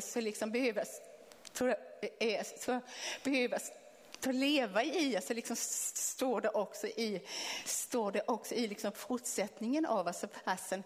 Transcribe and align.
så 0.00 0.20
liksom 0.20 0.50
behövas, 0.50 1.00
är, 2.18 2.60
så 2.60 2.70
eh, 2.70 2.76
eh, 2.76 2.82
behöver 3.24 3.60
att 4.26 4.34
leva 4.34 4.84
i, 4.84 5.16
alltså 5.16 5.34
liksom 5.34 5.56
står 5.58 6.40
det 6.40 6.48
också 6.48 6.86
i, 6.86 7.22
står 7.64 8.12
det 8.12 8.22
också 8.26 8.54
i 8.54 8.68
liksom 8.68 8.92
fortsättningen 8.92 9.86
av 9.86 10.08
alltså 10.08 10.28
passen, 10.44 10.82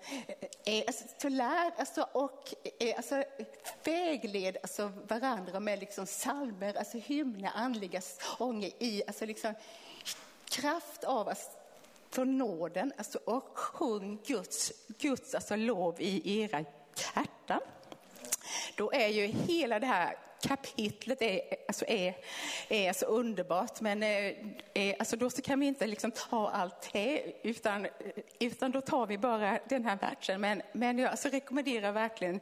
eh, 0.65 0.83
Alltså, 0.87 1.05
alltså, 1.05 1.29
lär 1.29 1.73
alltså, 1.77 2.09
och 2.13 2.55
alltså, 2.97 3.25
vägled 3.85 4.57
alltså, 4.63 4.93
varandra 5.09 5.61
med 5.61 5.79
liksom 5.79 6.07
salmer, 6.07 6.75
alltså 6.75 6.99
hymner, 6.99 7.51
andliga 7.55 8.01
sånger 8.01 8.71
i, 8.79 9.03
alltså 9.07 9.27
liksom 9.27 9.55
kraft 10.45 11.05
av 11.05 11.29
alltså, 11.29 11.51
för 12.11 12.25
nåden 12.25 12.93
alltså, 12.97 13.19
och 13.25 13.59
sjung 13.59 14.19
Guds, 14.27 14.73
Guds 14.99 15.35
alltså, 15.35 15.57
lov 15.57 15.95
i 15.99 16.41
era 16.41 16.59
hjärtan. 16.59 17.42
Då 18.83 18.93
är 18.93 19.09
ju 19.09 19.27
hela 19.27 19.79
det 19.79 19.87
här 19.87 20.17
kapitlet 20.41 21.23
är, 21.23 21.41
alltså 21.69 21.85
är, 21.89 22.17
är 22.69 22.93
så 22.93 23.07
underbart, 23.07 23.81
men 23.81 24.03
eh, 24.03 24.35
är, 24.75 24.97
alltså 24.99 25.17
då 25.17 25.31
så 25.31 25.43
kan 25.43 25.61
vi 25.61 25.67
inte 25.67 25.87
liksom 25.87 26.11
ta 26.11 26.51
allt 26.51 26.93
det, 26.93 27.23
utan, 27.43 27.87
utan 28.39 28.71
då 28.71 28.81
tar 28.81 29.07
vi 29.07 29.19
bara 29.19 29.59
den 29.69 29.85
här 29.85 29.97
versen. 29.97 30.41
Men, 30.41 30.63
men 30.73 30.99
jag 30.99 31.11
alltså 31.11 31.29
rekommenderar 31.29 31.93
verkligen, 31.93 32.41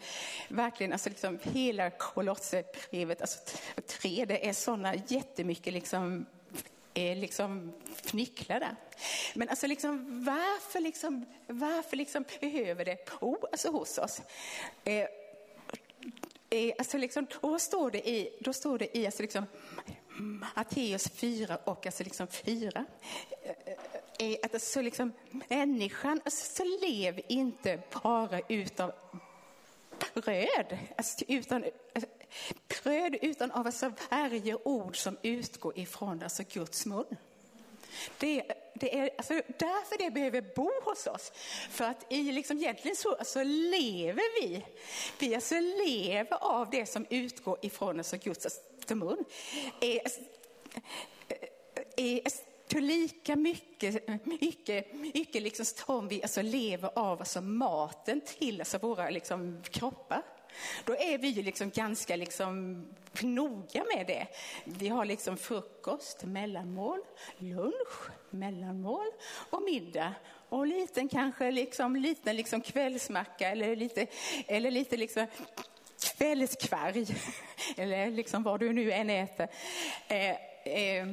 verkligen 0.49 0.93
alltså 0.93 1.09
liksom 1.09 1.39
hela 1.43 1.91
Kolosserbrevet, 1.91 3.21
alltså 3.21 3.39
tre, 3.87 4.25
det 4.25 4.49
är 4.49 4.53
sådana 4.53 4.95
jättemycket 4.95 5.73
liksom 5.73 6.27
är 6.95 7.17
liksom 7.17 7.73
fnicklar 8.03 8.61
där. 8.61 8.77
Men 9.35 9.49
alltså 9.49 9.67
liksom, 9.67 10.25
varför, 10.25 10.81
liksom, 10.81 11.27
varför 11.47 11.97
liksom 11.97 12.25
behöver 12.41 12.85
det 12.85 12.99
oh, 13.21 13.45
alltså 13.53 13.71
hos 13.71 13.99
oss? 13.99 14.23
Eh, 14.85 15.07
alltså 16.79 16.99
liksom, 16.99 17.27
och 17.41 17.51
då 17.51 17.59
står 17.59 17.91
det 17.91 18.09
i, 18.09 18.37
då 18.41 18.53
står 18.53 18.79
det 18.79 18.99
i 18.99 19.07
alltså 19.07 19.23
liksom, 19.23 19.47
Matteus 20.57 21.09
4 21.09 21.59
och 21.65 21.87
alltså 21.87 22.05
liksom 22.05 22.27
4. 22.27 22.85
Eh, 23.43 23.55
är 24.19 24.45
att 24.45 24.55
alltså 24.55 24.83
liksom, 24.83 25.13
människan 25.49 26.21
alltså, 26.25 26.55
så 26.55 26.87
lev 26.87 27.21
inte 27.29 27.83
bara 28.03 28.41
utav 28.49 28.93
bröd, 30.15 30.79
alltså, 30.97 31.25
utan 31.29 31.65
alltså, 31.95 32.11
bröd 32.83 33.17
utan 33.23 33.51
av 33.51 33.67
alltså 33.67 33.93
varje 34.11 34.55
ord 34.55 34.97
som 34.97 35.17
utgår 35.23 35.79
ifrån 35.79 36.23
alltså 36.23 36.43
Guds 36.53 36.87
mun. 36.87 37.17
Det, 38.19 38.53
det 38.75 38.99
är 38.99 39.11
alltså 39.17 39.35
därför 39.35 39.99
det 39.99 40.11
behöver 40.11 40.41
bo 40.41 40.71
hos 40.85 41.07
oss. 41.07 41.33
För 41.71 41.85
att 41.85 42.07
i 42.13 42.33
liksom 42.33 42.59
egentligen 42.59 42.97
så 42.97 43.17
så 43.25 43.43
lever 43.45 44.41
vi. 44.41 44.65
Vi 45.19 45.35
alltså 45.35 45.55
lever 45.61 46.37
av 46.41 46.71
det 46.71 46.87
som 46.87 47.07
utgår 47.11 47.59
ifrån 47.63 48.01
oss 48.01 48.13
och 48.13 48.21
Guds 48.21 48.61
mun. 48.95 49.25
Är, 49.81 50.01
är, 51.97 52.21
är 52.77 52.81
lika 52.81 53.37
mycket, 53.37 54.09
mycket, 54.25 54.95
mycket 54.95 55.43
liksom 55.43 55.65
som 55.65 56.09
vi 56.09 56.23
alltså 56.23 56.43
lever 56.43 56.91
av 56.99 57.21
alltså 57.21 57.41
maten 57.41 58.21
till 58.21 58.61
alltså 58.61 58.79
våra 58.79 59.11
liksom 59.11 59.63
kroppar. 59.71 60.23
Då 60.85 60.97
är 60.97 61.19
vi 61.19 61.29
ju 61.29 61.43
liksom 61.43 61.71
ganska 61.71 62.17
liksom 62.17 62.85
noga 63.21 63.85
med 63.97 64.07
det. 64.07 64.27
Vi 64.65 64.89
har 64.89 65.05
liksom 65.05 65.37
frukost, 65.37 66.25
mellanmål, 66.25 67.01
lunch, 67.39 68.11
mellanmål 68.31 69.07
och 69.51 69.63
middag. 69.63 70.15
Och 70.49 70.67
liten 70.67 71.09
kanske 71.09 71.51
liksom, 71.51 71.97
liten 71.97 72.37
liksom 72.37 72.61
kvällsmacka 72.61 73.51
eller 73.51 73.77
lite, 73.77 74.07
eller 74.47 74.71
lite 74.71 74.97
liksom 74.97 75.27
kvällskvarg. 76.17 77.07
Eller 77.77 78.11
liksom 78.11 78.43
vad 78.43 78.61
du 78.61 78.73
nu 78.73 78.93
än 78.93 79.11
äter. 79.11 79.49
Eh, 80.09 80.31
eh, 80.75 81.07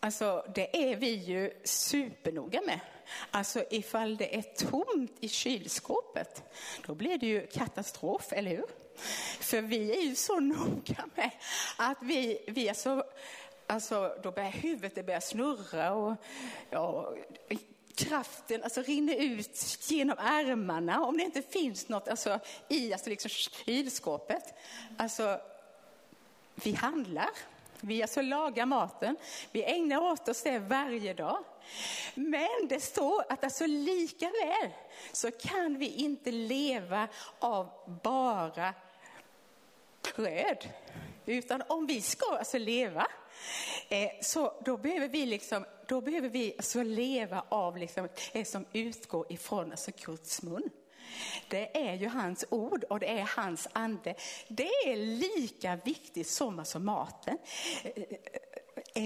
alltså 0.00 0.44
det 0.54 0.90
är 0.90 0.96
vi 0.96 1.14
ju 1.14 1.50
supernoga 1.64 2.60
med. 2.66 2.80
Alltså 3.30 3.64
ifall 3.70 4.16
det 4.16 4.36
är 4.36 4.42
tomt 4.42 5.16
i 5.20 5.28
kylskåpet, 5.28 6.42
då 6.86 6.94
blir 6.94 7.18
det 7.18 7.26
ju 7.26 7.46
katastrof, 7.46 8.32
eller 8.32 8.50
hur? 8.50 8.66
För 9.40 9.60
vi 9.60 9.98
är 9.98 10.02
ju 10.02 10.14
så 10.14 10.40
noga 10.40 11.04
med 11.14 11.30
att 11.76 11.98
vi, 12.02 12.44
vi 12.46 12.68
är 12.68 12.74
så, 12.74 13.04
alltså 13.66 14.16
då 14.22 14.30
börjar 14.30 14.50
huvudet 14.50 15.06
börjar 15.06 15.20
snurra 15.20 15.94
och 15.94 16.16
ja, 16.70 17.14
kraften 17.96 18.62
alltså, 18.62 18.82
rinner 18.82 19.14
ut 19.14 19.78
genom 19.90 20.18
ärmarna 20.18 21.04
om 21.04 21.16
det 21.16 21.22
inte 21.22 21.42
finns 21.42 21.88
något 21.88 22.08
alltså, 22.08 22.40
i 22.68 22.92
alltså, 22.92 23.10
liksom, 23.10 23.28
kylskåpet. 23.28 24.54
Alltså, 24.96 25.40
vi 26.54 26.72
handlar. 26.72 27.30
Vi 27.80 28.02
alltså 28.02 28.22
lagar 28.22 28.66
maten, 28.66 29.16
vi 29.52 29.64
ägnar 29.64 29.98
åt 29.98 30.28
oss 30.28 30.42
det 30.42 30.58
varje 30.58 31.14
dag. 31.14 31.44
Men 32.14 32.68
det 32.68 32.80
står 32.80 33.24
att 33.28 33.44
alltså 33.44 33.66
lika 33.66 34.26
väl 34.26 34.70
så 35.12 35.30
kan 35.30 35.78
vi 35.78 35.94
inte 35.94 36.30
leva 36.30 37.08
av 37.38 37.70
bara 38.02 38.74
bröd. 40.14 40.68
Utan 41.26 41.62
om 41.68 41.86
vi 41.86 42.00
ska 42.00 42.36
alltså 42.38 42.58
leva, 42.58 43.06
eh, 43.88 44.10
så 44.22 44.52
då 44.64 44.76
behöver 44.76 45.08
vi, 45.08 45.26
liksom, 45.26 45.64
då 45.88 46.00
behöver 46.00 46.28
vi 46.28 46.54
alltså 46.56 46.82
leva 46.82 47.44
av 47.48 47.76
liksom 47.76 48.08
det 48.32 48.44
som 48.44 48.66
utgår 48.72 49.32
ifrån 49.32 49.70
alltså 49.70 49.90
Guds 50.04 50.42
mun. 50.42 50.70
Det 51.48 51.88
är 51.88 51.94
ju 51.94 52.08
hans 52.08 52.44
ord 52.50 52.84
och 52.84 53.00
det 53.00 53.06
är 53.06 53.30
hans 53.36 53.68
ande. 53.72 54.14
Det 54.48 54.68
är 54.68 54.96
lika 54.96 55.76
viktigt 55.84 56.28
som 56.28 56.58
alltså 56.58 56.78
maten. 56.78 57.38
Eh, 57.82 57.90
eh, 58.02 58.18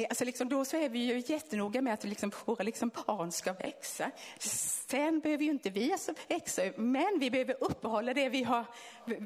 Alltså 0.09 0.25
liksom 0.25 0.49
då 0.49 0.65
så 0.65 0.77
är 0.77 0.89
vi 0.89 0.99
ju 0.99 1.23
jättenoga 1.27 1.83
med 1.83 1.95
att 1.95 2.05
liksom 2.05 2.33
våra 2.45 2.62
liksom 2.62 2.91
barn 3.06 3.33
ska 3.33 3.53
växa. 3.53 4.11
Sen 4.39 5.21
behöver 5.21 5.45
ju 5.45 5.51
inte 5.51 5.71
vi 5.71 5.93
alltså 5.93 6.15
växa, 6.28 6.62
men 6.77 7.19
vi 7.19 7.31
behöver 7.31 7.56
uppehålla 7.61 8.15
det 8.15 8.28
vi 8.28 8.43
har 8.43 8.65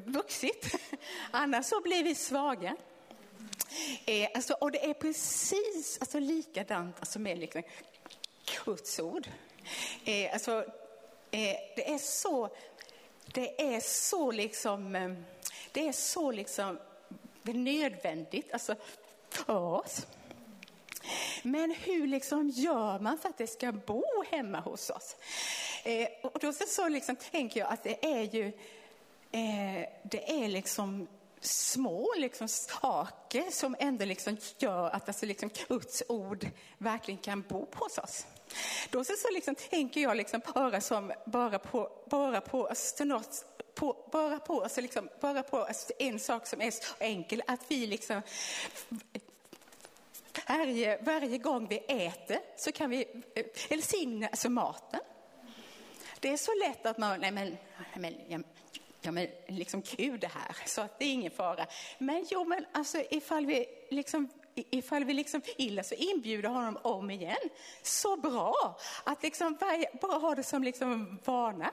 vuxit. 0.05 0.75
Annars 1.31 1.65
så 1.65 1.81
blir 1.81 2.03
vi 2.03 2.15
svaga. 2.15 2.75
Eh, 4.05 4.29
alltså, 4.35 4.53
och 4.53 4.71
det 4.71 4.89
är 4.89 4.93
precis 4.93 5.97
alltså, 5.99 6.19
likadant 6.19 6.95
alltså, 6.99 7.19
med 7.19 7.37
liksom, 7.37 7.63
Guds 8.65 8.99
ord. 8.99 9.27
Eh, 10.05 10.33
alltså, 10.33 10.59
eh, 11.31 11.55
det 11.75 11.93
är 11.93 11.97
så 11.97 12.49
det 13.33 13.75
är 13.75 13.79
så 13.79 14.31
liksom, 14.31 14.95
eh, 14.95 15.13
det 15.71 15.87
är 15.87 15.91
så 15.91 16.31
liksom 16.31 16.79
nödvändigt 17.43 18.53
alltså, 18.53 18.75
för 19.29 19.59
oss. 19.59 20.07
Men 21.43 21.71
hur 21.71 22.07
liksom 22.07 22.49
gör 22.49 22.99
man 22.99 23.17
för 23.17 23.29
att 23.29 23.37
det 23.37 23.47
ska 23.47 23.71
bo 23.71 24.03
hemma 24.31 24.59
hos 24.59 24.89
oss? 24.89 25.15
Eh, 25.83 26.07
och 26.21 26.39
då 26.41 26.53
så 26.53 26.63
så 26.67 26.89
liksom 26.89 27.15
tänker 27.15 27.59
jag 27.59 27.69
att 27.69 27.83
det 27.83 28.05
är 28.05 28.21
ju, 28.21 28.45
eh, 29.31 29.89
det 30.03 30.43
är 30.43 30.47
liksom 30.47 31.07
små 31.39 32.13
liksom 32.17 32.47
saker 32.47 33.51
som 33.51 33.75
ändå 33.79 34.05
liksom 34.05 34.37
gör 34.57 34.89
att 34.89 35.07
alltså 35.07 35.25
liksom 35.25 35.49
Guds 35.67 36.03
ord 36.07 36.47
verkligen 36.77 37.17
kan 37.17 37.41
bo 37.41 37.67
hos 37.73 37.97
oss. 37.97 38.25
Då 38.89 39.03
så, 39.03 39.13
så 39.17 39.29
liksom 39.33 39.55
tänker 39.55 40.01
jag 40.01 40.17
liksom 40.17 40.41
bara, 40.53 40.81
som, 40.81 41.13
bara 41.25 41.59
på, 41.59 41.91
bara 42.05 42.41
på, 42.41 42.67
alltså 42.67 43.03
något, 43.03 43.45
på, 43.75 44.09
bara 44.11 44.39
på, 44.39 44.63
alltså 44.63 44.81
liksom, 44.81 45.09
bara 45.21 45.43
på 45.43 45.57
alltså 45.57 45.93
en 45.99 46.19
sak 46.19 46.47
som 46.47 46.61
är 46.61 46.71
så 46.71 46.93
enkel, 46.99 47.43
att 47.47 47.61
vi 47.67 47.87
liksom 47.87 48.21
varje, 50.47 50.97
varje 51.01 51.37
gång 51.37 51.67
vi 51.67 51.77
äter 51.87 52.39
så 52.57 52.71
kan 52.71 52.89
vi 52.89 53.07
eh, 53.35 53.45
välsigna 53.69 54.27
alltså 54.27 54.49
maten. 54.49 54.99
Det 56.19 56.29
är 56.29 56.37
så 56.37 56.51
lätt 56.53 56.85
att 56.85 56.97
man, 56.97 57.19
nej 57.19 57.31
men, 57.31 57.57
nej 57.95 58.13
men 58.29 58.43
ja 59.01 59.11
men 59.11 59.27
liksom 59.47 59.81
kul 59.81 60.19
det 60.19 60.27
här, 60.27 60.57
så 60.65 60.81
att 60.81 60.99
det 60.99 61.05
är 61.05 61.13
ingen 61.13 61.31
fara. 61.31 61.65
Men 61.97 62.25
jo, 62.29 62.45
men 62.45 62.65
alltså 62.71 63.03
ifall 63.09 63.45
vi 63.45 63.65
liksom 63.91 64.29
ifall 64.55 65.03
vi 65.03 65.13
liksom 65.13 65.41
vill 65.57 65.83
så 65.83 65.95
inbjuder 65.95 66.49
honom 66.49 66.77
om 66.81 67.11
igen. 67.11 67.49
Så 67.81 68.17
bra 68.17 68.79
att 69.03 69.23
liksom 69.23 69.57
varje, 69.61 69.89
bara 70.01 70.17
ha 70.17 70.35
det 70.35 70.43
som 70.43 70.63
liksom 70.63 71.19
vana. 71.25 71.71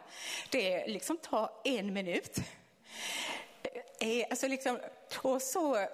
Det 0.51 0.87
liksom 0.87 1.17
tar 1.17 1.51
en 1.65 1.93
minut. 1.93 2.39
Eh, 4.01 4.27
alltså 4.31 4.49
liksom, 4.49 4.79
och 5.23 5.43
så, 5.43 5.87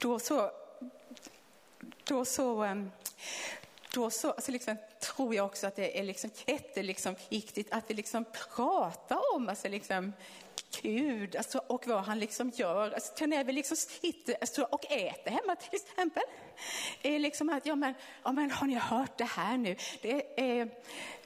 då 0.00 0.18
så, 0.18 0.50
då 2.04 2.24
så, 2.24 2.62
ehm, 2.62 2.90
då 3.94 4.10
så 4.10 4.30
alltså 4.30 4.52
liksom, 4.52 4.76
tror 5.00 5.34
jag 5.34 5.46
också 5.46 5.66
att 5.66 5.76
det 5.76 5.98
är 5.98 6.04
liksom 6.04 6.30
jätteviktigt 6.46 7.56
liksom, 7.56 7.78
att 7.78 7.90
vi 7.90 7.94
liksom 7.94 8.24
pratar 8.56 9.34
om 9.34 9.48
alltså 9.48 9.68
liksom, 9.68 10.12
Gud 10.82 11.36
alltså, 11.36 11.58
och 11.66 11.86
vad 11.86 12.04
han 12.04 12.18
liksom 12.18 12.50
gör. 12.54 12.90
Alltså, 12.90 13.26
när 13.26 13.44
vi 13.44 13.52
liksom 13.52 13.76
sitter 13.76 14.36
alltså, 14.40 14.62
och 14.62 14.92
äter 14.92 15.30
hemma 15.30 15.56
till 15.56 15.74
exempel. 15.74 16.22
Är 17.02 17.18
liksom 17.18 17.48
att, 17.48 17.66
ja 17.66 17.76
men, 17.76 17.94
ja 18.24 18.32
men 18.32 18.50
har 18.50 18.66
ni 18.66 18.74
hört 18.74 19.18
det 19.18 19.24
här 19.24 19.56
nu? 19.56 19.76
Det 20.02 20.22
eh, 20.36 20.66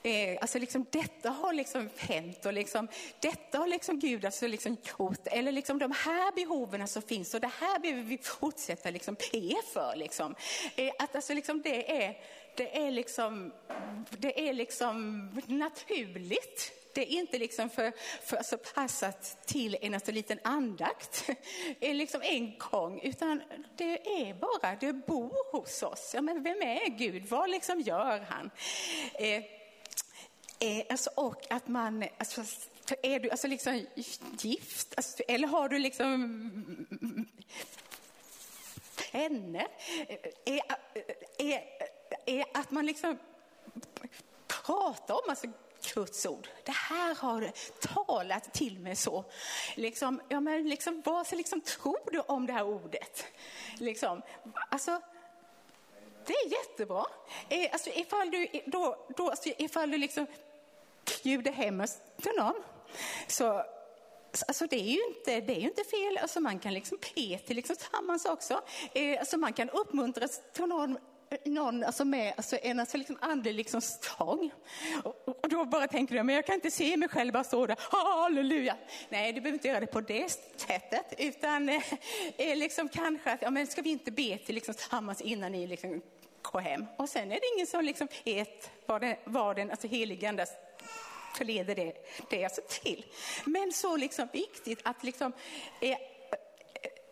eh, 0.02 0.38
alltså 0.40 0.58
liksom, 0.58 0.86
detta 0.90 1.30
har 1.30 1.52
liksom 1.52 1.90
hänt 1.96 2.46
och 2.46 2.52
liksom, 2.52 2.88
detta 3.20 3.58
har 3.58 3.66
liksom 3.66 3.98
Gud 3.98 4.24
alltså 4.24 4.46
liksom 4.46 4.76
gjort. 4.98 5.26
Eller 5.26 5.52
liksom 5.52 5.78
de 5.78 5.92
här 5.92 6.32
behoven 6.32 6.88
som 6.88 7.02
finns 7.02 7.34
och 7.34 7.40
det 7.40 7.50
här 7.60 7.78
behöver 7.78 8.02
vi 8.02 8.18
fortsätta 8.18 8.90
liksom 8.90 9.14
be 9.14 9.54
för. 9.72 9.96
Liksom. 9.96 10.34
Eh, 10.76 10.92
att 10.98 11.14
alltså 11.14 11.34
liksom 11.34 11.62
det 11.62 12.04
är, 12.04 12.16
det 12.56 12.86
är 12.86 12.90
liksom, 12.90 13.52
det 14.10 14.48
är 14.48 14.52
liksom 14.52 15.28
naturligt. 15.46 16.83
Det 16.94 17.14
är 17.14 17.18
inte 17.18 17.38
liksom 17.38 17.70
för, 17.70 17.92
för 18.22 18.42
så 18.42 18.58
passat 18.58 19.46
till 19.46 19.76
en 19.80 19.94
alltså 19.94 20.12
liten 20.12 20.38
andakt 20.44 21.30
liksom 21.80 22.22
en 22.22 22.58
gång, 22.58 23.00
utan 23.02 23.42
det 23.76 24.20
är 24.20 24.34
bara, 24.34 24.76
det 24.80 24.92
bor 24.92 25.52
hos 25.52 25.82
oss. 25.82 26.10
Ja, 26.14 26.22
men 26.22 26.42
vem 26.42 26.62
är 26.62 26.88
Gud? 26.88 27.26
Vad 27.26 27.50
liksom 27.50 27.80
gör 27.80 28.20
han? 28.20 28.50
Eh, 29.14 29.42
eh, 30.58 30.84
alltså, 30.90 31.10
och 31.14 31.52
att 31.52 31.68
man, 31.68 32.04
alltså, 32.18 32.42
är 33.02 33.20
du 33.20 33.30
alltså 33.30 33.46
liksom 33.46 33.86
gift? 34.40 34.94
Alltså, 34.96 35.22
eller 35.28 35.48
har 35.48 35.68
du 35.68 35.78
liksom 35.78 37.26
henne? 39.12 39.66
Är, 40.44 40.60
är, 41.38 41.64
är 42.26 42.44
att 42.54 42.70
man 42.70 42.86
liksom 42.86 43.18
pratar 44.46 45.14
om 45.14 45.30
alltså, 45.30 45.46
Guds 45.94 46.26
ord. 46.26 46.48
Det 46.64 46.72
här 46.72 47.14
har 47.14 47.52
talat 47.80 48.52
till 48.52 48.78
mig 48.78 48.96
så. 48.96 49.24
Liksom, 49.74 50.20
ja, 50.28 50.40
men 50.40 50.68
liksom, 50.68 51.02
vad 51.04 51.26
så 51.26 51.36
liksom, 51.36 51.60
tror 51.60 52.10
du 52.12 52.20
om 52.20 52.46
det 52.46 52.52
här 52.52 52.64
ordet? 52.64 53.24
Liksom, 53.78 54.22
alltså, 54.68 55.00
det 56.26 56.32
är 56.32 56.52
jättebra. 56.52 57.06
Eh, 57.48 57.68
alltså, 57.72 57.90
ifall 57.90 58.30
du, 58.30 58.46
då, 58.66 59.06
då, 59.16 59.30
alltså, 59.30 59.48
ifall 59.58 59.90
du 59.90 59.98
liksom 59.98 60.26
bjuder 61.22 61.52
hem 61.52 61.84
till 62.22 62.32
någon, 62.36 62.62
så 63.26 63.64
Alltså 64.48 64.66
det 64.66 64.76
är 64.76 64.90
ju 64.90 65.04
inte, 65.06 65.40
det 65.40 65.56
är 65.56 65.60
ju 65.60 65.68
inte 65.68 65.84
fel. 65.84 66.18
Alltså 66.18 66.40
man 66.40 66.58
kan 66.58 66.74
liksom 66.74 66.98
be 67.14 67.38
till 67.38 67.56
liksom 67.56 67.76
tillsammans 67.76 68.24
också. 68.24 68.62
Eh, 68.92 69.18
alltså 69.20 69.36
man 69.36 69.52
kan 69.52 69.70
uppmuntras 69.70 70.40
till 70.52 70.64
någon 70.64 70.98
Eh, 71.42 71.52
någon 71.52 71.84
alltså 71.84 72.04
med 72.04 72.32
alltså 72.36 72.58
en 72.62 72.80
alltså 72.80 72.96
liksom 72.96 73.18
andlig 73.20 73.54
liksom 73.54 73.80
stång. 73.80 74.50
Och, 75.04 75.28
och, 75.28 75.48
då 75.48 75.64
bara 75.64 75.86
tänker 75.86 76.14
jag, 76.14 76.26
men 76.26 76.34
jag 76.34 76.46
kan 76.46 76.54
inte 76.54 76.70
se 76.70 76.96
mig 76.96 77.08
själv 77.08 77.32
bara 77.32 77.44
stå 77.44 77.66
där, 77.66 77.76
halleluja. 77.90 78.76
Nej, 79.08 79.32
du 79.32 79.40
behöver 79.40 79.56
inte 79.56 79.68
göra 79.68 79.80
det 79.80 79.86
på 79.86 80.00
det 80.00 80.30
sättet, 80.56 81.14
utan 81.18 81.68
eh, 81.68 81.82
eh 82.36 82.56
liksom 82.56 82.88
kanske 82.88 83.32
att, 83.32 83.42
ja 83.42 83.50
men 83.50 83.66
ska 83.66 83.82
vi 83.82 83.90
inte 83.90 84.10
be 84.10 84.38
till 84.38 84.54
liksom 84.54 84.74
tillsammans 84.74 85.20
innan 85.20 85.52
ni 85.52 85.66
liksom 85.66 86.02
går 86.42 86.60
hem? 86.60 86.86
Och 86.98 87.08
sen 87.08 87.32
är 87.32 87.36
det 87.40 87.54
ingen 87.54 87.66
som 87.66 87.84
liksom 87.84 88.08
vet 88.24 88.70
vad 88.86 89.00
den, 89.00 89.16
vad 89.24 89.56
den 89.56 89.70
alltså 89.70 89.86
helige 89.86 90.28
ande 90.28 90.46
förleder 91.36 91.74
det, 91.74 91.92
det 92.30 92.44
alltså 92.44 92.60
till. 92.68 93.06
Men 93.44 93.72
så 93.72 93.96
liksom 93.96 94.28
viktigt 94.32 94.80
att 94.82 95.04
liksom 95.04 95.32
eh, 95.80 95.98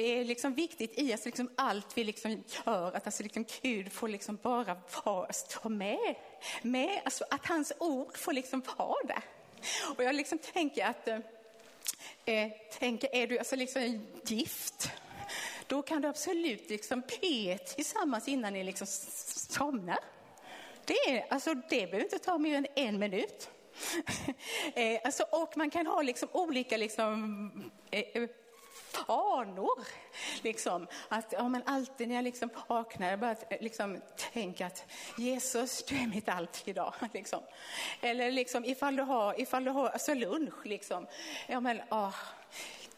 det 0.03 0.21
är 0.21 0.25
liksom 0.25 0.55
viktigt 0.55 0.99
i 0.99 1.13
alltså 1.13 1.29
liksom 1.29 1.51
allt 1.57 1.99
vi 1.99 2.05
liksom 2.05 2.45
gör, 2.67 2.97
att 2.97 3.07
alltså 3.07 3.23
liksom 3.23 3.45
Gud 3.63 3.93
får 3.93 4.09
liksom 4.09 4.39
bara 4.43 4.77
vara, 5.05 5.33
stå 5.33 5.69
med. 5.69 6.15
med 6.63 7.01
alltså 7.05 7.25
att 7.31 7.47
hans 7.47 7.73
ord 7.79 8.17
får 8.17 8.33
liksom 8.33 8.63
vara 8.79 9.07
där. 9.07 9.23
Och 9.97 10.05
jag 10.05 10.15
liksom 10.15 10.39
tänker 10.39 10.87
att, 10.87 11.09
eh, 11.09 11.19
eh 12.25 12.51
tänker, 12.79 13.15
är 13.15 13.27
du 13.27 13.39
alltså 13.39 13.57
liksom 13.57 14.07
gift, 14.25 14.91
då 15.67 15.83
kan 15.83 16.03
du 16.03 16.09
absolut 16.09 16.71
liksom 16.71 17.01
be 17.01 17.59
tillsammans 17.59 18.29
innan 18.29 18.53
ni 18.53 18.65
liksom 18.65 18.87
somnar. 18.87 19.99
Det, 20.85 21.11
är, 21.11 21.27
alltså, 21.31 21.55
det 21.55 21.87
behöver 21.87 22.05
inte 22.05 22.19
ta 22.19 22.39
mer 22.39 22.57
än 22.57 22.67
en 22.77 22.99
minut. 22.99 23.51
eh, 24.75 25.01
alltså, 25.05 25.23
och 25.23 25.57
man 25.57 25.71
kan 25.71 25.87
ha 25.87 26.03
liksom 26.03 26.29
olika 26.33 26.77
liksom, 26.77 27.71
eh, 27.91 28.05
eh 28.15 28.29
fanor. 28.73 29.87
Liksom, 30.43 30.87
att 31.09 31.33
ja, 31.33 31.49
men 31.49 31.63
alltid 31.67 32.09
när 32.09 32.15
jag 32.15 32.25
liksom 32.25 32.51
vaknar, 32.67 33.11
jag 33.11 33.21
börjar 33.21 33.37
eh, 33.51 33.61
liksom 33.61 34.01
tänka 34.33 34.67
att 34.67 34.85
Jesus, 35.19 35.85
du 35.85 35.97
är 35.97 36.07
mitt 36.07 36.29
allt 36.29 36.63
idag. 36.65 36.95
Liksom. 37.13 37.41
Eller 38.01 38.31
liksom, 38.31 38.65
ifall 38.65 38.97
du 38.97 39.03
har, 39.03 39.41
ifall 39.41 39.65
du 39.65 39.71
har 39.71 39.89
alltså 39.89 40.15
lunch, 40.15 40.65
liksom, 40.67 41.07
ja, 41.47 41.61
men, 41.61 41.81
åh, 41.91 42.15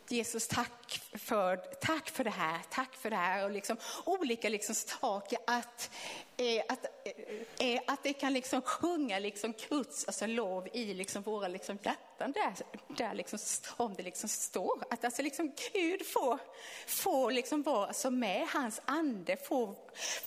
Jesus, 0.09 0.49
tack 0.49 1.01
för, 1.12 1.56
tack 1.56 2.11
för 2.11 2.25
det 2.25 2.31
här, 2.31 2.61
tack 2.71 2.95
för 2.95 3.11
det 3.11 3.17
här. 3.17 3.45
Och 3.45 3.51
liksom, 3.51 3.77
olika 4.05 4.49
liksom 4.49 4.75
saker 4.75 5.39
att, 5.47 5.91
eh, 6.37 6.62
att, 6.69 6.85
eh, 7.05 7.69
eh, 7.69 7.81
att 7.87 8.03
det 8.03 8.12
kan 8.12 8.33
liksom 8.33 8.62
sjunga 8.62 9.19
liksom 9.19 9.55
Guds 9.69 10.05
alltså 10.05 10.27
lov 10.27 10.69
i 10.73 10.95
liksom 10.95 11.23
våra 11.23 11.49
liksom 11.49 11.79
hjärtan 11.83 12.33
där, 12.33 12.55
där 12.97 13.15
liksom, 13.15 13.39
om 13.77 13.95
det 13.95 14.03
liksom 14.03 14.29
står. 14.29 14.85
Att 14.91 15.05
alltså 15.05 15.23
liksom 15.23 15.53
Gud 15.73 16.06
får, 16.06 16.39
får 16.87 17.31
liksom 17.31 17.62
vara 17.62 17.87
alltså 17.87 18.11
med, 18.11 18.49
hans 18.49 18.81
ande 18.85 19.37
får, 19.37 19.75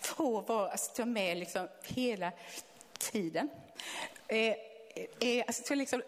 får 0.01 0.41
vara 0.41 0.71
alltså 0.71 1.05
med 1.05 1.37
liksom 1.37 1.67
hela 1.83 2.31
tiden. 2.99 3.49
Eh, 4.27 4.55
eh, 5.19 5.43
alltså 5.47 5.75
liksom, 5.75 6.01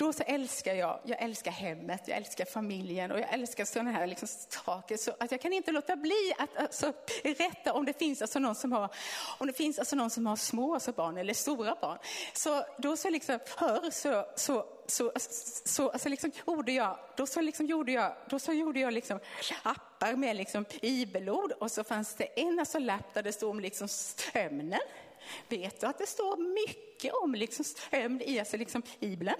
då 0.00 0.12
så 0.12 0.22
älskar 0.26 0.74
jag, 0.74 1.00
jag 1.04 1.22
älskar 1.22 1.50
hemmet, 1.50 2.02
jag 2.06 2.16
älskar 2.16 2.44
familjen 2.44 3.12
och 3.12 3.20
jag 3.20 3.32
älskar 3.32 3.64
sådana 3.64 3.90
här 3.90 4.06
liksom 4.06 4.28
saker. 4.64 4.96
Så 4.96 5.12
att 5.20 5.30
jag 5.30 5.40
kan 5.40 5.52
inte 5.52 5.72
låta 5.72 5.96
bli 5.96 6.32
att 6.38 6.56
alltså, 6.56 6.92
rätta 7.24 7.72
om 7.72 7.84
det 7.84 7.98
finns 7.98 8.22
alltså 8.22 8.38
någon 8.38 8.54
som 8.54 8.72
har, 8.72 8.88
om 9.38 9.46
det 9.46 9.52
finns 9.52 9.78
alltså 9.78 9.96
någon 9.96 10.10
som 10.10 10.26
har 10.26 10.36
små 10.36 10.74
alltså 10.74 10.92
barn 10.92 11.16
eller 11.16 11.34
stora 11.34 11.76
barn. 11.80 11.98
Så 12.32 12.64
då 12.78 12.96
så 12.96 13.10
liksom, 13.10 13.38
förr 13.46 13.90
så, 13.90 14.26
så 14.36 14.66
så, 14.86 15.12
så 15.64 15.90
alltså 15.90 16.08
liksom 16.08 16.30
gjorde 16.46 16.72
jag, 16.72 16.98
då 17.16 17.26
så 17.26 17.40
liksom 17.40 17.66
gjorde 17.66 17.92
jag, 17.92 18.12
då 18.28 18.38
så 18.38 18.52
gjorde 18.52 18.80
jag 18.80 18.92
liksom 18.92 19.20
appar 19.62 20.16
med 20.16 20.36
liksom 20.36 20.64
bibelord 20.80 21.52
och 21.52 21.70
så 21.70 21.84
fanns 21.84 22.14
det 22.14 22.40
en 22.40 22.58
alltså 22.58 22.78
lapp 22.78 23.14
där 23.14 23.22
det 23.22 23.32
stod 23.32 23.50
om 23.50 23.60
liksom 23.60 23.88
sömnen. 23.88 24.80
Vet 25.48 25.80
du 25.80 25.86
att 25.86 25.98
det 25.98 26.06
står 26.06 26.36
mycket 26.36 27.14
om 27.14 27.34
liksom 27.34 27.64
sömn 27.64 28.22
i 28.24 28.38
alltså 28.38 28.56
liksom 28.56 28.82
Bibeln? 29.00 29.34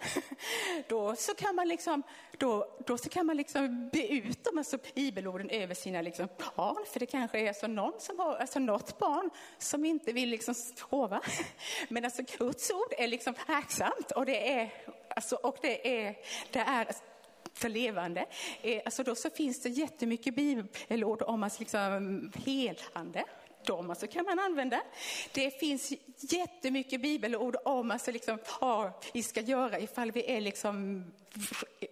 Då 0.88 1.16
så 1.16 1.34
kan 1.34 1.54
man 1.54 1.68
liksom, 1.68 2.02
då, 2.38 2.78
då 2.86 2.98
så 2.98 3.08
kan 3.08 3.26
man 3.26 3.36
liksom 3.36 3.88
be 3.92 4.08
ut 4.08 4.44
de 4.44 4.58
alltså 4.58 4.78
bibelorden 4.94 5.50
över 5.50 5.74
sina 5.74 6.02
liksom 6.02 6.28
barn, 6.56 6.84
för 6.92 7.00
det 7.00 7.06
kanske 7.06 7.40
är 7.40 7.48
alltså, 7.48 7.66
någon 7.66 8.00
som 8.00 8.18
har 8.18 8.36
alltså 8.36 8.58
något 8.58 8.98
barn 8.98 9.30
som 9.58 9.84
inte 9.84 10.12
vill 10.12 10.28
liksom 10.28 10.54
sova. 10.54 11.20
Men 11.88 12.04
alltså 12.04 12.22
Guds 12.38 12.70
ord 12.70 12.92
är 12.98 13.08
liksom 13.08 13.34
verksamt 13.46 14.10
och 14.10 14.26
det 14.26 14.52
är, 14.52 14.72
alltså, 15.16 15.36
och 15.36 15.56
det 15.62 16.04
är, 16.04 16.16
det 16.50 16.58
är 16.58 16.86
för 17.54 17.68
levande. 17.68 18.26
Eh, 18.62 18.82
alltså 18.84 19.02
då 19.02 19.14
så 19.14 19.30
finns 19.30 19.62
det 19.62 19.68
jättemycket 19.68 20.34
bibelord 20.34 21.22
om 21.22 21.42
alltså 21.42 21.60
liksom 21.60 22.32
helande 22.44 23.24
dem 23.66 23.90
alltså 23.90 24.06
kan 24.06 24.24
man 24.24 24.38
använda. 24.38 24.80
Det 25.32 25.50
finns 25.50 25.92
jättemycket 26.16 27.00
bibelord 27.00 27.56
om 27.64 27.90
alltså 27.90 28.10
liksom, 28.10 28.38
vad 28.60 28.92
vi 29.12 29.22
ska 29.22 29.40
göra 29.40 29.78
ifall 29.78 30.12
vi 30.12 30.30
är 30.30 30.40
liksom, 30.40 31.04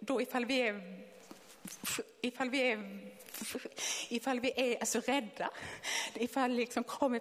då 0.00 0.22
ifall 0.22 0.44
vi 0.44 0.60
är 0.60 0.98
ifall 2.20 2.50
vi 2.50 2.60
är, 2.60 3.00
ifall 4.08 4.40
vi 4.40 4.52
är 4.56 4.80
alltså 4.80 5.00
rädda, 5.00 5.50
ifall 6.14 6.50
liksom 6.50 6.84
kommer 6.84 7.20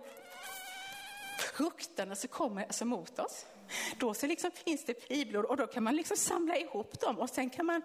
fruktan 1.39 2.09
alltså 2.09 2.27
kommer 2.27 2.63
alltså 2.63 2.85
mot 2.85 3.19
oss. 3.19 3.45
Då 3.97 4.13
så 4.13 4.27
liksom 4.27 4.51
finns 4.51 4.85
det 4.85 5.09
bibelord 5.09 5.45
och 5.45 5.57
då 5.57 5.67
kan 5.67 5.83
man 5.83 5.95
liksom 5.95 6.17
samla 6.17 6.57
ihop 6.57 6.99
dem 6.99 7.19
och 7.19 7.29
sen 7.29 7.49
kan 7.49 7.65
man, 7.65 7.81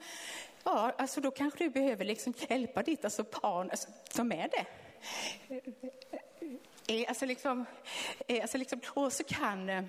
ja, 0.65 0.93
alltså 0.99 1.21
då 1.21 1.31
kanske 1.31 1.65
du 1.65 1.71
behöver 1.71 2.05
liksom 2.05 2.35
hjälpa 2.49 2.83
ditt 2.83 3.05
alltså 3.05 3.23
barn 3.23 3.71
alltså, 3.71 3.89
som 4.11 4.33
är 4.33 4.49
det. 4.49 4.67
Eh, 6.87 7.05
alltså 7.09 7.27
liksom, 7.27 7.67
eh, 8.29 8.43
alltså 8.43 8.59
liksom, 8.59 8.81
och 8.89 9.13
så 9.13 9.25
kan, 9.25 9.69
eh, 9.69 9.85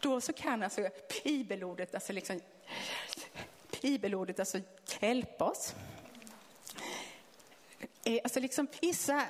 då 0.00 0.20
så 0.20 0.32
kan 0.32 0.62
alltså 0.62 0.88
bibelordet, 1.24 1.94
alltså 1.94 2.12
liksom, 2.12 2.40
bibelordet 3.82 4.38
alltså 4.38 4.60
hjälpa 5.00 5.44
oss. 5.44 5.74
Alltså 8.24 8.40
liksom 8.40 8.66
vissa, 8.80 9.24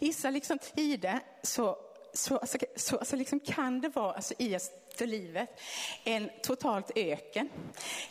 vissa 0.00 0.30
liksom 0.30 0.58
tider 0.58 1.20
så, 1.42 1.78
så, 2.12 2.36
alltså, 2.36 2.58
så 2.76 2.96
alltså 2.96 3.16
liksom 3.16 3.40
kan 3.40 3.80
det 3.80 3.88
vara 3.88 4.12
alltså 4.12 4.34
i 4.38 4.58
för 4.94 5.06
livet 5.06 5.60
en 6.04 6.30
totalt 6.42 6.90
öken. 6.96 7.48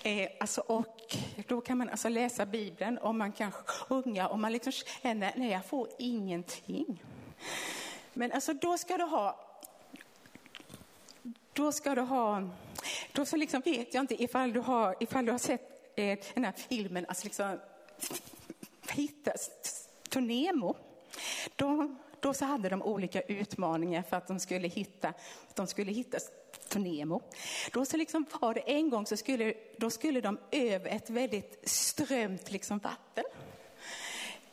Eh, 0.04 0.30
alltså, 0.40 0.62
och 0.62 1.18
då 1.48 1.62
kan 1.62 1.78
man 1.78 1.90
alltså 1.90 2.10
läsa 2.10 2.46
Bibeln 2.46 2.98
och 2.98 3.16
man 3.16 3.32
kan 3.32 3.52
sjunga 3.52 4.28
och 4.28 4.40
man 4.40 4.54
liksom 4.54 4.72
känner, 4.72 5.34
nej 5.36 5.52
jag 5.52 5.66
får 5.66 5.88
ingenting. 6.00 7.04
Men 8.14 8.32
alltså 8.32 8.54
då 8.54 8.78
ska 8.78 8.98
du 8.98 9.04
ha 9.04 9.44
då 11.54 11.72
ska 11.72 11.96
du 11.96 12.02
ha, 12.02 12.50
då 13.12 13.26
så 13.26 13.36
liksom 13.36 13.62
vet 13.62 13.94
jag 13.94 14.04
inte 14.04 14.24
ifall 14.24 14.54
du 14.54 14.60
har, 14.60 14.96
ifall 15.00 15.26
du 15.26 15.32
har 15.32 15.40
sett 15.40 15.94
eh, 15.96 16.20
den 16.34 16.46
här 16.46 16.52
filmen, 16.52 17.06
alltså 17.06 17.24
liksom 17.24 17.60
hittas 18.90 19.50
Nemo. 20.16 20.76
Då, 21.56 21.96
då 22.20 22.34
så 22.34 22.46
hade 22.46 22.70
de 22.70 22.82
olika 22.82 23.22
utmaningar 23.22 24.02
för 24.02 24.18
att 24.18 24.28
de 24.28 24.40
skulle 24.40 24.68
hitta, 24.68 25.14
de 25.56 25.68
skulle 25.68 25.92
hitta 25.92 26.18
Nemo. 26.76 27.22
Då 27.74 27.86
så 27.86 27.98
liksom 27.98 28.26
var 28.42 28.54
det 28.54 28.60
en 28.60 28.90
gång 28.90 29.06
så 29.06 29.18
skulle, 29.18 29.54
då 29.78 29.90
skulle 29.90 30.22
de 30.22 30.40
över 30.52 30.90
ett 30.90 31.10
väldigt 31.10 31.70
strömt 31.70 32.52
liksom 32.52 32.78
vatten. 32.78 33.24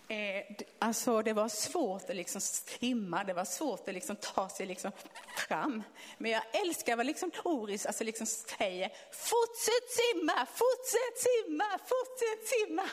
Eh, 0.09 0.45
alltså 0.79 1.23
det 1.23 1.33
var 1.33 1.49
svårt 1.49 2.11
att 2.11 2.17
liksom 2.17 2.41
simma, 2.41 3.25
det 3.25 3.33
var 3.33 3.45
svårt 3.45 3.89
att 3.89 3.95
liksom 3.95 4.17
ta 4.17 4.49
sig 4.49 4.67
liksom 4.67 4.93
fram. 5.37 5.83
Men 6.19 6.31
jag 6.31 6.43
älskar 6.53 6.97
vad 6.97 7.07
liksom 7.07 7.31
Doris 7.43 7.87
alltså 7.87 8.05
liksom 8.05 8.27
säger, 8.27 8.93
fortsätt 9.13 9.91
simma, 9.91 10.47
fortsätt 10.47 11.19
simma, 11.19 11.65
fortsätt 11.79 12.49
simma. 12.49 12.89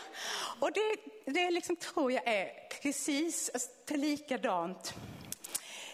Och 0.59 0.71
det, 0.71 0.95
det 1.25 1.51
liksom 1.51 1.75
tror 1.75 2.11
jag 2.11 2.27
är 2.27 2.69
precis 2.81 3.49
alltså, 3.53 3.69
likadant. 3.89 4.93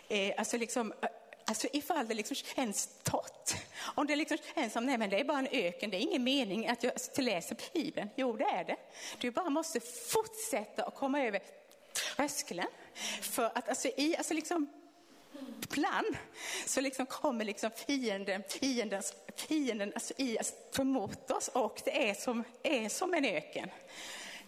Eh, 0.08 0.34
alltså 0.38 0.58
liksom, 0.58 0.94
eh, 1.02 1.10
Alltså 1.50 1.68
ifall 1.74 2.08
det 2.08 2.14
liksom 2.14 2.36
känns 2.36 2.90
torrt. 3.04 3.56
Om 3.96 4.08
det 4.08 4.16
liksom 4.16 4.38
känns 4.56 4.74
som, 4.74 4.86
nej 4.86 4.98
men 4.98 5.10
det 5.10 5.20
är 5.20 5.24
bara 5.24 5.40
en 5.40 5.48
öken, 5.52 5.90
det 5.90 5.98
är 5.98 6.02
ingen 6.02 6.24
mening 6.24 6.68
att 6.68 6.84
jag 6.84 6.94
läser 7.18 7.58
Bibeln. 7.74 8.10
Jo, 8.16 8.38
det 8.38 8.44
är 8.44 8.64
det. 8.64 8.78
Du 9.20 9.32
bara 9.32 9.50
måste 9.50 9.80
fortsätta 10.10 10.84
att 10.84 10.96
komma 10.96 11.22
över 11.22 11.42
tröskeln. 11.94 12.68
För 13.22 13.46
att 13.46 13.70
alltså 13.70 13.88
i, 13.88 14.18
alltså 14.18 14.34
liksom 14.34 14.68
plan 15.70 16.18
så 16.66 16.82
liksom 16.82 17.06
kommer 17.06 17.46
liksom 17.46 17.72
fienden, 17.72 18.44
fiendens, 18.50 19.14
fienden 19.36 19.92
alltså 19.96 20.14
i 20.18 20.38
alltså, 20.38 20.84
mot 20.84 21.32
oss 21.32 21.48
och 21.48 21.82
det 21.86 22.10
är 22.10 22.14
som, 22.14 22.44
är 22.64 22.90
som 22.90 23.14
en 23.14 23.26
öken. 23.26 23.70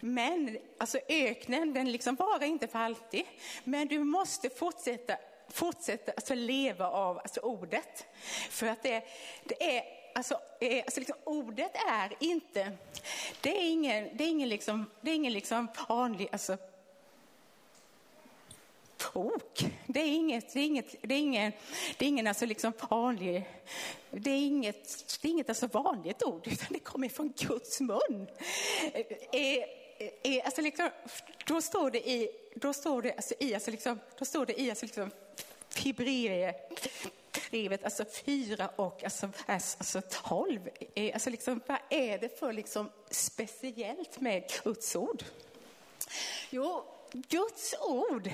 Men 0.00 0.58
alltså 0.78 0.98
öknen 1.08 1.74
den 1.74 1.92
liksom 1.92 2.14
varar 2.14 2.44
inte 2.44 2.68
för 2.68 2.78
alltid. 2.78 3.24
Men 3.64 3.88
du 3.88 3.98
måste 3.98 4.50
fortsätta 4.50 5.16
fortsätter 5.50 6.14
alltså 6.16 6.34
leva 6.34 6.86
av 6.86 7.18
alltså 7.18 7.40
ordet. 7.40 8.06
För 8.50 8.66
att 8.66 8.82
det, 8.82 9.04
det 9.44 9.76
är, 9.76 9.84
alltså, 10.14 10.40
är, 10.60 10.82
alltså 10.82 11.00
liksom, 11.00 11.16
ordet 11.24 11.72
är 11.88 12.12
inte, 12.20 12.72
det 13.40 13.58
är 13.58 13.70
ingen, 13.70 14.16
det 14.16 14.24
är 14.24 14.28
ingen, 14.28 14.48
liksom, 14.48 14.90
det 15.00 15.10
är 15.10 15.14
ingen 15.14 15.32
liksom 15.32 15.68
vanlig 15.88 16.28
alltså, 16.32 16.56
bok. 19.12 19.66
Det 19.86 20.00
är 20.00 20.12
inget, 20.12 20.52
det 20.52 20.60
är 20.60 20.66
inget, 20.66 20.94
det 21.02 21.14
är 21.14 21.18
ingen, 21.18 21.52
det 21.98 22.04
är 22.04 22.08
ingen 22.08 22.26
alltså 22.26 22.46
liksom 22.46 22.72
vanlig, 22.90 23.44
det 24.10 24.30
är 24.30 24.46
inget, 24.46 25.18
det 25.22 25.28
är 25.28 25.32
inget 25.32 25.48
alltså 25.48 25.66
vanligt 25.66 26.22
ord, 26.22 26.46
utan 26.46 26.66
det 26.70 26.78
kommer 26.78 27.08
från 27.08 27.32
Guds 27.36 27.80
mun. 27.80 28.26
Är, 29.32 29.64
är, 30.22 30.44
alltså 30.44 30.60
liksom, 30.60 30.90
då 31.46 31.62
står 31.62 31.90
det 31.90 32.10
i, 32.10 32.30
då 32.54 32.72
står 32.72 33.02
det 33.02 33.12
alltså 33.12 33.34
i, 33.38 33.54
alltså 33.54 33.70
liksom, 33.70 34.00
då 34.18 34.24
står 34.24 34.46
det 34.46 34.60
i 34.60 34.70
alltså 34.70 34.86
liksom 34.86 35.10
Hebreerbrevet, 35.80 37.84
alltså 37.84 38.04
4 38.04 38.70
och 38.76 39.04
alltså 39.04 39.28
vers 39.46 39.76
alltså 39.78 40.02
12. 40.10 40.68
Alltså 41.14 41.30
liksom, 41.30 41.60
vad 41.66 41.78
är 41.90 42.18
det 42.18 42.38
för 42.38 42.52
liksom 42.52 42.90
speciellt 43.10 44.20
med 44.20 44.52
Guds 44.64 44.96
ord? 44.96 45.24
Jo, 46.50 46.84
Guds 47.12 47.74
ord, 47.80 48.30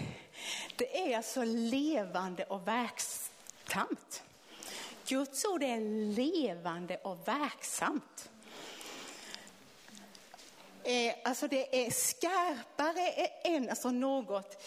det 0.77 1.13
är 1.13 1.17
alltså 1.17 1.45
levande 1.45 2.45
och 2.45 2.69
verksamt. 2.69 4.23
Guds 5.07 5.45
ord 5.45 5.63
är 5.63 5.81
levande 6.15 6.97
och 6.97 7.29
verksamt. 7.29 8.31
Eh, 10.83 11.15
alltså 11.25 11.49
det 11.49 11.87
är 11.87 11.91
skarpare 11.91 13.11
än 13.45 13.71
alltså 13.71 13.91
något 13.91 14.63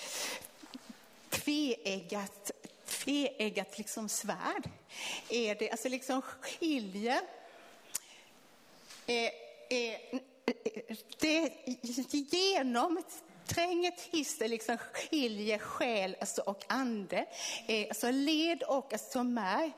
tveeggat 1.29 2.51
tveeggat 3.09 3.77
liksom 3.77 4.09
svärd. 4.09 4.69
Är 5.29 5.55
det 5.55 5.71
alltså 5.71 5.89
liksom 5.89 6.21
skiljer 6.21 7.21
eh, 9.07 9.31
eh, 9.69 10.19
det 11.19 11.51
genomtränger 12.11 13.91
till 13.91 14.49
liksom 14.49 14.77
skiljer 14.77 15.57
själ 15.57 16.15
alltså, 16.19 16.41
och 16.41 16.63
ande, 16.67 17.25
eh, 17.67 17.87
alltså 17.89 18.11
led 18.11 18.63
och 18.63 18.93
alltså 18.93 19.23
märg, 19.23 19.71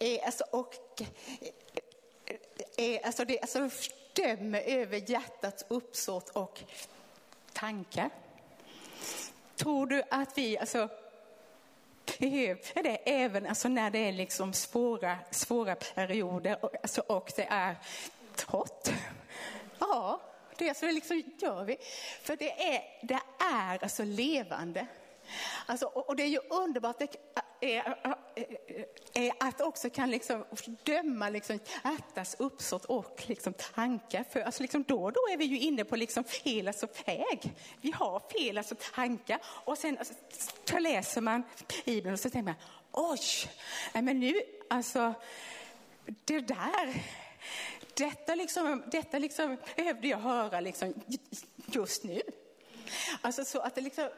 eh, 0.00 0.26
alltså, 0.26 0.44
och 0.50 1.02
eh, 2.76 2.94
eh, 2.94 3.00
alltså 3.04 3.24
det 3.24 3.40
alltså, 3.40 3.70
dömer 4.12 4.60
över 4.60 5.10
hjärtats 5.10 5.64
uppsåt 5.68 6.28
och 6.28 6.60
tankar. 7.52 8.10
Tror 9.56 9.86
du 9.86 10.02
att 10.10 10.38
vi 10.38 10.58
alltså 10.58 10.88
Typ. 12.18 12.74
behöver 12.74 12.82
det 12.82 12.96
även 13.10 13.46
alltså 13.46 13.68
när 13.68 13.90
det 13.90 13.98
är 13.98 14.12
liksom 14.12 14.52
svåra, 14.52 15.18
svåra 15.30 15.74
perioder 15.74 16.64
och, 16.64 16.74
alltså, 16.82 17.00
och 17.00 17.32
det 17.36 17.46
är 17.50 17.76
torrt. 18.36 18.88
Ja, 19.78 20.20
det, 20.56 20.68
alltså, 20.68 20.86
det 20.86 20.92
liksom 20.92 21.22
gör 21.38 21.64
vi. 21.64 21.76
För 22.22 22.36
det 22.36 22.74
är, 22.74 22.82
det 23.02 23.20
är 23.54 23.82
alltså 23.82 24.04
levande. 24.04 24.86
Alltså, 25.66 25.86
och 25.86 26.16
det 26.16 26.22
är 26.22 26.28
ju 26.28 26.40
underbart 26.50 26.98
det 26.98 27.16
är, 27.60 27.96
är 29.14 29.32
att 29.40 29.60
också 29.60 29.90
kan 29.90 30.10
liksom 30.10 30.44
döma 30.82 31.28
liksom 31.28 31.58
hjärtas 31.84 32.36
uppsåt 32.38 32.84
och 32.84 33.22
liksom 33.26 33.52
tankar. 33.52 34.24
För 34.30 34.40
alltså 34.40 34.62
liksom 34.62 34.82
då 34.82 35.02
och 35.02 35.12
då 35.12 35.20
är 35.32 35.36
vi 35.36 35.44
ju 35.44 35.58
inne 35.58 35.84
på 35.84 35.96
liksom 35.96 36.24
fel 36.24 36.68
alltså 36.68 36.86
väg. 37.06 37.54
Vi 37.80 37.90
har 37.90 38.22
fel 38.32 38.58
alltså 38.58 38.74
tankar 38.94 39.38
och 39.44 39.78
sen 39.78 39.98
alltså, 39.98 40.14
så 40.64 40.78
läser 40.78 41.20
man 41.20 41.42
Bibeln 41.84 42.12
och 42.12 42.20
så 42.20 42.30
tänker 42.30 42.52
man 42.52 42.54
oj, 42.92 43.20
men 43.92 44.20
nu 44.20 44.34
alltså 44.68 45.14
det 46.24 46.40
där 46.40 47.02
detta, 47.96 48.34
liksom, 48.34 48.82
detta 48.86 49.18
liksom 49.18 49.56
behövde 49.76 50.08
jag 50.08 50.18
höra 50.18 50.60
liksom 50.60 50.94
just 51.66 52.04
nu. 52.04 52.22
Alltså 53.20 53.44
så 53.44 53.60
att 53.60 53.74
det 53.74 53.80
liksom, 53.80 54.08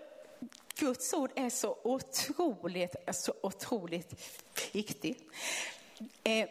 Guds 0.79 1.15
ord 1.15 1.31
är 1.35 1.51
så 1.51 1.79
otroligt, 1.83 2.97
så 3.13 3.35
otroligt 3.43 4.39
viktigt. 4.73 5.23
Eh, 6.25 6.49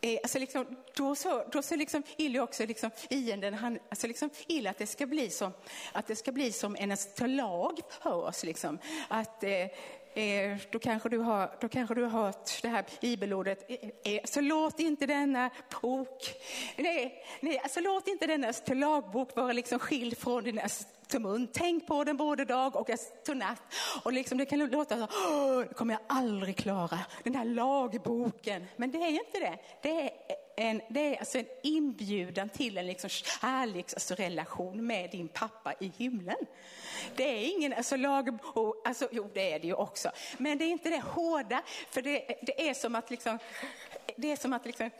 eh, 0.00 0.18
alltså 0.22 0.38
liksom, 0.38 0.76
då 0.96 1.14
så, 1.14 1.44
då 1.52 1.62
så 1.62 1.76
liksom 1.76 2.02
vill 2.16 2.40
också 2.40 2.66
liksom 2.66 2.90
fienden, 2.90 3.54
han, 3.54 3.78
alltså 3.88 4.06
liksom 4.06 4.30
vill 4.48 4.66
att 4.66 4.78
det 4.78 4.86
ska 4.86 5.06
bli 5.06 5.30
som, 5.30 5.52
att 5.92 6.06
det 6.06 6.16
ska 6.16 6.32
bli 6.32 6.52
som 6.52 6.76
en 6.76 6.96
lag 7.36 7.80
för 8.02 8.14
oss. 8.14 8.44
Liksom. 8.44 8.78
Att, 9.08 9.44
eh, 9.44 9.66
Eh, 10.14 10.56
då, 10.70 10.78
kanske 10.78 11.08
du 11.08 11.18
har, 11.18 11.56
då 11.60 11.68
kanske 11.68 11.94
du 11.94 12.02
har 12.02 12.24
hört 12.24 12.62
det 12.62 12.68
här 12.68 12.84
bibelordet. 13.00 13.70
Eh, 13.70 14.14
eh, 14.14 14.20
så 14.24 14.40
låt 14.40 14.80
inte 14.80 15.06
denna 15.06 15.50
bok, 15.82 16.34
nej, 16.76 17.24
nej, 17.40 17.58
alltså 17.58 17.80
låt 17.80 18.08
inte 18.08 18.26
denna 18.26 18.52
lagbok 18.66 19.36
vara 19.36 19.52
liksom 19.52 19.78
skild 19.78 20.18
från 20.18 20.44
din 20.44 20.58
mun. 21.18 21.48
Tänk 21.52 21.86
på 21.86 22.04
den 22.04 22.16
både 22.16 22.44
dag 22.44 22.76
och 22.76 22.90
natt. 23.34 23.62
Och 24.02 24.12
liksom 24.12 24.38
det 24.38 24.46
kan 24.46 24.58
låta 24.58 24.96
så, 24.96 25.06
det 25.68 25.74
kommer 25.74 25.94
jag 25.94 26.02
aldrig 26.06 26.56
klara, 26.56 26.98
den 27.22 27.32
där 27.32 27.44
lagboken. 27.44 28.66
Men 28.76 28.90
det 28.90 28.98
är 28.98 29.10
ju 29.10 29.18
inte 29.18 29.38
det. 29.38 29.58
Det 29.82 30.02
är 30.02 30.10
en, 30.56 30.80
det 30.88 31.14
är 31.14 31.18
alltså 31.18 31.38
en 31.38 31.46
inbjudan 31.62 32.48
till 32.48 32.78
en 32.78 32.86
liksom 32.86 33.10
kärleksrelation 33.10 34.68
alltså 34.68 34.82
med 34.82 35.10
din 35.10 35.28
pappa 35.28 35.74
i 35.80 35.92
himlen. 35.96 36.36
Det 37.16 37.24
är 37.24 37.56
ingen 37.56 37.72
alltså, 37.72 37.96
lag, 37.96 38.38
alltså, 38.84 39.08
jo 39.12 39.30
det 39.34 39.52
är 39.52 39.58
det 39.58 39.66
ju 39.66 39.74
också, 39.74 40.10
men 40.38 40.58
det 40.58 40.64
är 40.64 40.70
inte 40.70 40.90
det 40.90 41.00
hårda, 41.00 41.62
för 41.90 42.02
det, 42.02 42.38
det 42.42 42.68
är 42.68 42.74
som 42.74 42.94
att 42.94 43.10
liksom, 43.10 43.38
det 44.16 44.32
är 44.32 44.36
som 44.36 44.52
att 44.52 44.66
liksom 44.66 44.90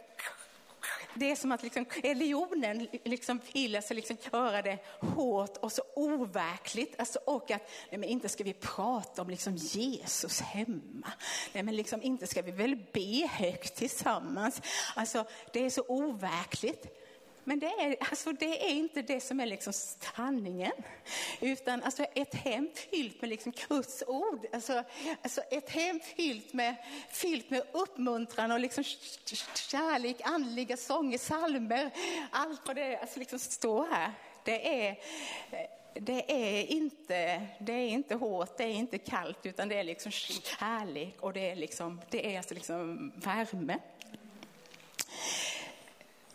det 1.15 1.31
är 1.31 1.35
som 1.35 1.51
att 1.51 1.63
liksom, 1.63 1.85
religionen 2.03 2.87
liksom 3.03 3.41
vill 3.53 3.75
alltså 3.75 3.93
liksom 3.93 4.17
göra 4.33 4.61
det 4.61 4.77
hårt 4.99 5.57
och 5.57 5.71
så 5.71 5.81
overkligt. 5.95 6.95
Alltså, 6.97 7.19
och 7.25 7.51
att 7.51 7.69
nej, 7.89 7.99
men 7.99 8.09
inte 8.09 8.29
ska 8.29 8.43
vi 8.43 8.53
prata 8.53 9.21
om 9.21 9.29
liksom 9.29 9.55
Jesus 9.55 10.41
hemma. 10.41 11.11
Nej, 11.53 11.63
men 11.63 11.75
liksom, 11.75 12.01
inte 12.01 12.27
ska 12.27 12.41
vi 12.41 12.51
väl 12.51 12.75
be 12.93 13.27
högt 13.27 13.75
tillsammans. 13.75 14.61
Alltså, 14.95 15.25
det 15.53 15.65
är 15.65 15.69
så 15.69 15.85
overkligt. 15.87 17.02
Men 17.43 17.59
det 17.59 17.67
är, 17.67 17.95
alltså, 17.99 18.31
det 18.31 18.65
är 18.65 18.69
inte 18.69 19.01
det 19.01 19.19
som 19.19 19.39
är 19.39 19.45
liksom 19.45 19.73
sanningen. 19.73 20.71
Utan 21.39 21.83
alltså, 21.83 22.03
ett 22.03 22.35
hem 22.35 22.69
fyllt 22.91 23.21
med 23.21 23.29
liksom 23.29 23.53
Guds 23.69 24.03
ord. 24.07 24.45
Alltså, 24.53 24.83
alltså 25.21 25.41
ett 25.41 25.69
hem 25.69 25.99
fyllt 25.99 26.53
med, 26.53 26.75
fyllt 27.09 27.49
med 27.49 27.63
uppmuntran 27.71 28.51
och 28.51 28.59
liksom 28.59 28.83
kärlek, 29.53 30.17
andliga 30.23 30.77
sånger, 30.77 31.17
salmer. 31.17 31.91
Allt 32.31 32.61
vad 32.65 32.75
det 32.75 32.97
alltså, 32.97 33.19
liksom 33.19 33.39
står 33.39 33.87
här. 33.91 34.11
Det 34.45 34.85
är, 34.87 34.99
det 35.93 36.31
är, 36.31 36.71
inte, 36.71 37.47
det 37.59 37.73
är 37.73 37.87
inte 37.87 38.15
hårt, 38.15 38.57
det 38.57 38.63
är 38.63 38.73
inte 38.73 38.97
kallt, 38.97 39.45
utan 39.45 39.69
det 39.69 39.75
är 39.75 39.83
liksom 39.83 40.11
kärlek 40.11 41.15
och 41.19 41.33
det 41.33 41.51
är, 41.51 41.55
liksom, 41.55 42.01
det 42.09 42.33
är 42.33 42.37
alltså 42.37 42.53
liksom 42.53 43.11
värme. 43.15 43.79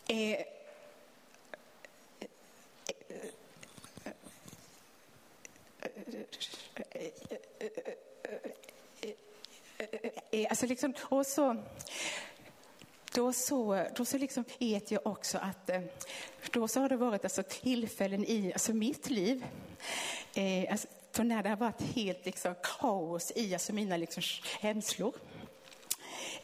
Eh, 0.08 0.57
Alltså 10.48 10.66
liksom, 10.66 10.94
och 11.00 11.26
så, 11.26 11.62
då 13.14 13.32
så, 13.32 13.86
då 13.96 14.04
så 14.04 14.18
liksom 14.18 14.44
vet 14.58 14.90
jag 14.90 15.06
också 15.06 15.38
att 15.38 15.70
eh, 15.70 15.82
då 16.52 16.68
så 16.68 16.80
har 16.80 16.88
det 16.88 16.96
varit 16.96 17.24
alltså 17.24 17.42
tillfällen 17.42 18.24
i 18.24 18.52
alltså 18.52 18.72
mitt 18.72 19.10
liv 19.10 19.44
eh, 20.34 20.72
alltså, 20.72 20.88
så 21.12 21.22
när 21.22 21.42
det 21.42 21.48
har 21.48 21.56
varit 21.56 21.82
helt 21.82 22.26
liksom 22.26 22.54
kaos 22.62 23.32
i 23.36 23.54
alltså 23.54 23.72
mina 23.72 23.96
liksom 23.96 24.22
känslor. 24.22 25.14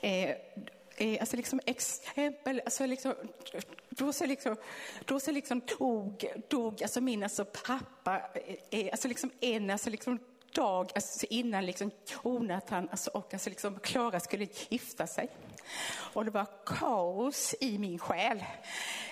Eh, 0.01 0.37
eh, 0.97 1.21
alltså 1.21 1.37
liksom 1.37 1.61
exempel, 1.67 2.63
alltså 2.65 2.87
liksom, 2.87 3.15
då 3.89 4.13
så 4.13 4.27
liksom, 4.27 4.57
då 5.05 5.21
så 5.21 5.33
liksom 5.33 5.63
dog, 5.79 6.25
dog 6.49 6.83
alltså 6.83 7.01
min 7.01 7.23
alltså 7.23 7.45
pappa, 7.45 8.23
eh, 8.71 8.89
alltså 8.93 9.09
liksom 9.09 9.31
en 9.41 9.71
alltså 9.71 9.91
liksom 9.91 10.19
dag 10.55 10.91
alltså 10.95 11.27
innan 11.31 11.67
liksom 11.67 11.91
Jonathan 12.25 12.89
alltså, 12.91 13.11
och 13.11 13.35
alltså 13.35 13.51
liksom 13.51 13.79
Klara 13.79 14.21
skulle 14.21 14.49
gifta 14.69 15.07
sig. 15.07 15.29
Och 15.97 16.25
det 16.25 16.31
var 16.31 16.47
kaos 16.67 17.55
i 17.61 17.79
min 17.79 17.99
själ. 17.99 18.45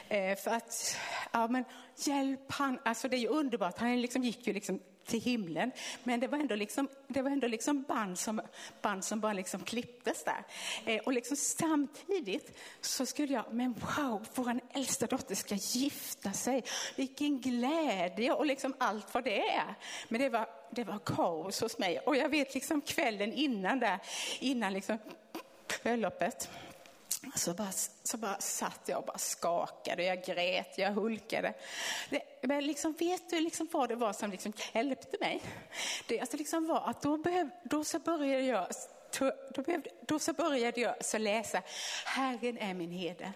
Eh, 0.09 0.37
för 0.37 0.51
att, 0.51 0.97
ja 1.33 1.49
men 1.49 1.65
hjälp 1.97 2.53
han, 2.53 2.79
alltså 2.85 3.09
det 3.09 3.17
är 3.17 3.21
ju 3.21 3.29
underbart, 3.29 3.79
han 3.79 4.01
liksom 4.01 4.23
gick 4.23 4.47
ju 4.47 4.53
liksom 4.53 4.81
till 5.07 5.21
himlen. 5.21 5.73
Men 6.05 6.21
det 6.21 6.29
var 6.29 6.39
ändå 6.39 6.55
liksom, 6.55 6.89
det 7.09 7.23
var 7.23 7.31
ändå 7.31 7.47
liksom 7.47 7.83
band, 7.83 8.19
som, 8.19 8.41
band 8.83 9.05
som 9.05 9.21
bara 9.21 9.33
liksom 9.33 9.61
klipptes 9.61 10.25
där. 10.25 10.45
Eh, 10.87 11.03
och 11.03 11.13
liksom 11.13 11.37
samtidigt 11.37 12.59
så 12.81 13.07
skulle 13.07 13.33
jag, 13.33 13.45
men 13.51 13.73
wow, 13.73 14.27
vår 14.35 14.61
äldsta 14.75 15.07
dotter 15.07 15.35
ska 15.35 15.55
gifta 15.55 16.33
sig. 16.33 16.65
Vilken 16.97 17.41
glädje 17.41 18.33
och 18.33 18.47
liksom 18.47 18.75
allt 18.79 19.15
vad 19.15 19.25
det 19.25 19.49
är. 19.49 19.75
Men 20.09 20.21
det 20.21 20.29
var, 20.29 20.47
det 20.71 20.85
var 20.85 20.99
kaos 20.99 21.61
hos 21.61 21.79
mig. 21.79 21.99
Och 21.99 22.17
jag 22.17 22.29
vet 22.29 22.55
liksom 22.55 22.81
kvällen 22.81 23.33
innan 23.33 23.81
där, 23.81 23.99
innan 24.41 24.73
liksom 24.73 24.99
bröllopet 25.83 26.51
Alltså, 27.25 27.51
så 27.51 27.55
bara, 27.55 27.73
så 28.03 28.17
bara 28.17 28.41
satt 28.41 28.81
jag 28.87 28.99
och 28.99 29.05
bara 29.05 29.19
skakade, 29.19 30.05
jag 30.05 30.25
grät, 30.25 30.79
jag 30.79 30.93
hulkade. 30.93 31.55
Det, 32.11 32.23
men 32.43 32.67
liksom, 32.67 32.93
vet 32.93 33.31
du 33.31 33.41
liksom 33.41 33.69
vad 33.73 33.89
det 33.89 33.95
var 33.95 34.13
som 34.13 34.31
liksom 34.31 34.53
hjälpte 34.73 35.17
mig? 35.21 35.43
Det 36.09 36.21
alltså 36.21 36.37
liksom 36.37 36.67
var 36.67 36.89
att 36.91 37.03
då, 37.03 37.17
behöv, 37.17 37.51
då 37.65 37.85
så 37.85 37.99
började 37.99 38.45
jag 38.45 38.67
då, 39.55 39.63
behövde, 39.63 39.91
då 40.07 40.19
så 40.19 40.33
började 40.33 40.81
jag 40.81 41.05
så 41.05 41.19
läsa, 41.19 41.63
Herren 42.05 42.59
är 42.59 42.75
min 42.75 42.91
herde, 42.91 43.33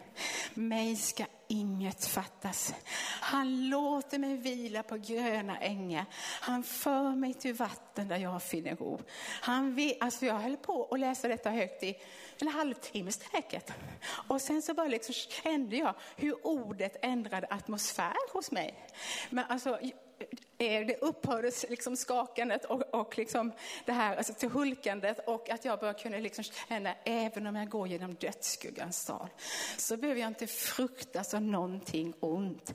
mig 0.55 0.97
ska 0.97 1.25
inget 1.49 2.05
fattas. 2.05 2.75
Han 3.21 3.69
låter 3.69 4.19
mig 4.19 4.37
vila 4.37 4.83
på 4.83 4.97
gröna 4.97 5.59
ängar, 5.59 6.05
han 6.41 6.63
för 6.63 7.11
mig 7.11 7.35
till 7.35 7.55
vatten 7.55 8.09
där 8.09 8.17
jag 8.17 8.43
finner 8.43 8.77
ro. 8.77 9.01
Han 9.41 9.79
alltså 10.01 10.27
jag 10.27 10.35
höll 10.35 10.57
på 10.57 10.89
att 10.91 11.01
läsa 11.01 11.29
detta 11.29 11.51
högt 11.51 11.83
i 11.83 11.97
en 12.41 12.49
halvtimme 12.49 13.13
säkert. 13.13 13.73
Och 14.29 14.41
sen 14.41 14.63
så 14.63 14.75
bara 14.75 14.89
liksom 14.89 15.15
kände 15.15 15.77
jag 15.77 15.95
hur 16.17 16.47
ordet 16.47 16.97
ändrade 17.03 17.47
atmosfär 17.51 18.33
hos 18.33 18.51
mig. 18.51 18.89
Men 19.31 19.45
alltså, 19.49 19.79
det 20.59 20.97
upphörde 21.01 21.51
liksom 21.69 21.97
skakandet 21.97 22.65
och, 22.65 22.95
och 22.95 23.19
liksom 23.19 23.53
det 23.85 23.93
här 23.93 24.17
alltså 24.17 24.33
till 24.33 24.49
hulkandet 24.49 25.29
och 25.29 25.51
att 25.51 25.65
jag 25.65 25.79
bara 25.79 25.95
kunde 25.95 26.21
liksom 26.21 26.45
känna, 26.45 26.95
även 27.05 27.47
om 27.47 27.57
jag 27.57 27.69
går 27.69 27.89
genom 27.89 28.15
dödsskuggans 28.15 29.07
dal, 29.07 29.29
så 29.77 29.97
behöver 29.97 30.21
jag 30.21 30.29
inte 30.29 30.47
frukta 30.47 31.19
alltså 31.19 31.41
någonting 31.41 32.15
ont. 32.21 32.75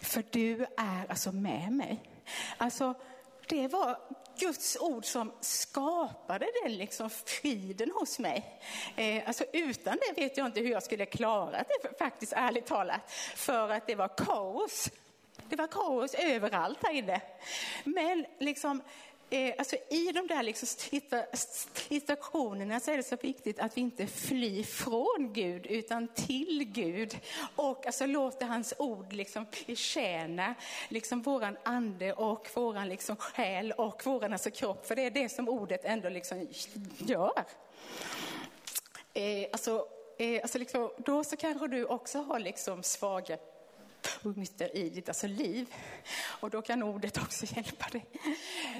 För 0.00 0.24
du 0.30 0.66
är 0.76 1.06
alltså 1.08 1.32
med 1.32 1.72
mig. 1.72 2.00
Alltså, 2.56 2.94
det 3.48 3.68
var 3.68 3.98
Guds 4.38 4.76
ord 4.80 5.04
som 5.04 5.32
skapade 5.40 6.46
den 6.62 6.76
liksom 6.76 7.10
friden 7.10 7.90
hos 7.94 8.18
mig. 8.18 8.60
Eh, 8.96 9.22
alltså 9.26 9.44
utan 9.52 9.98
det 10.08 10.22
vet 10.22 10.36
jag 10.36 10.46
inte 10.46 10.60
hur 10.60 10.70
jag 10.70 10.82
skulle 10.82 11.06
klara 11.06 11.64
det 11.82 11.98
faktiskt, 11.98 12.32
ärligt 12.32 12.66
talat. 12.66 13.10
För 13.34 13.70
att 13.70 13.86
det 13.86 13.94
var 13.94 14.08
kaos. 14.08 14.90
Det 15.48 15.56
var 15.56 15.66
kaos 15.66 16.14
överallt 16.14 16.78
här 16.82 16.92
inne. 16.92 17.20
Men 17.84 18.26
liksom, 18.38 18.82
eh, 19.30 19.54
alltså 19.58 19.76
i 19.90 20.12
de 20.12 20.26
där 20.26 20.42
liksom 20.42 20.68
situationerna 21.88 22.80
så 22.80 22.90
är 22.90 22.96
det 22.96 23.02
så 23.02 23.16
viktigt 23.16 23.60
att 23.60 23.76
vi 23.76 23.80
inte 23.80 24.06
flyr 24.06 24.62
från 24.62 25.32
Gud 25.32 25.66
utan 25.66 26.08
till 26.08 26.64
Gud. 26.64 27.18
Och 27.56 27.86
alltså 27.86 28.06
låter 28.06 28.46
hans 28.46 28.74
ord 28.78 29.12
liksom 29.12 29.46
betjäna 29.66 30.54
liksom 30.88 31.22
våran 31.22 31.56
ande 31.62 32.12
och 32.12 32.48
våran 32.54 32.88
liksom 32.88 33.16
själ 33.16 33.72
och 33.72 34.06
våran 34.06 34.32
alltså 34.32 34.50
kropp. 34.50 34.86
För 34.86 34.96
det 34.96 35.02
är 35.02 35.10
det 35.10 35.28
som 35.28 35.48
ordet 35.48 35.84
ändå 35.84 36.08
liksom 36.08 36.48
gör. 36.98 37.44
Eh, 39.14 39.48
alltså, 39.52 39.86
eh, 40.18 40.42
alltså 40.42 40.58
liksom, 40.58 40.90
då 40.98 41.24
så 41.24 41.36
kanske 41.36 41.68
du 41.68 41.84
också 41.84 42.18
har 42.18 42.38
liksom 42.38 42.82
svaga 42.82 43.38
punkter 44.22 44.76
i 44.76 44.88
ditt 44.90 45.08
alltså 45.08 45.26
liv. 45.26 45.74
Och 46.40 46.50
då 46.50 46.62
kan 46.62 46.82
ordet 46.82 47.18
också 47.18 47.46
hjälpa 47.56 47.88
dig. 47.88 48.06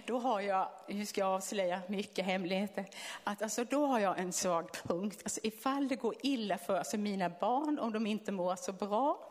Då 0.07 0.18
har 0.18 0.40
jag, 0.40 0.68
hur 0.87 1.05
ska 1.05 1.20
jag 1.20 1.31
avslöja 1.31 1.81
mycket 1.88 2.24
hemligheter, 2.24 2.85
att 3.24 3.42
alltså 3.42 3.64
då 3.64 3.87
har 3.87 3.98
jag 3.98 4.18
en 4.18 4.33
svag 4.33 4.72
punkt. 4.72 5.20
Alltså 5.24 5.40
ifall 5.42 5.88
det 5.88 5.96
går 5.96 6.14
illa 6.22 6.59
för 6.59 6.77
alltså 6.77 6.96
mina 6.96 7.29
barn, 7.29 7.79
om 7.79 7.92
de 7.92 8.07
inte 8.07 8.33
mår 8.33 8.57
så 8.57 8.72
bra, 8.72 9.29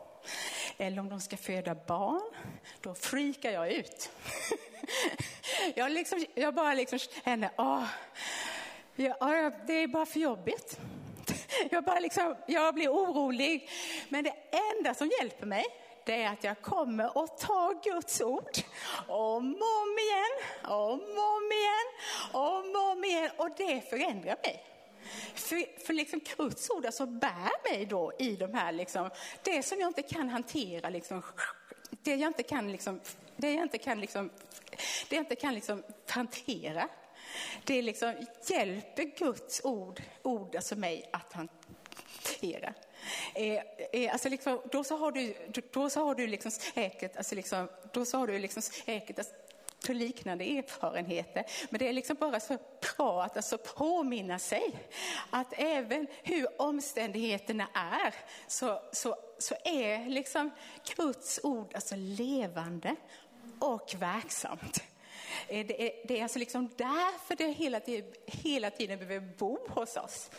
eller 0.76 0.98
om 1.00 1.08
de 1.08 1.20
ska 1.20 1.36
föda 1.36 1.74
barn, 1.74 2.34
då 2.80 2.94
freakar 2.94 3.50
jag 3.50 3.72
ut. 3.72 4.10
Jag, 5.74 5.92
liksom, 5.92 6.24
jag 6.34 6.54
bara 6.54 6.74
liksom 6.74 6.98
känner, 6.98 7.50
ah, 7.56 7.84
åh, 8.96 9.16
ah, 9.20 9.34
ja, 9.34 9.50
det 9.66 9.72
är 9.72 9.86
bara 9.86 10.06
för 10.06 10.20
jobbigt. 10.20 10.80
Jag, 11.70 11.84
bara 11.84 12.00
liksom, 12.00 12.36
jag 12.46 12.74
blir 12.74 12.88
orolig. 12.88 13.70
Men 14.08 14.24
det 14.24 14.34
enda 14.76 14.94
som 14.94 15.10
hjälper 15.20 15.46
mig, 15.46 15.64
det 16.08 16.22
är 16.22 16.32
att 16.32 16.44
jag 16.44 16.62
kommer 16.62 17.24
att 17.24 17.38
ta 17.38 17.80
Guds 17.84 18.20
ord 18.20 18.58
om 19.06 19.54
och 19.54 19.82
om 19.82 19.98
igen, 19.98 20.34
om 20.64 21.00
och 21.00 21.36
om 21.36 21.52
igen, 21.52 21.88
om 22.32 22.76
och 22.76 22.90
om 22.92 23.04
igen. 23.04 23.30
Och 23.36 23.50
det 23.56 23.90
förändrar 23.90 24.36
mig. 24.44 24.64
För, 25.34 25.84
för 25.86 25.92
liksom 25.92 26.20
Guds 26.36 26.70
ord 26.70 26.86
alltså 26.86 27.06
bär 27.06 27.70
mig 27.72 27.86
då 27.86 28.12
i 28.18 28.36
de 28.36 28.54
här, 28.54 28.72
liksom, 28.72 29.10
det 29.42 29.62
som 29.62 29.80
jag 29.80 29.88
inte 29.88 30.02
kan 30.02 30.28
hantera, 30.28 30.88
liksom, 30.88 31.22
det 31.90 32.14
jag 32.14 32.28
inte 32.28 32.42
kan, 32.42 32.72
liksom, 32.72 33.00
det 33.36 33.52
jag 33.52 33.62
inte 33.62 33.78
kan, 33.78 34.00
liksom, 34.00 34.30
det 35.08 35.16
jag 35.16 35.22
inte 35.22 35.36
kan 35.36 35.54
liksom, 35.54 35.82
hantera. 36.08 36.88
Det 37.64 37.82
liksom 37.82 38.14
hjälper 38.46 39.02
Guds 39.18 39.60
ord, 39.64 40.02
ord 40.22 40.56
alltså 40.56 40.76
mig 40.76 41.10
att 41.12 41.32
hantera. 41.32 42.74
Eh, 43.34 43.62
eh, 43.92 44.12
alltså 44.12 44.28
liksom, 44.28 44.60
då 44.72 44.84
så 44.84 44.96
har 44.96 45.12
du, 45.12 45.34
då 45.72 45.90
så 45.90 46.04
har 46.04 46.14
du 46.14 46.26
liksom 46.26 46.50
säkert, 46.50 47.16
alltså 47.16 47.34
liksom, 47.34 47.68
då 47.92 48.04
så 48.04 48.18
har 48.18 48.26
du 48.26 48.38
liksom 48.38 48.62
säkert 48.62 49.18
alltså, 49.18 49.34
för 49.84 49.94
liknande 49.94 50.44
erfarenheter. 50.44 51.44
Men 51.70 51.78
det 51.78 51.88
är 51.88 51.92
liksom 51.92 52.16
bara 52.20 52.40
så 52.40 52.58
bra 52.96 53.22
att 53.22 53.36
alltså 53.36 53.58
påminna 53.58 54.38
sig 54.38 54.72
att 55.30 55.54
även 55.56 56.06
hur 56.22 56.60
omständigheterna 56.62 57.68
är 57.74 58.14
så, 58.46 58.80
så, 58.92 59.16
så 59.38 59.54
är 59.64 60.08
liksom 60.08 60.50
Guds 60.96 61.40
ord 61.42 61.74
alltså 61.74 61.94
levande 61.96 62.96
och 63.58 63.94
verksamt. 63.98 64.82
Eh, 65.48 65.66
det 65.66 65.86
är, 65.86 66.06
det 66.08 66.18
är 66.18 66.22
alltså 66.22 66.38
liksom 66.38 66.70
därför 66.76 67.36
det 67.36 67.52
hela 67.52 67.80
tiden, 67.80 68.12
hela 68.26 68.70
tiden 68.70 68.98
behöver 68.98 69.28
bo 69.38 69.58
hos 69.68 69.96
oss. 69.96 70.30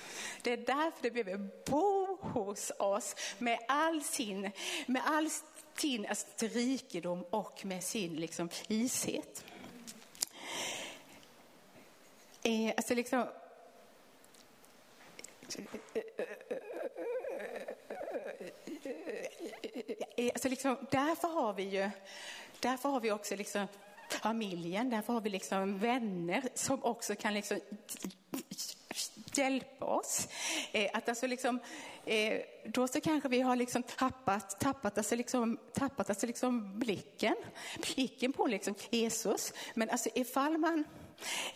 Det 0.41 0.53
är 0.53 0.58
därför 0.58 1.01
det 1.01 1.12
behöver 1.12 1.49
bo 1.65 2.08
hos 2.19 2.71
oss 2.79 3.15
med 3.38 3.60
all 3.67 4.03
sin, 4.03 4.51
med 4.86 5.01
all 5.05 5.29
sin 5.75 6.05
alltså, 6.05 6.25
rikedom 6.45 7.25
och 7.29 7.65
med 7.65 7.84
sin 7.84 8.15
liksom, 8.15 8.49
ishet. 8.67 9.45
Eh, 12.43 12.73
alltså 12.77 12.95
liksom, 12.95 13.27
alltså 20.34 20.49
liksom, 20.49 20.77
därför 20.91 21.27
har 21.27 21.53
vi 21.53 21.63
ju, 21.63 21.89
därför 22.60 22.89
har 22.89 22.99
vi 22.99 23.12
också 23.12 23.36
liksom 23.36 23.67
familjen, 24.10 24.89
därför 24.89 25.13
har 25.13 25.21
vi 25.21 25.29
liksom 25.29 25.79
vänner 25.79 26.43
som 26.53 26.84
också 26.84 27.15
kan 27.15 27.34
liksom 27.34 27.60
hjälpa 29.39 29.86
oss. 29.86 30.28
Eh, 30.71 30.89
att 30.93 31.10
alltså 31.10 31.28
liksom, 31.28 31.60
eh, 32.06 32.41
då 32.65 32.88
så 32.88 33.02
kanske 33.02 33.30
vi 33.30 33.41
har 33.41 33.56
liksom 33.56 33.84
tappat, 33.84 34.60
tappat, 34.60 34.97
alltså 34.97 35.15
liksom, 35.15 35.58
tappat 35.73 36.10
alltså 36.10 36.28
liksom 36.28 36.80
blicken, 36.80 37.36
blicken 37.95 38.34
på 38.34 38.47
liksom 38.47 38.75
Jesus. 38.89 39.54
Men 39.73 39.89
alltså 39.89 40.10
ifall 40.15 40.58
man, 40.58 40.84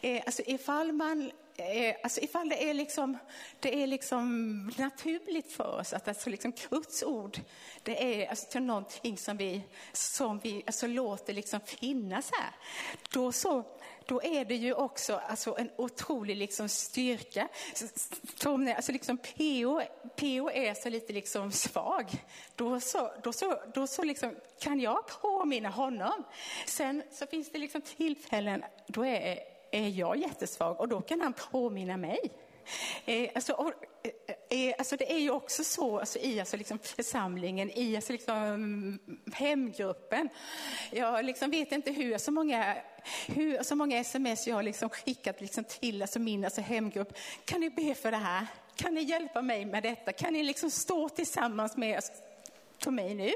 eh, 0.02 0.24
alltså 0.26 0.42
ifall 0.46 0.92
man 0.92 1.32
eh, 1.58 1.96
alltså 2.04 2.22
ifall 2.22 2.50
det 2.50 2.70
är, 2.70 2.74
liksom, 2.74 3.18
det 3.60 3.84
är 3.84 3.88
liksom 3.88 4.72
naturligt 4.78 5.52
för 5.52 5.80
oss 5.80 5.94
att 5.94 6.08
alltså 6.08 6.30
liksom 6.30 6.54
Guds 6.70 7.04
ord, 7.04 7.40
det 7.84 8.24
är 8.24 8.30
alltså 8.30 8.46
till 8.52 8.62
någonting 8.62 9.18
som 9.18 9.38
vi, 9.38 9.62
som 9.94 10.40
vi 10.40 10.64
alltså 10.66 10.88
låter 10.88 11.34
liksom 11.34 11.60
finnas 11.60 12.32
här, 12.32 12.52
då 13.14 13.32
så 13.32 13.64
då 14.06 14.24
är 14.24 14.46
det 14.46 14.56
ju 14.56 14.74
också 14.74 15.16
alltså 15.16 15.58
en 15.58 15.70
otrolig 15.76 16.38
liksom 16.38 16.70
styrka. 16.70 17.48
Som, 18.36 18.74
Alltså 18.76 18.92
liksom 18.92 19.18
PO, 19.18 19.82
PO 20.16 20.50
är 20.50 20.74
så 20.74 20.90
lite 20.90 21.14
liksom 21.14 21.52
svag. 21.52 22.12
Då 22.56 22.80
så, 22.80 23.12
då 23.24 23.34
så, 23.34 23.60
då 23.74 23.88
så 23.88 24.04
liksom 24.04 24.36
kan 24.60 24.80
jag 24.80 25.08
påminna 25.08 25.70
honom. 25.70 26.24
Sen 26.66 27.04
så 27.12 27.28
finns 27.28 27.52
det 27.52 27.58
liksom 27.58 27.82
tillfällen 27.82 28.64
då 28.88 29.06
är, 29.06 29.40
är 29.78 29.90
jag 29.90 30.18
jättesvag 30.18 30.80
och 30.80 30.88
då 30.88 31.02
kan 31.02 31.22
han 31.22 31.34
påminna 31.34 31.98
mig. 31.98 32.20
Eh, 33.06 33.30
alltså, 33.36 33.54
och, 33.54 33.72
eh, 34.04 34.68
eh, 34.68 34.76
alltså 34.78 34.96
det 34.96 35.14
är 35.14 35.20
ju 35.20 35.30
också 35.30 35.64
så 35.64 36.00
alltså, 36.00 36.20
i 36.20 36.40
alltså, 36.40 36.58
liksom, 36.58 36.80
församlingen, 36.80 37.72
i 37.72 37.96
alltså, 37.96 38.12
liksom, 38.12 39.00
hemgruppen. 39.34 40.30
Jag 40.92 41.26
liksom, 41.26 41.52
vet 41.52 41.72
inte 41.72 41.92
hur 41.92 42.18
så 42.18 42.32
många, 42.32 42.76
hur, 43.28 43.64
så 43.64 43.76
många 43.76 44.00
sms 44.00 44.48
jag 44.48 44.56
har 44.56 44.64
liksom, 44.64 44.90
skickat 44.90 45.42
liksom, 45.42 45.64
till 45.64 46.02
alltså, 46.02 46.20
min 46.20 46.46
alltså, 46.46 46.62
hemgrupp. 46.62 47.18
Kan 47.46 47.62
ni 47.62 47.70
be 47.70 47.96
för 47.96 48.12
det 48.12 48.18
här? 48.18 48.48
Kan 48.76 48.94
ni 48.94 49.02
hjälpa 49.02 49.42
mig 49.42 49.66
med 49.66 49.84
detta? 49.84 50.14
Kan 50.14 50.34
ni 50.34 50.44
liksom 50.44 50.72
stå 50.72 51.10
tillsammans 51.10 51.78
med 51.78 51.98
oss? 51.98 52.12
På 52.80 52.92
mig 52.92 53.16
nu. 53.16 53.34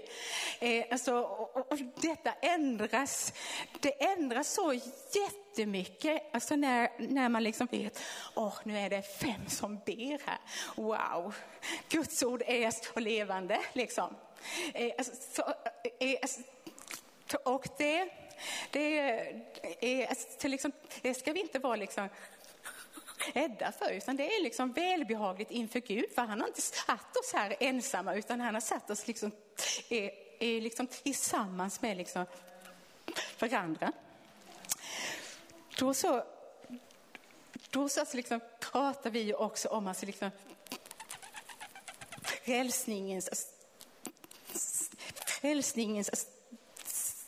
Eh, 0.60 0.86
alltså, 0.91 1.13
och, 1.15 1.71
och, 1.71 1.80
detta 2.02 2.34
ändras, 2.41 3.34
det 3.80 4.04
ändras 4.04 4.54
så 4.54 4.73
jättemycket 5.13 6.23
alltså 6.32 6.56
när, 6.56 6.89
när 6.97 7.30
man 7.30 7.43
liksom 7.43 7.67
vet, 7.71 8.00
åh 8.36 8.47
oh, 8.47 8.54
nu 8.63 8.78
är 8.78 8.89
det 8.89 9.02
fem 9.02 9.47
som 9.47 9.76
ber 9.86 10.21
här. 10.26 10.39
Wow, 10.76 11.34
Guds 11.89 12.23
ord 12.23 12.43
är 12.47 12.71
så 12.71 13.00
levande 13.00 13.60
liksom. 13.73 14.15
Eh, 14.73 14.91
alltså, 14.97 15.13
så, 15.32 15.41
eh, 15.41 16.10
eh 16.10 16.17
alltså, 16.21 16.41
och 17.43 17.67
det, 17.78 18.10
det, 18.71 19.00
är, 19.80 20.08
alltså, 20.08 20.47
liksom, 20.47 20.71
det 21.02 21.13
ska 21.13 21.34
vi 21.34 21.39
inte 21.39 21.60
vara 21.60 21.76
liksom 21.76 22.10
rädda 23.34 23.72
för, 23.72 23.92
utan 23.92 24.16
det 24.16 24.36
är 24.36 24.44
liksom 24.44 24.74
välbehagligt 24.74 25.52
inför 25.52 25.80
Gud, 25.80 26.06
för 26.16 26.22
han 26.22 26.42
har 26.42 26.48
inte 26.48 26.62
satt 26.62 27.18
oss 27.18 27.34
här 27.34 27.56
ensamma, 27.60 28.16
utan 28.16 28.42
han 28.42 28.54
har 28.54 28.62
satt 28.62 28.90
oss 28.90 29.08
liksom, 29.08 29.32
är, 29.90 30.12
är 30.40 30.62
liksom 30.62 30.88
tillsammans 30.88 31.82
med 31.82 31.98
liksom 31.98 32.26
varandra. 33.40 33.92
Då 35.80 35.94
så, 35.94 36.24
då 37.70 37.90
så 37.90 38.00
alltså 38.00 38.18
liksom 38.18 38.40
pratar 38.60 39.10
vi 39.10 39.34
också 39.34 39.70
om 39.70 39.88
alltså 39.88 40.06
liksom 40.06 40.32
frälsningens, 42.22 43.48
frälsningens 45.26 46.28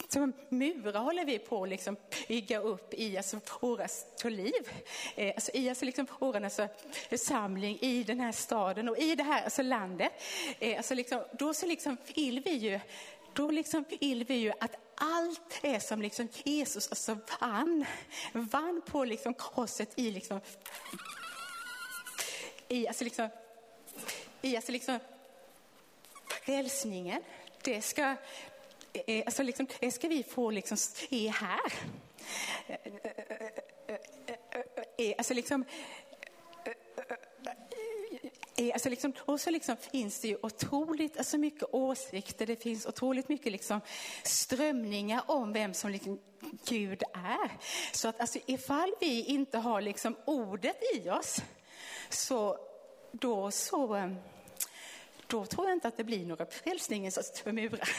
som 0.09 0.33
murar 0.49 0.99
håller 0.99 1.25
vi 1.25 1.39
på 1.39 1.65
liksom 1.65 1.95
bygga 2.29 2.59
upp 2.59 2.93
IAS 2.93 3.33
alltså, 3.33 3.59
våras 3.61 4.05
liv. 4.23 4.69
Eh, 5.15 5.33
alltså, 5.35 5.51
IAS 5.53 5.69
alltså, 5.69 5.85
liksom, 5.85 6.07
vår 6.19 6.43
alltså, 6.43 6.67
församling, 7.09 7.77
i 7.81 8.03
den 8.03 8.19
här 8.19 8.31
staden 8.31 8.89
och 8.89 8.97
i 8.97 9.15
det 9.15 9.23
här 9.23 9.43
alltså, 9.43 9.61
landet. 9.61 10.11
Eh, 10.59 10.77
alltså, 10.77 10.95
liksom, 10.95 11.23
då 11.31 11.53
så 11.53 11.65
liksom 11.65 11.97
vill 12.15 12.39
vi 12.39 12.51
ju 12.51 12.79
då 13.33 13.51
liksom 13.51 13.85
vill 13.99 14.23
vi 14.23 14.35
ju 14.35 14.53
att 14.59 14.75
allt 14.95 15.61
det 15.61 15.79
som 15.79 16.01
liksom 16.01 16.27
Jesus 16.43 16.89
alltså 16.89 17.17
vann, 17.41 17.85
vann 18.33 18.81
på 18.85 19.03
liksom 19.03 19.33
korset 19.33 19.89
i 19.95 20.11
liksom, 20.11 20.41
i 22.67 22.87
alltså 22.87 23.03
liksom, 23.03 23.29
i 24.41 24.55
alltså 24.55 24.71
liksom 24.71 24.99
frälsningen, 26.27 27.21
det 27.63 27.81
ska, 27.81 28.15
eh, 28.93 29.23
alltså 29.25 29.43
liksom, 29.43 29.67
det 29.79 29.91
ska 29.91 30.07
vi 30.07 30.23
få 30.23 30.51
liksom 30.51 30.77
se 30.77 31.27
här. 31.27 31.71
Alltså 35.17 35.33
liksom, 35.33 35.65
Alltså 38.73 38.89
liksom, 38.89 39.13
och 39.19 39.41
så 39.41 39.49
liksom 39.51 39.77
finns 39.77 40.19
det 40.19 40.27
ju 40.27 40.37
otroligt 40.41 41.17
alltså 41.17 41.37
mycket 41.37 41.63
åsikter, 41.71 42.45
det 42.45 42.55
finns 42.55 42.85
otroligt 42.85 43.29
mycket 43.29 43.51
liksom 43.51 43.81
strömningar 44.23 45.23
om 45.27 45.53
vem 45.53 45.73
som 45.73 45.91
liksom 45.91 46.19
Gud 46.67 47.03
är. 47.13 47.51
Så 47.91 48.07
att 48.07 48.19
alltså, 48.19 48.39
ifall 48.45 48.93
vi 48.99 49.25
inte 49.25 49.57
har 49.57 49.81
liksom 49.81 50.15
ordet 50.25 50.77
i 50.95 51.09
oss, 51.09 51.41
så 52.09 52.57
då 53.11 53.51
så 53.51 54.09
då 55.29 55.45
tror 55.45 55.67
jag 55.67 55.75
inte 55.75 55.87
att 55.87 55.97
det 55.97 56.03
blir 56.03 56.25
några 56.25 56.45
frälsningens 56.45 57.43
murar. 57.45 57.89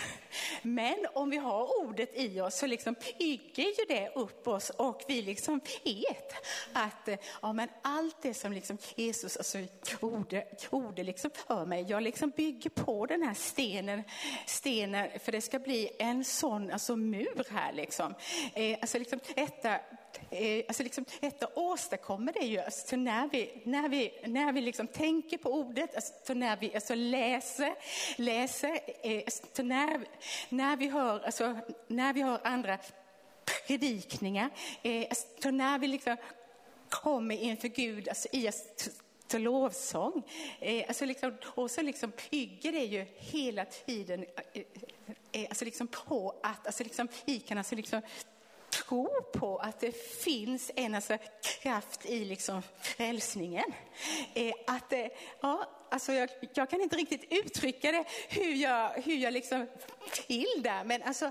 Men 0.62 1.06
om 1.14 1.30
vi 1.30 1.36
har 1.36 1.80
ordet 1.86 2.10
i 2.14 2.40
oss 2.40 2.58
så 2.58 2.66
liksom 2.66 2.94
bygger 3.18 3.64
ju 3.64 3.84
det 3.88 4.08
upp 4.14 4.48
oss 4.48 4.70
och 4.70 5.02
vi 5.08 5.22
liksom 5.22 5.60
vet 5.84 6.32
att 6.72 7.08
ja, 7.42 7.52
men 7.52 7.68
allt 7.82 8.22
det 8.22 8.34
som 8.34 8.52
liksom 8.52 8.78
Jesus 8.94 9.36
alltså, 9.36 9.58
gjorde, 10.00 10.46
gjorde 10.70 11.02
liksom 11.02 11.30
för 11.30 11.66
mig, 11.66 11.86
jag 11.88 12.02
liksom 12.02 12.30
bygger 12.30 12.70
på 12.70 13.06
den 13.06 13.22
här 13.22 13.34
stenen, 13.34 14.02
stenen 14.46 15.20
för 15.20 15.32
det 15.32 15.40
ska 15.40 15.58
bli 15.58 15.90
en 15.98 16.24
sån 16.24 16.70
alltså, 16.70 16.96
mur 16.96 17.44
här. 17.50 17.72
Liksom. 17.72 18.14
Eh, 18.54 18.78
alltså, 18.80 18.98
liksom, 18.98 19.20
detta, 19.34 19.80
Eh, 20.30 20.64
alltså, 20.68 20.82
liksom, 20.82 21.04
detta 21.20 21.48
åstadkommer 21.54 22.32
det 22.32 22.46
ju 22.46 22.58
alltså, 22.58 22.96
när 22.96 23.28
vi, 23.28 23.62
när 23.64 23.88
vi, 23.88 24.12
när 24.26 24.52
vi 24.52 24.60
liksom 24.60 24.86
tänker 24.86 25.38
på 25.38 25.52
ordet, 25.52 25.94
alltså, 25.94 26.34
när 26.34 26.56
vi 26.56 26.74
alltså, 26.74 26.94
läser, 26.94 27.74
läser 28.16 28.80
eh, 29.02 29.22
alltså, 29.24 29.46
så 29.52 29.62
när, 29.62 30.00
när, 30.48 30.76
vi 30.76 30.88
hör, 30.88 31.20
alltså, 31.20 31.56
när 31.86 32.12
vi 32.12 32.22
hör 32.22 32.40
andra 32.44 32.78
predikningar, 33.66 34.50
eh, 34.82 35.06
alltså, 35.10 35.26
så 35.42 35.50
när 35.50 35.78
vi 35.78 35.86
liksom 35.86 36.16
kommer 36.88 37.36
inför 37.36 37.68
Gud 37.68 38.08
alltså, 38.08 38.28
i 38.32 38.46
alltså, 38.46 38.90
lovsång, 39.38 40.22
eh, 40.60 40.84
alltså, 40.88 41.04
liksom, 41.04 41.36
och 41.44 41.70
så 41.70 41.82
liksom 41.82 42.12
bygger 42.30 42.72
det 42.72 42.84
ju 42.84 43.06
hela 43.18 43.64
tiden 43.64 44.24
eh, 44.52 44.62
eh 45.32 45.46
alltså, 45.48 45.64
liksom 45.64 45.86
på 45.86 46.34
att 46.42 46.66
alltså, 46.66 46.84
liksom, 46.84 47.08
vi 47.24 47.40
kan 47.40 47.58
alltså, 47.58 47.74
liksom, 47.74 48.02
tro 48.90 49.22
på 49.32 49.56
att 49.58 49.80
det 49.80 49.92
finns 50.24 50.70
en 50.76 50.94
alltså, 50.94 51.18
kraft 51.62 52.06
i 52.06 52.24
liksom, 52.24 52.62
frälsningen. 52.80 53.72
Eh, 54.34 54.52
att, 54.66 54.92
eh, 54.92 55.06
ja, 55.40 55.68
alltså 55.90 56.12
jag, 56.12 56.30
jag, 56.54 56.70
kan 56.70 56.80
inte 56.80 56.96
riktigt 56.96 57.24
uttrycka 57.30 57.92
det 57.92 58.04
hur 58.28 58.54
jag, 58.54 58.88
hur 58.88 59.16
jag 59.16 59.32
liksom 59.32 59.66
vill 60.28 60.62
där, 60.62 60.84
men 60.84 61.02
alltså 61.02 61.30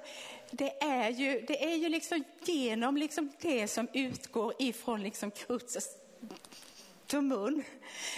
det 0.52 0.84
är 0.84 1.10
ju, 1.10 1.42
det 1.48 1.64
är 1.64 1.76
ju 1.76 1.90
liksom 1.90 2.24
genom 2.46 2.98
liksom 2.98 3.32
det 3.42 3.68
som 3.68 3.88
utgår 3.94 4.54
ifrån 4.60 5.04
liksom 5.04 5.32
Guds 5.48 5.98
mun 7.12 7.64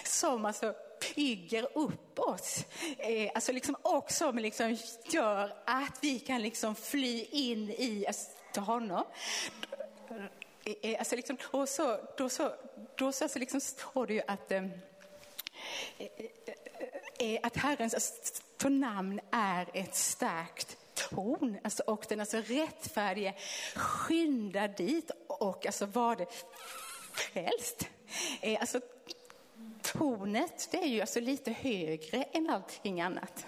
som 0.04 0.45
alltså 0.45 0.73
bygger 1.15 1.77
upp 1.77 2.19
oss. 2.19 2.65
Eh, 2.97 3.32
alltså 3.36 3.51
liksom, 3.51 3.75
och 3.82 4.12
som 4.12 4.38
liksom 4.38 4.77
gör 5.12 5.54
att 5.65 5.97
vi 6.01 6.19
kan 6.19 6.41
liksom 6.41 6.75
fly 6.75 7.25
in 7.32 7.69
i 7.69 8.06
alltså, 8.08 8.40
till 8.52 8.62
honom. 8.62 9.04
Eh, 10.64 11.00
alltså 11.00 11.16
liksom, 11.16 11.38
och 11.52 11.70
så, 11.70 12.00
då 12.18 12.30
så, 12.30 12.52
då 12.96 13.12
så 13.12 13.24
alltså 13.24 13.40
liksom 13.40 13.62
står 13.62 14.08
det 14.08 14.14
ju 14.14 14.22
att 14.28 14.52
eh, 14.52 14.64
eh, 15.98 16.08
eh 17.20 17.40
att 17.44 17.58
Herrens 17.58 17.94
alltså, 17.94 18.70
namn 18.70 19.20
är 19.32 19.68
ett 19.74 19.96
starkt 19.96 20.78
torn. 20.94 21.58
Alltså, 21.64 21.84
och 21.84 22.06
den 22.10 22.20
alltså 22.20 22.38
rättfärdige 22.38 23.34
skyndar 23.76 24.68
dit 24.68 25.12
och 25.28 25.66
alltså 25.66 25.86
var 25.86 26.16
det 26.16 26.28
frälst. 27.14 27.88
Eh, 28.42 28.62
alltså, 28.62 28.82
tornet 29.82 30.68
det 30.72 30.78
är 30.78 30.88
ju 30.88 31.02
alltså 31.02 31.20
lite 31.20 31.52
högre 31.52 32.24
än 32.24 32.50
allting 32.50 33.02
annat. 33.02 33.46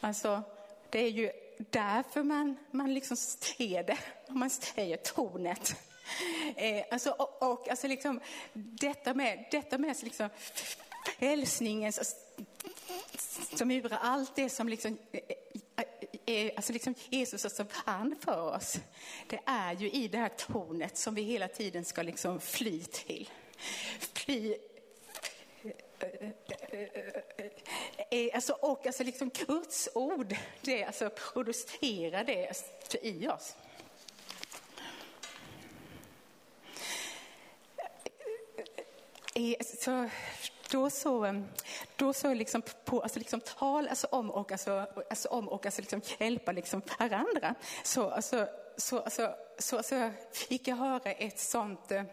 Alltså, 0.00 0.42
det 0.90 1.00
är 1.00 1.10
ju 1.10 1.30
därför 1.58 2.22
man, 2.22 2.56
man 2.70 2.94
liksom 2.94 3.16
ser 3.16 3.82
det, 3.82 3.98
om 4.28 4.38
man 4.38 4.50
säger 4.50 4.96
tornet. 4.96 5.76
Eh, 6.56 6.84
alltså, 6.90 7.10
och, 7.10 7.52
och 7.52 7.68
alltså 7.68 7.88
liksom, 7.88 8.20
detta 8.52 9.14
med, 9.14 9.44
detta 9.50 9.78
med 9.78 9.96
liksom, 10.02 10.28
frälsningens 11.04 12.16
som 13.56 13.70
urar 13.70 13.98
allt 14.02 14.36
det 14.36 14.50
som 14.50 14.68
liksom 14.68 14.98
eh, 15.12 15.20
eh, 16.26 16.52
alltså 16.56 16.72
liksom 16.72 16.94
Jesus 17.10 17.44
alltså 17.44 17.66
vann 17.86 18.16
för 18.20 18.54
oss. 18.54 18.76
Det 19.26 19.40
är 19.46 19.74
ju 19.74 19.90
i 19.90 20.08
det 20.08 20.18
här 20.18 20.28
tornet 20.28 20.96
som 20.96 21.14
vi 21.14 21.22
hela 21.22 21.48
tiden 21.48 21.84
ska 21.84 22.02
liksom 22.02 22.40
fly 22.40 22.82
till. 22.82 23.30
Fly 23.98 24.54
eh, 25.62 25.70
eh, 26.00 26.30
är, 28.10 28.34
alltså, 28.34 28.52
och 28.52 28.86
alltså 28.86 29.04
liksom 29.04 29.30
Guds 29.46 29.88
ord, 29.94 30.36
det 30.60 30.84
alltså 30.84 31.10
producerar 31.10 32.24
det 32.24 32.52
i 33.02 33.28
oss. 33.28 33.56
så, 39.82 40.08
då 40.70 40.90
så, 40.90 41.24
ehm, 41.24 41.48
då 41.96 42.12
så 42.12 42.34
liksom 42.34 42.62
på 42.84 43.00
alltså 43.02 43.18
liksom 43.18 43.40
tal 43.40 43.88
alltså 43.88 44.06
om 44.10 44.30
och, 44.30 44.52
alltså, 44.52 44.86
alltså 45.10 45.28
om 45.28 45.48
och 45.48 45.66
alltså 45.66 45.80
liksom 45.80 46.00
hjälpa 46.18 46.52
liksom 46.52 46.82
varandra. 46.98 47.54
Så, 47.82 48.10
alltså, 48.10 48.48
så, 48.76 48.98
alltså, 48.98 49.34
så 49.58 49.76
alltså, 49.76 50.10
fick 50.32 50.68
jag 50.68 50.76
höra 50.76 51.12
ett 51.12 51.38
sånt, 51.38 51.92
eh, 51.92 52.04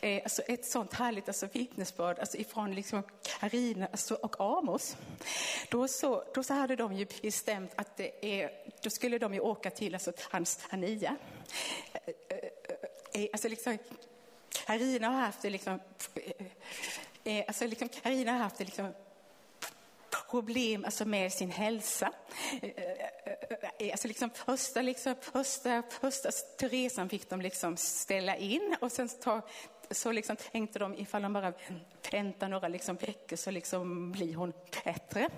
eh, 0.00 0.22
alltså 0.22 0.42
ett 0.42 0.64
sånt 0.64 0.94
härligt 0.94 1.28
alltså, 1.28 1.48
vittnesbörd 1.52 2.18
alltså, 2.18 2.36
ifrån 2.36 2.74
liksom 2.74 3.02
Karina 3.22 3.86
alltså, 3.86 4.14
och 4.14 4.40
Amos. 4.40 4.96
Då 5.70 5.88
så, 5.88 6.24
då 6.34 6.42
så 6.42 6.54
hade 6.54 6.76
de 6.76 6.92
ju 6.92 7.06
bestämt 7.22 7.72
att 7.76 7.96
det 7.96 8.40
är, 8.40 8.50
då 8.82 8.90
skulle 8.90 9.18
de 9.18 9.34
ju 9.34 9.40
åka 9.40 9.70
till 9.70 9.94
alltså, 9.94 10.12
Tanzania. 10.30 11.16
Eh 11.92 12.00
eh, 12.28 12.38
eh, 12.38 13.22
eh, 13.22 13.28
alltså, 13.32 13.48
liksom, 13.48 13.78
Karina 14.66 15.08
har 15.08 15.20
haft 15.20 15.42
det 15.42 15.50
liksom, 15.50 15.80
eh, 17.26 17.44
alltså, 17.46 17.66
liksom, 17.66 17.88
Carina 17.88 18.32
har 18.32 18.38
haft 18.38 18.58
det 18.58 18.64
liksom 18.64 18.92
problem 20.30 20.84
alltså 20.84 21.04
med 21.04 21.32
sin 21.32 21.50
hälsa. 21.50 22.12
Eh, 22.62 22.68
eh, 22.68 23.08
eh, 23.78 23.90
alltså 23.92 24.08
liksom 24.08 24.30
första, 24.30 24.82
liksom, 24.82 25.14
första, 25.20 25.82
första 26.00 26.30
resan 26.58 27.08
fick 27.08 27.30
de 27.30 27.40
liksom 27.40 27.76
ställa 27.76 28.36
in 28.36 28.76
och 28.80 28.92
sen 28.92 29.08
ta, 29.08 29.42
så 29.90 30.12
liksom 30.12 30.36
tänkte 30.36 30.78
de 30.78 30.94
ifall 30.94 31.22
de 31.22 31.32
bara 31.32 31.52
väntar 32.12 32.48
några 32.48 32.68
liksom 32.68 32.96
veckor 32.96 33.36
så 33.36 33.50
liksom 33.50 34.12
blir 34.12 34.34
hon 34.34 34.52
bättre. 34.84 35.28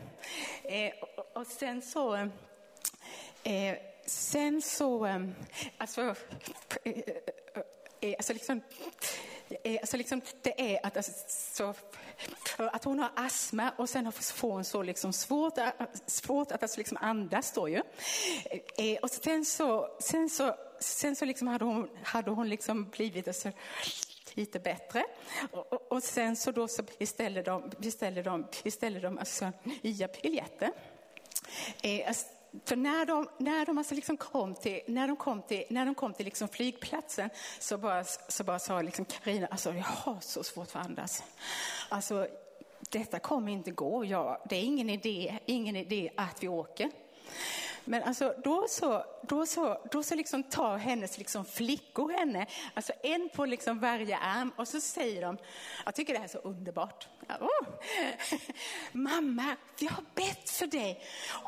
Eh, 0.62 0.92
och, 1.01 1.37
och, 1.37 1.46
sen 1.46 1.83
så, 1.83 2.14
eh, 3.44 3.77
sen 4.07 4.62
så, 4.62 5.20
alltså, 5.79 6.14
eh, 6.85 8.14
alltså 8.18 8.33
liksom, 8.33 8.61
är, 9.64 9.78
alltså 9.78 9.96
liksom, 9.96 10.20
det 10.42 10.74
är 10.74 10.87
att, 10.87 10.96
alltså, 10.96 11.74
att 12.56 12.84
hon 12.84 12.98
har 12.98 13.11
astma 13.14 13.72
och 13.76 13.88
sen 13.88 14.12
får 14.12 14.52
hon 14.52 14.64
så 14.64 14.82
liksom 14.82 15.12
svårt, 15.12 15.58
svårt 16.06 16.52
att 16.52 16.62
alltså 16.62 16.78
liksom 16.78 16.98
andas 17.00 17.52
då 17.52 17.68
ju. 17.68 17.82
Eh, 18.76 18.98
och 19.02 19.11
sen 19.11 19.44
så, 19.44 19.96
sen 20.00 20.30
så, 20.30 20.54
sen 20.80 21.16
så 21.16 21.24
liksom 21.24 21.48
hade 21.48 21.64
hon, 21.64 21.88
hade 22.02 22.30
hon 22.30 22.48
liksom 22.48 22.90
blivit 22.90 23.28
alltså, 23.28 23.50
lite 24.34 24.58
bättre. 24.58 25.04
Och, 25.50 25.72
och, 25.72 25.92
och, 25.92 26.02
sen 26.02 26.37
så 26.37 26.50
då 26.50 26.68
så 26.68 26.82
beställde 26.98 27.42
de, 27.42 27.72
beställde 27.78 28.22
de, 28.22 28.46
beställde 28.64 29.00
de 29.00 29.18
alltså 29.18 29.52
nya 29.82 30.08
biljetter. 30.22 30.70
Eh, 31.82 32.08
alltså, 32.08 32.26
för 32.64 32.77
när 32.77 33.07
de, 33.07 33.29
när 33.38 33.66
de 33.66 33.79
alltså 33.79 33.94
liksom 33.94 34.16
kom 34.16 34.55
till, 34.55 34.81
när 34.87 35.09
de 35.09 35.16
kom 35.16 35.42
till, 35.42 35.64
när 35.71 35.87
de 35.87 35.94
kom 35.94 36.12
till 36.14 36.25
liksom 36.25 36.49
flygplatsen 36.49 37.31
så 37.59 37.79
bara, 37.79 38.05
så 38.05 38.44
bara 38.44 38.59
sa 38.59 38.83
liksom 38.83 39.05
Carina, 39.05 39.47
alltså 39.47 39.75
jag 39.75 39.83
har 39.83 40.21
så 40.21 40.42
svårt 40.42 40.71
för 40.71 40.79
att 40.79 40.87
andas. 40.87 41.23
Alltså 41.88 42.27
detta 42.90 43.18
kommer 43.18 43.53
inte 43.53 43.71
gå, 43.71 44.05
ja, 44.05 44.44
det 44.49 44.57
är 44.57 44.62
ingen 44.62 44.90
idé, 44.90 45.38
ingen 45.47 45.77
idé 45.77 46.11
att 46.16 46.42
vi 46.42 46.49
åker. 46.49 46.90
Men 47.88 48.03
alltså, 48.03 48.35
då 48.44 48.66
så, 48.68 49.05
då 49.22 49.46
så, 49.46 49.81
då 49.90 50.03
så 50.03 50.14
liksom 50.14 50.42
tar 50.42 50.77
hennes 50.79 51.18
liksom 51.18 51.44
flickor 51.44 52.12
henne, 52.12 52.46
alltså 52.74 52.92
en 53.03 53.29
på 53.29 53.46
liksom 53.46 53.79
varje 53.79 54.18
arm 54.18 54.53
och 54.57 54.68
så 54.68 54.81
säger 54.81 55.22
de, 55.22 55.38
jag 55.85 55.94
tycker 55.94 56.12
det 56.12 56.18
här 56.18 56.27
är 56.27 56.29
så 56.29 56.38
underbart. 56.38 57.09
Oh. 57.29 57.68
Mamma, 58.92 59.57
vi 59.79 59.87
har 59.87 60.05
bett 60.14 60.51
för 60.51 60.66
dig 60.66 61.05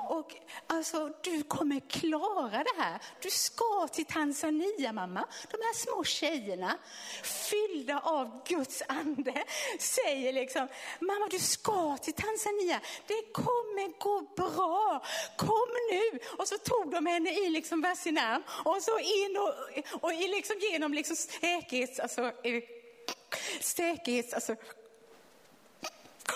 och 0.08 0.34
alltså 0.66 1.12
du 1.22 1.42
kommer 1.42 1.80
klara 1.80 2.64
det 2.64 2.82
här. 2.82 3.02
Du 3.22 3.30
ska 3.30 3.88
till 3.92 4.04
Tanzania 4.04 4.92
mamma. 4.92 5.26
De 5.50 5.56
här 5.56 5.74
små 5.74 6.04
tjejerna 6.04 6.78
fyllda 7.22 8.00
av 8.00 8.42
Guds 8.46 8.82
ande 8.88 9.44
säger 9.78 10.32
liksom, 10.32 10.68
mamma 11.00 11.28
du 11.30 11.38
ska 11.38 11.96
till 11.96 12.14
Tanzania. 12.14 12.80
Det 13.06 13.32
kommer 13.32 13.98
gå 13.98 14.20
bra. 14.36 15.02
Kom 15.36 15.68
nu. 15.90 16.18
Och 16.38 16.48
så 16.48 16.58
tog 16.58 16.90
de 16.90 17.06
henne 17.06 17.30
i 17.30 17.50
liksom 17.50 17.80
varsin 17.80 18.18
arm 18.18 18.42
och 18.64 18.82
så 18.82 18.98
in 18.98 19.36
och, 19.36 20.04
och 20.04 20.12
i 20.12 20.28
liksom 20.28 20.56
genom 20.72 20.94
liksom 20.94 21.16
säkerhets, 21.16 22.00
alltså, 22.00 22.32
eh, 22.42 22.62
säkerhets, 23.60 24.34
alltså, 24.34 24.56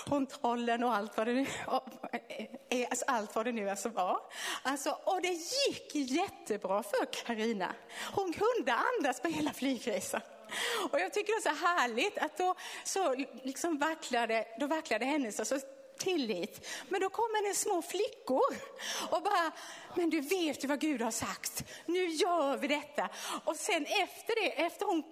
kontrollen 0.05 0.83
och 0.83 0.95
allt 0.95 1.17
vad 1.17 1.27
det 1.27 1.33
nu, 1.33 1.47
eh, 2.11 2.45
eh, 2.69 2.87
alltså 2.89 3.05
allt 3.07 3.35
vad 3.35 3.45
det 3.45 3.51
nu 3.51 3.69
alltså 3.69 3.89
var. 3.89 4.19
Alltså, 4.63 4.97
och 5.03 5.21
det 5.21 5.27
gick 5.67 5.95
jättebra 5.95 6.83
för 6.83 7.05
Karina. 7.05 7.75
Hon 8.13 8.33
kunde 8.33 8.73
andas 8.73 9.21
på 9.21 9.27
hela 9.27 9.53
flygresan. 9.53 10.21
Och 10.91 10.99
jag 10.99 11.13
tycker 11.13 11.33
det 11.33 11.49
är 11.49 11.55
så 11.55 11.65
härligt 11.65 12.17
att 12.17 12.37
då 12.37 12.55
så 12.83 13.15
liksom 13.43 13.77
vacklade, 13.77 14.47
då 14.59 14.67
vacklade 14.67 15.05
hennes 15.05 15.39
alltså 15.39 15.59
tillit. 15.97 16.67
Men 16.89 17.01
då 17.01 17.09
kommer 17.09 17.49
det 17.49 17.55
små 17.55 17.81
flickor 17.81 18.55
och 19.09 19.21
bara, 19.21 19.51
men 19.95 20.09
du 20.09 20.21
vet 20.21 20.63
ju 20.63 20.67
vad 20.67 20.79
Gud 20.79 21.01
har 21.01 21.11
sagt. 21.11 21.63
Nu 21.85 22.05
gör 22.05 22.57
vi 22.57 22.67
detta. 22.67 23.09
Och 23.43 23.55
sen 23.55 23.85
efter 23.85 24.43
det, 24.43 24.61
efter 24.61 24.85
hon 24.85 25.03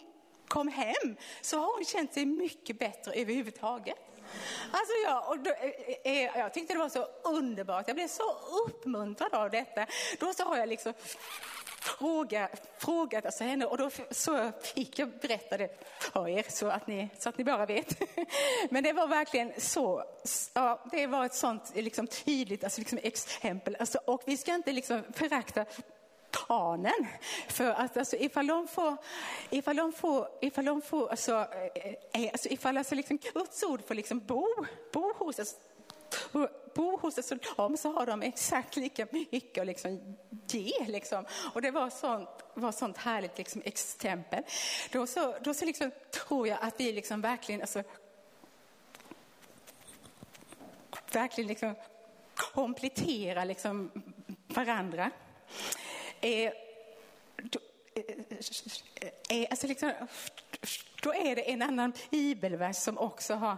kom 0.47 0.67
hem, 0.67 1.15
så 1.41 1.57
har 1.57 1.75
hon 1.75 1.85
känt 1.85 2.13
sig 2.13 2.25
mycket 2.25 2.79
bättre 2.79 3.13
överhuvudtaget. 3.13 3.97
Alltså 4.71 4.93
jag, 5.05 5.29
och 5.29 5.39
då, 5.39 5.51
eh, 5.51 6.13
eh, 6.13 6.39
jag 6.39 6.53
tyckte 6.53 6.73
det 6.73 6.79
var 6.79 6.89
så 6.89 7.07
underbart. 7.23 7.87
Jag 7.87 7.95
blev 7.95 8.07
så 8.07 8.35
uppmuntrad 8.65 9.33
av 9.33 9.49
detta. 9.49 9.85
Då 10.19 10.33
så 10.33 10.43
har 10.43 10.57
jag 10.57 10.69
liksom 10.69 10.93
fråga, 11.83 12.49
frågat 12.77 13.25
alltså 13.25 13.43
henne 13.43 13.65
och 13.65 13.77
då 13.77 13.89
så 14.11 14.51
fick 14.61 14.99
jag 14.99 15.09
berätta 15.21 15.57
det 15.57 15.69
för 15.99 16.27
er 16.27 16.45
så 16.49 16.67
att 16.67 16.87
ni, 16.87 17.09
så 17.19 17.29
att 17.29 17.37
ni 17.37 17.43
bara 17.43 17.65
vet. 17.65 18.01
Men 18.69 18.83
det 18.83 18.93
var 18.93 19.07
verkligen 19.07 19.53
så, 19.57 20.03
ja, 20.53 20.85
det 20.91 21.07
var 21.07 21.25
ett 21.25 21.35
sånt 21.35 21.71
liksom, 21.75 22.07
tydligt 22.07 22.63
alltså, 22.63 22.81
liksom, 22.81 22.99
exempel. 23.03 23.75
Alltså, 23.79 23.99
och 24.05 24.23
vi 24.25 24.37
ska 24.37 24.53
inte 24.53 24.71
liksom, 24.71 25.03
förakta 25.13 25.65
barnen. 26.47 27.07
För 27.47 27.71
att 27.71 27.97
alltså, 27.97 28.15
ifall 28.15 28.47
de 28.47 28.67
får, 28.67 28.97
ifall 29.49 29.75
de 29.75 29.93
får, 29.93 30.27
ifall 30.41 30.65
de 30.65 30.81
får, 30.81 31.09
alltså, 31.09 31.31
eh, 31.31 32.21
eh 32.21 32.29
alltså 32.31 32.49
ifall 32.49 32.77
alltså 32.77 32.95
liksom 32.95 33.17
Guds 33.33 33.63
ord 33.63 33.87
får 33.87 33.95
liksom 33.95 34.19
bo, 34.19 34.47
bo 34.93 35.13
hos 35.13 35.39
oss, 35.39 35.55
och 36.31 36.49
bo 36.75 36.97
hos 36.97 37.17
ett 37.17 37.25
soldat 37.25 37.79
så 37.79 37.91
har 37.91 38.05
de 38.05 38.21
exakt 38.21 38.75
lika 38.75 39.07
mycket 39.11 39.61
att 39.61 39.67
liksom 39.67 40.15
ge. 40.47 40.85
Liksom. 40.87 41.25
Och 41.53 41.61
det 41.61 41.71
var 41.71 41.89
sånt, 41.89 42.29
var 42.53 42.71
sånt 42.71 42.97
härligt 42.97 43.37
liksom, 43.37 43.61
exempel. 43.65 44.43
Då, 44.91 45.07
så, 45.07 45.35
då 45.41 45.53
så 45.53 45.65
liksom, 45.65 45.91
tror 46.11 46.47
jag 46.47 46.57
att 46.61 46.79
vi 46.79 46.91
liksom 46.91 47.21
verkligen 47.21 47.61
alltså, 47.61 47.83
verkligen 51.11 51.47
liksom 51.47 51.75
kompletterar 52.35 53.45
liksom 53.45 53.91
varandra. 54.47 55.11
Eh, 56.21 56.53
då, 57.37 57.59
eh, 57.95 58.03
eh, 58.99 59.39
eh 59.39 59.47
alltså 59.49 59.67
liksom, 59.67 59.91
då 61.03 61.13
är 61.13 61.35
det 61.35 61.51
en 61.51 61.61
annan 61.61 61.93
bibelvers 62.09 62.75
som 62.75 62.97
också 62.97 63.33
har, 63.33 63.57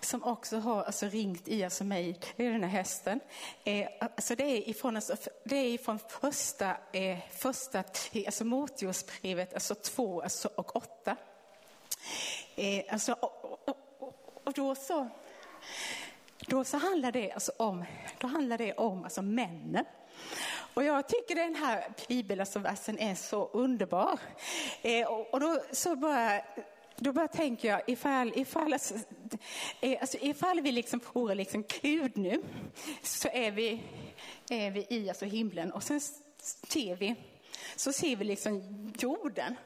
som 0.00 0.24
också 0.24 0.58
har 0.58 0.82
alltså 0.82 1.06
ringt 1.06 1.48
i 1.48 1.64
alltså 1.64 1.84
mig, 1.84 2.20
den 2.36 2.62
här 2.62 2.70
hösten. 2.70 3.20
Eh, 3.64 3.88
alltså 4.00 4.34
det 4.34 4.44
är 4.44 4.68
ifrån, 4.68 4.96
alltså, 4.96 5.16
det 5.44 5.56
är 5.56 5.68
ifrån 5.74 5.98
första, 6.20 6.76
eh, 6.92 7.18
första 7.30 7.84
alltså 8.26 8.44
Motiosbrevet 8.44 9.54
alltså 9.54 9.74
2 9.74 10.22
alltså, 10.22 10.48
och 10.54 10.76
8. 10.76 11.16
Eh, 12.56 12.84
alltså, 12.92 13.12
och, 13.12 13.68
och, 13.68 14.40
och, 14.44 14.52
då 14.52 14.74
så, 14.74 15.08
då 16.46 16.64
så 16.64 16.76
handlar 16.76 17.12
det 17.12 17.32
alltså 17.32 17.52
om, 17.56 17.84
då 18.18 18.26
handlar 18.26 18.58
det 18.58 18.72
om 18.72 19.04
alltså 19.04 19.22
männen. 19.22 19.84
Och 20.74 20.84
jag 20.84 21.08
tycker 21.08 21.34
den 21.34 21.54
här 21.54 21.84
bibelversen 22.08 22.66
alltså, 22.66 22.92
är 22.98 23.14
så 23.14 23.50
underbar. 23.52 24.18
Eh, 24.82 25.06
och, 25.06 25.34
och 25.34 25.40
då 25.40 25.62
så 25.72 25.96
bara 25.96 26.40
då 26.96 27.12
bara 27.12 27.28
tänker 27.28 27.68
jag 27.68 27.82
ifall, 27.86 28.32
ifall, 28.34 28.72
alltså, 28.72 28.94
alltså, 30.00 30.18
ifall 30.20 30.60
vi 30.60 30.72
liksom 30.72 31.00
får 31.00 31.34
liksom 31.34 31.64
Gud 31.82 32.16
nu 32.16 32.42
så 33.02 33.28
är 33.32 33.50
vi, 33.50 33.80
är 34.50 34.70
vi 34.70 34.86
i 34.90 35.08
alltså 35.08 35.24
himlen 35.24 35.72
och 35.72 35.82
sen 35.82 36.00
ser 36.68 36.96
vi, 36.96 37.14
så 37.76 37.92
ser 37.92 38.16
vi 38.16 38.24
liksom 38.24 38.62
jorden. 38.98 39.56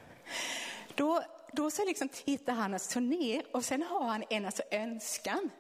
Då, 0.95 1.23
då 1.53 1.71
så 1.71 1.85
liksom 1.85 2.09
tittar 2.09 2.53
han 2.53 2.75
alltså 2.75 3.01
ner 3.01 3.43
och 3.53 3.65
sen 3.65 3.83
har 3.83 4.05
han 4.05 4.25
en 4.31 4.47
alltså 4.47 4.63
önskan. 4.71 5.51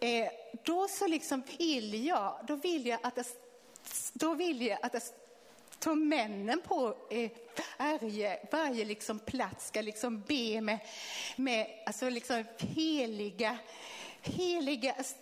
Eh, 0.00 0.28
då 0.64 0.88
så 0.88 1.06
liksom 1.06 1.42
vill 1.58 2.06
jag, 2.06 2.44
då 2.46 2.56
vill 2.56 2.86
jag 2.86 2.98
att 3.02 3.14
det 3.14 3.24
då 4.12 4.34
vill 4.34 4.62
jag 4.62 4.78
att 4.82 4.92
det 5.80 5.94
männen 5.94 6.60
på 6.60 6.94
eh, 7.10 7.30
varje, 7.78 8.38
varje 8.52 8.84
liksom 8.84 9.18
plats 9.18 9.66
ska 9.66 9.80
liksom 9.80 10.20
be 10.20 10.60
med, 10.60 10.78
med 11.36 11.66
alltså 11.86 12.08
liksom 12.08 12.44
heliga, 12.58 13.58
heliga 14.22 14.92
alltså, 14.92 15.16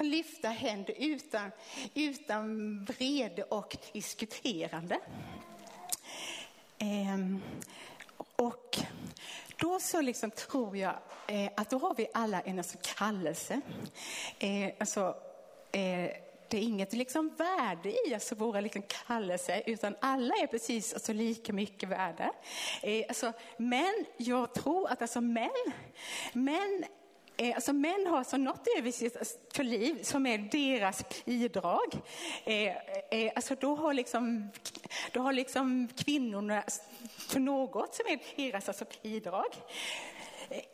lyfta 0.00 0.48
händer 0.48 0.94
utan, 0.98 1.50
utan 1.94 2.84
vrede 2.84 3.42
och 3.42 3.76
diskuterande. 3.92 4.98
Eh, 6.78 7.36
och 8.36 8.78
då 9.56 9.80
så 9.80 10.00
liksom 10.00 10.30
tror 10.30 10.76
jag 10.76 10.94
eh, 11.28 11.50
att 11.56 11.70
då 11.70 11.78
har 11.78 11.94
vi 11.94 12.06
alla 12.14 12.40
en 12.40 12.58
alltså 12.58 12.78
kallelse. 12.82 13.60
Eh, 14.38 14.70
alltså, 14.78 15.16
eh, 15.72 16.10
det 16.50 16.56
är 16.56 16.62
inget 16.62 16.92
liksom 16.92 17.34
värde 17.36 18.08
i 18.08 18.14
alltså 18.14 18.34
våra 18.34 18.60
liksom 18.60 18.82
kallelse, 19.06 19.62
utan 19.66 19.94
alla 20.00 20.34
är 20.34 20.46
precis 20.46 20.94
alltså 20.94 21.12
lika 21.12 21.52
mycket 21.52 21.88
värda. 21.88 22.32
Eh, 22.82 23.04
alltså, 23.08 23.32
men 23.56 24.04
jag 24.16 24.54
tror 24.54 24.88
att 24.88 25.02
alltså 25.02 25.20
män, 25.20 25.72
män 26.32 26.84
Eh, 27.38 27.54
alltså 27.54 27.72
män 27.72 28.06
har 28.06 28.18
alltså 28.18 28.36
något 28.36 28.66
över 28.78 28.90
sitt 28.90 29.16
alltså, 29.16 29.62
liv 29.62 30.02
som 30.02 30.26
är 30.26 30.38
deras 30.38 31.04
bidrag. 31.24 32.00
Eh, 32.44 32.76
eh, 33.10 33.32
alltså 33.36 33.54
då 33.60 33.74
har 33.74 33.94
liksom, 33.94 34.50
då 35.12 35.20
har 35.20 35.32
liksom 35.32 35.88
kvinnorna 35.96 36.62
alltså, 36.62 36.82
för 37.18 37.40
något 37.40 37.94
som 37.94 38.06
är 38.06 38.18
deras 38.36 38.68
alltså 38.68 38.84
bidrag 39.02 39.54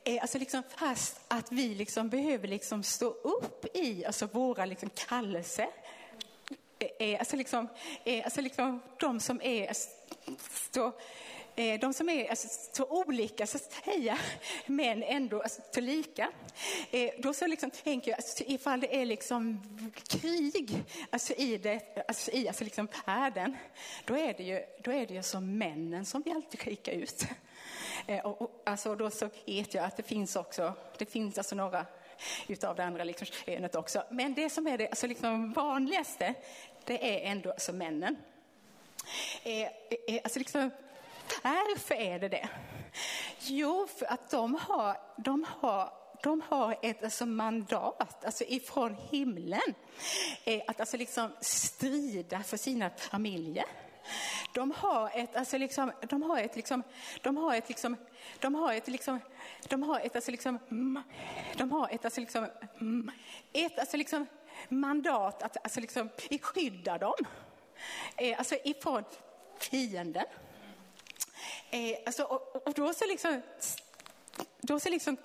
är 0.04 0.18
Alltså 0.20 0.38
liksom 0.38 0.62
fast 0.76 1.20
att 1.28 1.52
vi 1.52 1.74
liksom 1.74 2.08
behöver 2.08 2.48
liksom 2.48 2.82
stå 2.82 3.06
upp 3.06 3.76
i 3.76 4.04
alltså 4.04 4.26
våra 4.26 4.64
liksom 4.64 4.90
kallelser. 5.08 5.68
Eh, 6.98 7.18
alltså 7.18 7.36
liksom, 7.36 7.68
alltså 8.24 8.40
liksom 8.40 8.82
de 9.00 9.20
som 9.20 9.40
är 9.42 9.68
alltså, 9.68 9.88
så, 10.72 10.92
de 11.80 11.94
som 11.94 12.08
är 12.08 12.30
alltså, 12.30 12.48
så 12.72 12.84
olika 12.86 13.46
så 13.46 13.56
att 13.56 13.72
säga, 13.84 14.18
men 14.66 15.02
ändå 15.02 15.42
alltså, 15.42 15.62
så 15.74 15.80
lika. 15.80 16.32
Då 17.18 17.34
så 17.34 17.46
liksom, 17.46 17.70
tänker 17.70 18.10
jag, 18.10 18.18
alltså, 18.18 18.44
ifall 18.46 18.80
det 18.80 18.96
är 18.96 19.06
liksom 19.06 19.60
krig 20.08 20.84
alltså, 21.10 21.32
i, 21.32 21.58
det, 21.58 22.04
alltså, 22.08 22.30
i 22.30 22.48
alltså, 22.48 22.64
liksom, 22.64 22.88
världen, 23.06 23.56
då 24.04 24.16
är, 24.16 24.34
det 24.34 24.42
ju, 24.42 24.62
då 24.84 24.92
är 24.92 25.06
det 25.06 25.14
ju 25.14 25.22
som 25.22 25.58
männen 25.58 26.06
som 26.06 26.22
vi 26.22 26.30
alltid 26.30 26.60
skickar 26.60 26.92
ut. 26.92 27.26
Eh, 28.06 28.26
och, 28.26 28.42
och, 28.42 28.62
alltså, 28.66 28.94
då 28.94 29.10
så 29.10 29.28
vet 29.46 29.74
jag 29.74 29.84
att 29.84 29.96
det 29.96 30.02
finns 30.02 30.36
också, 30.36 30.74
det 30.98 31.06
finns 31.06 31.38
alltså 31.38 31.54
några 31.54 31.86
utav 32.48 32.76
det 32.76 32.84
andra 32.84 33.04
liksom, 33.04 33.26
eh, 33.26 33.54
könet 33.54 33.74
också. 33.74 34.02
Men 34.10 34.34
det 34.34 34.50
som 34.50 34.66
är 34.66 34.78
det 34.78 34.88
alltså, 34.88 35.06
liksom, 35.06 35.52
vanligaste, 35.52 36.34
det 36.84 37.26
är 37.26 37.30
ändå 37.30 37.50
alltså, 37.50 37.72
männen. 37.72 38.16
Eh, 39.42 39.62
eh, 39.62 40.20
alltså 40.24 40.38
liksom, 40.38 40.70
varför 41.42 41.94
är 41.94 42.18
det 42.18 42.28
det? 42.28 42.48
Jo, 43.38 43.86
för 43.98 44.06
att 44.06 44.30
de 44.30 44.54
har, 44.54 44.96
de 45.16 45.46
har 45.48 46.02
de 46.22 46.42
har 46.48 46.76
ett 46.82 47.04
alltså 47.04 47.26
mandat 47.26 48.24
alltså 48.24 48.44
ifrån 48.44 48.96
himlen 49.10 49.74
eh, 50.44 50.62
att 50.66 50.80
alltså 50.80 50.96
liksom 50.96 51.30
strida 51.40 52.42
för 52.42 52.56
sina 52.56 52.90
familjer. 52.90 53.64
De 54.52 54.70
har 54.70 55.10
ett, 55.14 55.36
alltså 55.36 55.58
liksom, 55.58 55.92
de 56.02 56.22
har 56.22 56.38
ett 56.38 56.56
liksom, 56.56 56.82
de 57.22 57.36
har 57.36 57.54
ett 57.54 57.68
liksom, 57.68 57.96
de 58.38 58.54
har 58.54 58.72
ett 58.72 58.88
liksom, 58.88 59.20
de 59.68 59.82
har 59.82 60.00
ett 60.00 60.16
alltså 60.16 60.30
liksom, 60.30 60.58
de 61.56 61.72
har 61.72 61.88
ett 61.88 62.04
alltså 62.04 62.20
liksom, 62.20 62.48
ett 63.52 63.78
alltså 63.78 63.96
liksom 63.96 64.26
mandat 64.68 65.42
att 65.42 65.56
alltså 65.64 65.80
liksom 65.80 66.08
skydda 66.40 66.98
dem. 66.98 67.14
Eh, 68.16 68.38
alltså 68.38 68.54
ifrån 68.64 69.04
fienden. 69.58 70.24
Eh, 71.70 71.96
alltså, 72.06 72.22
och, 72.22 72.66
och, 72.66 72.74
då 72.74 72.94
så 72.94 73.06
liksom, 73.06 73.42
då 74.60 74.80
så 74.80 74.90
liksom 74.90 75.16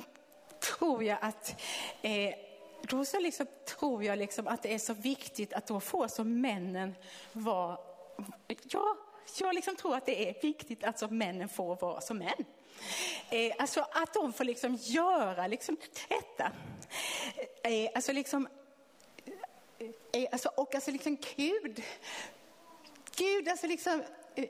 tror 0.60 1.04
jag 1.04 1.18
att 1.22 1.62
eh, 2.02 2.36
då 2.82 3.06
så 3.06 3.20
liksom 3.20 3.46
tror 3.66 4.04
jag 4.04 4.20
liksom 4.20 4.48
att 4.48 4.64
det 4.64 4.74
är 4.74 4.80
så 4.80 4.94
viktigt 4.94 5.54
att 5.54 5.68
då 5.68 5.80
få 5.80 6.08
som 6.08 6.42
männen 6.42 6.96
vara, 7.34 7.78
ja, 8.70 8.98
jag 9.40 9.56
liksom 9.56 9.76
tror 9.76 9.96
att 9.96 10.06
det 10.06 10.30
är 10.30 10.42
viktigt 10.42 10.84
att 10.84 11.00
som 11.00 11.18
männen 11.18 11.50
får 11.50 11.76
vara 11.76 12.02
som 12.02 12.18
män. 12.18 12.46
Eh, 13.30 13.54
alltså 13.60 13.88
att 13.92 14.14
de 14.14 14.34
får 14.34 14.44
liksom 14.44 14.76
göra 14.76 15.48
liksom 15.48 15.78
detta. 16.10 16.52
Eh, 17.64 17.90
alltså 17.96 18.14
liksom, 18.14 18.48
eh, 19.80 20.22
eh 20.22 20.28
alltså, 20.32 20.50
och 20.56 20.76
alltså 20.76 20.92
liksom 20.92 21.18
Gud, 21.36 21.84
Gud 23.16 23.48
alltså 23.50 23.68
liksom, 23.68 24.04
eh, 24.36 24.50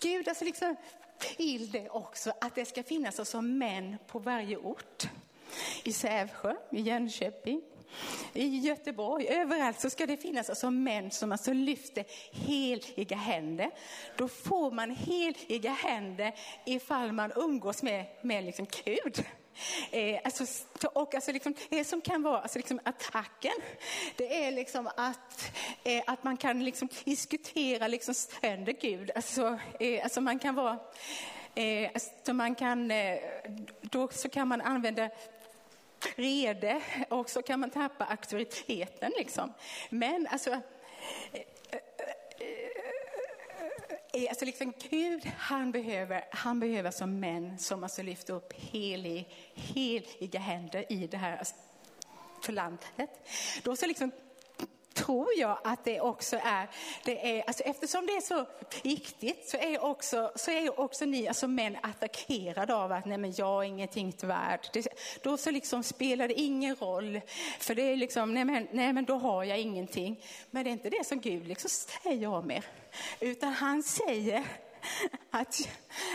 Gud 0.00 0.28
alltså 0.28 0.44
liksom 0.44 0.76
till 1.18 1.70
det 1.70 1.88
också 1.88 2.32
att 2.40 2.54
det 2.54 2.64
ska 2.64 2.82
finnas 2.82 3.18
alltså 3.18 3.42
män 3.42 3.96
på 4.06 4.18
varje 4.18 4.56
ort. 4.56 5.08
I 5.84 5.92
Sävsjö, 5.92 6.56
i 6.70 6.80
Jönköping, 6.80 7.62
i 8.32 8.58
Göteborg, 8.58 9.28
överallt 9.28 9.80
så 9.80 9.90
ska 9.90 10.06
det 10.06 10.16
finnas 10.16 10.50
alltså 10.50 10.70
män 10.70 11.10
som 11.10 11.32
alltså 11.32 11.52
lyfter 11.52 12.04
heliga 12.30 13.16
händer. 13.16 13.70
Då 14.16 14.28
får 14.28 14.70
man 14.70 14.90
heliga 14.90 15.70
händer 15.70 16.34
ifall 16.66 17.12
man 17.12 17.32
umgås 17.36 17.82
med, 17.82 18.06
med 18.22 18.44
liksom 18.44 18.66
Gud. 18.84 19.24
Eh, 19.90 20.20
alltså, 20.24 20.44
och 20.92 21.14
alltså 21.14 21.32
liksom, 21.32 21.54
det 21.68 21.84
som 21.84 22.00
kan 22.00 22.22
vara 22.22 22.40
alltså 22.40 22.58
liksom 22.58 22.80
attacken, 22.84 23.52
det 24.16 24.44
är 24.44 24.52
liksom 24.52 24.86
att, 24.96 25.52
eh, 25.84 26.02
att 26.06 26.24
man 26.24 26.36
kan 26.36 26.64
liksom 26.64 26.88
diskutera 27.04 27.88
liksom 27.88 28.14
sönder 28.14 28.72
Gud. 28.80 29.10
Alltså, 29.14 29.58
eh, 29.80 30.02
alltså 30.04 30.20
man 30.20 30.38
kan 30.38 30.54
vara, 30.54 30.78
eh, 31.54 31.90
alltså 31.94 32.32
man 32.32 32.54
kan, 32.54 32.90
eh, 32.90 33.18
då 33.80 34.08
så 34.08 34.28
kan 34.28 34.48
man 34.48 34.60
använda 34.60 35.10
rede 36.16 36.82
och 37.08 37.30
så 37.30 37.42
kan 37.42 37.60
man 37.60 37.70
tappa 37.70 38.04
auktoriteten. 38.04 39.12
Liksom. 39.18 39.52
Men 39.90 40.26
alltså, 40.30 40.50
eh, 40.50 40.60
eh, 41.70 41.80
eh, 44.12 44.28
alltså 44.28 44.44
liksom 44.44 44.72
Gud, 44.90 45.30
han 45.38 45.72
behöver, 45.72 46.24
han 46.30 46.60
behöver 46.60 46.90
som 46.90 47.20
män 47.20 47.58
som 47.58 47.82
alltså 47.82 48.02
lyfter 48.02 48.34
upp 48.34 48.52
helig, 48.52 49.28
heliga 49.54 50.40
händer 50.40 50.92
i 50.92 51.06
det 51.06 51.16
här 51.16 51.36
alltså, 51.36 51.54
för 52.42 52.52
landet. 52.52 53.10
Då 53.62 53.76
så 53.76 53.86
liksom 53.86 54.12
tror 55.04 55.28
jag 55.36 55.58
att 55.64 55.84
det 55.84 56.00
också 56.00 56.36
är, 56.42 56.68
det 57.04 57.38
är 57.38 57.42
alltså 57.46 57.62
eftersom 57.62 58.06
det 58.06 58.12
är 58.12 58.20
så 58.20 58.46
viktigt 58.82 59.48
så 59.48 59.56
är 59.56 59.84
också, 59.84 60.32
så 60.36 60.50
är 60.50 60.80
också 60.80 61.04
ni 61.04 61.28
alltså 61.28 61.48
män 61.48 61.76
attackerade 61.82 62.74
av 62.74 62.92
att 62.92 63.04
nej 63.04 63.18
men 63.18 63.34
jag 63.36 63.64
är 63.64 63.68
ingenting 63.68 64.14
värd. 64.22 64.68
Det, 64.72 64.86
då 65.22 65.36
så 65.36 65.50
liksom 65.50 65.82
spelar 65.82 66.28
det 66.28 66.34
ingen 66.34 66.76
roll, 66.76 67.20
för 67.58 67.74
det 67.74 67.82
är 67.82 67.96
liksom, 67.96 68.34
nej 68.34 68.44
men, 68.44 68.68
nej 68.72 68.92
men 68.92 69.04
då 69.04 69.14
har 69.14 69.44
jag 69.44 69.58
ingenting. 69.58 70.24
Men 70.50 70.64
det 70.64 70.70
är 70.70 70.72
inte 70.72 70.90
det 70.90 71.06
som 71.06 71.20
Gud 71.20 71.48
liksom 71.48 71.70
säger 71.70 72.28
om 72.28 72.50
er, 72.50 72.64
utan 73.20 73.52
han 73.52 73.82
säger 73.82 74.44
att, 75.30 75.68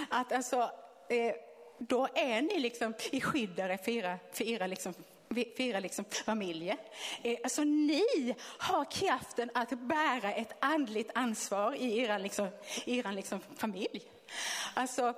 att 0.09 0.31
alltså, 0.31 0.71
eh, 1.09 1.33
då 1.79 2.07
är 2.15 2.41
ni 2.41 2.59
liksom 2.59 2.93
i 3.11 3.21
skyddare 3.21 3.77
för 3.77 3.91
era, 3.91 4.19
för 4.33 4.43
era 4.43 4.67
liksom 4.67 4.93
för 5.27 5.61
era 5.61 5.79
liksom 5.79 6.05
familjer. 6.25 6.77
Eh, 7.23 7.37
alltså 7.43 7.63
ni 7.63 8.35
har 8.39 8.91
kraften 8.91 9.49
att 9.53 9.69
bära 9.69 10.33
ett 10.33 10.55
andligt 10.59 11.11
ansvar 11.13 11.75
i 11.75 11.99
er 11.99 12.19
liksom, 12.19 12.47
era 12.85 13.11
liksom 13.11 13.39
familj. 13.57 14.01
Alltså, 14.73 15.13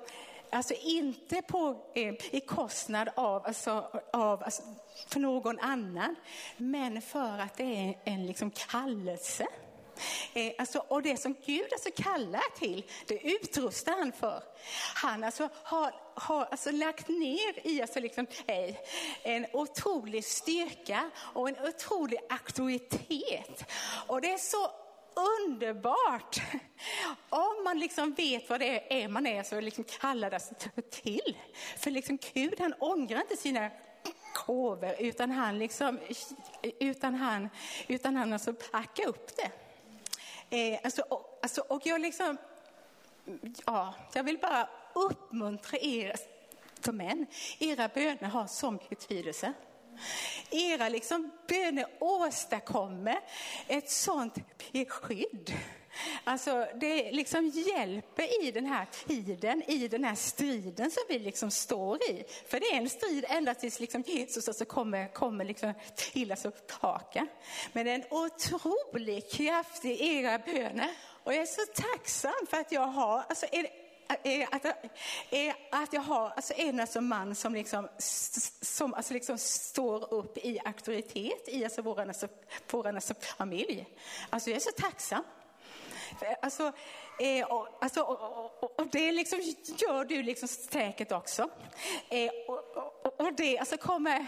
alltså 0.50 0.74
inte 0.74 1.42
på, 1.42 1.86
eh, 1.96 2.14
i 2.32 2.40
kostnad 2.40 3.10
av, 3.16 3.46
alltså, 3.46 4.02
av 4.14 4.44
alltså, 4.44 4.64
för 5.08 5.20
någon 5.20 5.60
annan, 5.60 6.16
men 6.58 7.02
för 7.02 7.40
att 7.40 7.58
det 7.58 7.64
är 7.64 8.00
en 8.04 8.26
liksom 8.26 8.52
kallelse. 8.52 9.48
Eh, 10.34 10.54
alltså, 10.58 10.80
och 10.80 11.02
det 11.02 11.18
som 11.18 11.36
Gud 11.46 11.68
alltså 11.72 11.90
kallar 12.04 12.58
till, 12.60 12.86
det 13.08 13.28
utrustar 13.28 13.92
han 13.92 14.12
för. 14.12 14.44
Han 14.96 15.24
alltså 15.24 15.50
har, 15.54 15.94
har 16.18 16.46
alltså 16.46 16.72
lagt 16.72 17.08
ner 17.08 17.68
i 17.68 17.82
alltså 17.82 18.00
liksom, 18.00 18.28
eh, 18.48 18.76
en 19.24 19.46
otrolig 19.54 20.26
styrka 20.26 21.10
och 21.18 21.50
en 21.50 21.68
otrolig 21.68 22.20
auktoritet. 22.30 23.72
Och 24.08 24.22
det 24.22 24.32
är 24.32 24.38
så 24.38 24.72
underbart. 25.48 26.42
Om 27.30 27.64
man 27.64 27.80
liksom 27.80 28.14
vet 28.14 28.50
vad 28.50 28.60
det 28.60 29.04
är 29.04 29.08
man 29.08 29.28
är 29.28 29.44
så 29.44 29.62
liksom 29.62 29.84
sig 30.40 30.58
till. 30.92 31.38
För 31.78 31.92
liksom 31.92 32.18
Gud 32.34 32.60
han 32.60 32.74
ångrar 32.74 33.22
inte 33.22 33.38
sina 33.38 33.70
kover 34.34 34.96
utan 35.00 35.32
han 35.32 35.60
liksom, 35.60 36.00
utan 36.62 37.16
han, 37.16 37.50
utan 37.88 38.16
han 38.16 38.34
alltså 38.34 38.54
packar 38.54 39.08
upp 39.08 39.32
det. 39.38 39.52
Eh, 40.50 40.80
alltså, 40.84 41.02
och, 41.02 41.40
alltså, 41.42 41.62
och 41.62 41.82
jag 41.86 42.02
liksom, 42.02 42.38
ja, 43.66 43.94
jag 44.14 44.24
vill 44.24 44.38
bara 44.38 44.70
uppmuntra 44.98 45.78
er 45.78 46.16
som 46.82 46.98
män. 46.98 47.26
Era 47.60 47.88
böner 47.88 48.28
har 48.28 48.48
sån 48.48 48.80
betydelse. 48.90 49.54
Era 50.52 50.90
liksom 50.90 51.32
böner 51.48 51.86
åstadkommer 52.00 53.20
ett 53.68 53.90
sånt 53.90 54.36
beskydd. 54.72 55.54
Alltså 56.24 56.68
det 56.76 57.12
liksom 57.12 57.48
hjälper 57.48 58.48
i 58.48 58.52
den 58.52 58.66
här 58.66 58.86
tiden, 58.86 59.64
i 59.68 59.88
den 59.88 60.04
här 60.04 60.16
striden 60.16 60.92
som 60.92 61.04
vi 61.10 61.20
liksom 61.20 61.52
står 61.52 62.04
i. 62.04 62.24
För 62.48 62.60
det 62.60 62.66
är 62.66 62.78
en 62.78 62.90
strid 62.90 63.26
ända 63.30 63.54
tills 63.54 63.80
liksom 63.80 64.02
Jesus 64.02 64.48
alltså 64.48 64.66
kommer, 64.66 65.14
kommer 65.14 65.46
liksom 65.46 65.74
till 65.96 66.32
alltså 66.32 66.52
tillbaka. 66.52 67.28
Men 67.74 67.86
det 67.86 67.92
är 67.92 67.96
en 67.96 68.06
otrolig 68.10 69.32
kraft 69.32 69.86
i 69.86 70.18
era 70.18 70.40
böner. 70.40 70.90
Och 71.24 71.34
jag 71.34 71.42
är 71.42 71.46
så 71.46 71.82
tacksam 71.82 72.48
för 72.50 72.58
att 72.58 72.72
jag 72.72 72.88
har, 72.88 73.24
alltså 73.30 73.46
en 73.52 73.66
är 74.24 74.56
att, 74.56 74.66
är 75.30 75.56
att 75.72 75.94
jag 75.94 76.02
har 76.02 76.30
alltså 76.30 76.54
en 76.58 76.80
alltså 76.80 77.02
man 77.02 77.36
som, 77.36 77.54
liksom, 77.54 77.90
som 78.62 78.94
alltså 78.94 79.14
liksom 79.14 79.38
står 79.38 80.14
upp 80.14 80.38
i 80.38 80.60
auktoritet 80.66 81.48
i 81.48 81.64
alltså 81.64 81.82
vår 81.82 82.00
alltså, 82.00 82.28
vår 82.72 82.88
alltså 82.88 83.14
familj. 83.38 83.88
Alltså 84.30 84.50
jag 84.50 84.56
är 84.56 84.60
så 84.60 84.72
tacksam. 84.72 85.24
Alltså, 86.42 86.72
eh, 87.20 87.46
och, 87.48 87.84
alltså, 87.84 88.02
och, 88.02 88.64
och, 88.64 88.80
och, 88.80 88.88
det 88.92 89.12
liksom 89.12 89.40
gör 89.78 90.06
du 90.06 90.24
liksom 90.24 90.48
säkert 90.48 91.12
också. 91.12 91.50
Eh, 92.10 92.30
och, 92.48 93.20
och, 93.20 93.34
det 93.34 93.60
alltså 93.60 93.78
kommer 93.78 94.28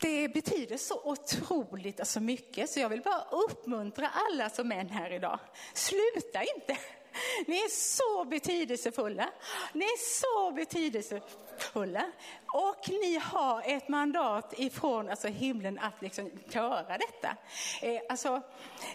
det 0.00 0.28
betyder 0.28 0.76
så 0.76 1.00
otroligt 1.04 2.00
alltså 2.00 2.20
mycket 2.20 2.70
så 2.70 2.80
jag 2.80 2.88
vill 2.88 3.02
bara 3.02 3.24
uppmuntra 3.30 4.08
alla 4.08 4.50
som 4.50 4.68
män 4.68 4.88
här 4.88 5.12
idag. 5.12 5.38
Sluta 5.74 6.42
inte! 6.56 6.76
Ni 7.46 7.56
är 7.56 7.68
så 7.68 8.24
betydelsefulla. 8.24 9.28
Ni 9.72 9.84
är 9.84 10.20
så 10.20 10.54
betydelsefulla. 10.54 12.04
Och 12.46 12.88
ni 12.88 13.18
har 13.22 13.62
ett 13.66 13.88
mandat 13.88 14.54
ifrån 14.56 15.08
alltså, 15.08 15.28
himlen 15.28 15.78
att 15.78 16.02
liksom 16.02 16.30
göra 16.50 16.98
detta. 16.98 17.36
Eh, 17.82 18.00
alltså, 18.08 18.42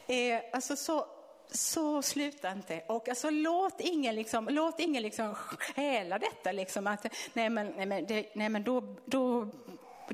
eh, 0.07 0.39
alltså 0.53 0.75
så, 0.75 1.05
så 1.51 2.01
sluta 2.01 2.51
inte. 2.51 2.83
Och 2.87 3.09
alltså, 3.09 3.29
låt 3.29 3.81
ingen, 3.81 4.15
liksom, 4.15 4.47
låt 4.51 4.79
ingen 4.79 5.03
liksom 5.03 5.35
stjäla 5.35 6.19
detta. 6.19 6.51
Liksom, 6.51 6.87
att, 6.87 7.05
nej 7.33 7.49
men, 7.49 7.67
nej 7.67 7.85
men, 7.85 8.05
det, 8.05 8.35
nej, 8.35 8.49
men 8.49 8.63
då, 8.63 8.95
då 9.05 9.47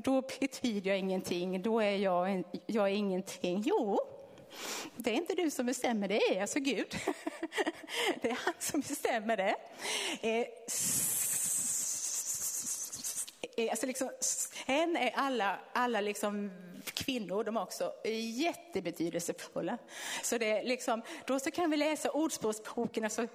då 0.02 0.22
betyder 0.40 0.90
jag 0.90 0.98
ingenting, 0.98 1.62
då 1.62 1.80
är 1.80 1.96
jag, 1.96 2.44
jag 2.66 2.88
är 2.88 2.94
ingenting. 2.94 3.62
Jo, 3.66 3.98
det 4.96 5.10
är 5.10 5.14
inte 5.14 5.34
du 5.34 5.50
som 5.50 5.66
bestämmer, 5.66 6.08
det 6.08 6.36
är 6.36 6.40
alltså 6.40 6.60
Gud. 6.60 6.96
Det 8.22 8.30
är 8.30 8.38
han 8.44 8.54
som 8.58 8.80
bestämmer 8.80 9.36
det. 9.36 9.56
Eh, 10.22 10.46
eh, 13.56 13.70
alltså 13.70 13.86
liksom, 13.86 14.10
sen 14.20 14.96
är 14.96 15.12
alla, 15.14 15.58
alla 15.72 16.00
liksom 16.00 16.50
kvinnor, 16.84 17.44
de 17.44 17.56
är 17.56 17.62
också 17.62 17.92
jättebetydelsefulla. 18.34 19.78
Så 20.22 20.38
det 20.38 20.50
är 20.50 20.64
liksom, 20.64 21.02
då 21.26 21.40
så 21.40 21.50
kan 21.50 21.70
vi 21.70 21.76
läsa 21.76 22.10
Ordspråksboken, 22.10 23.04
alltså 23.04 23.26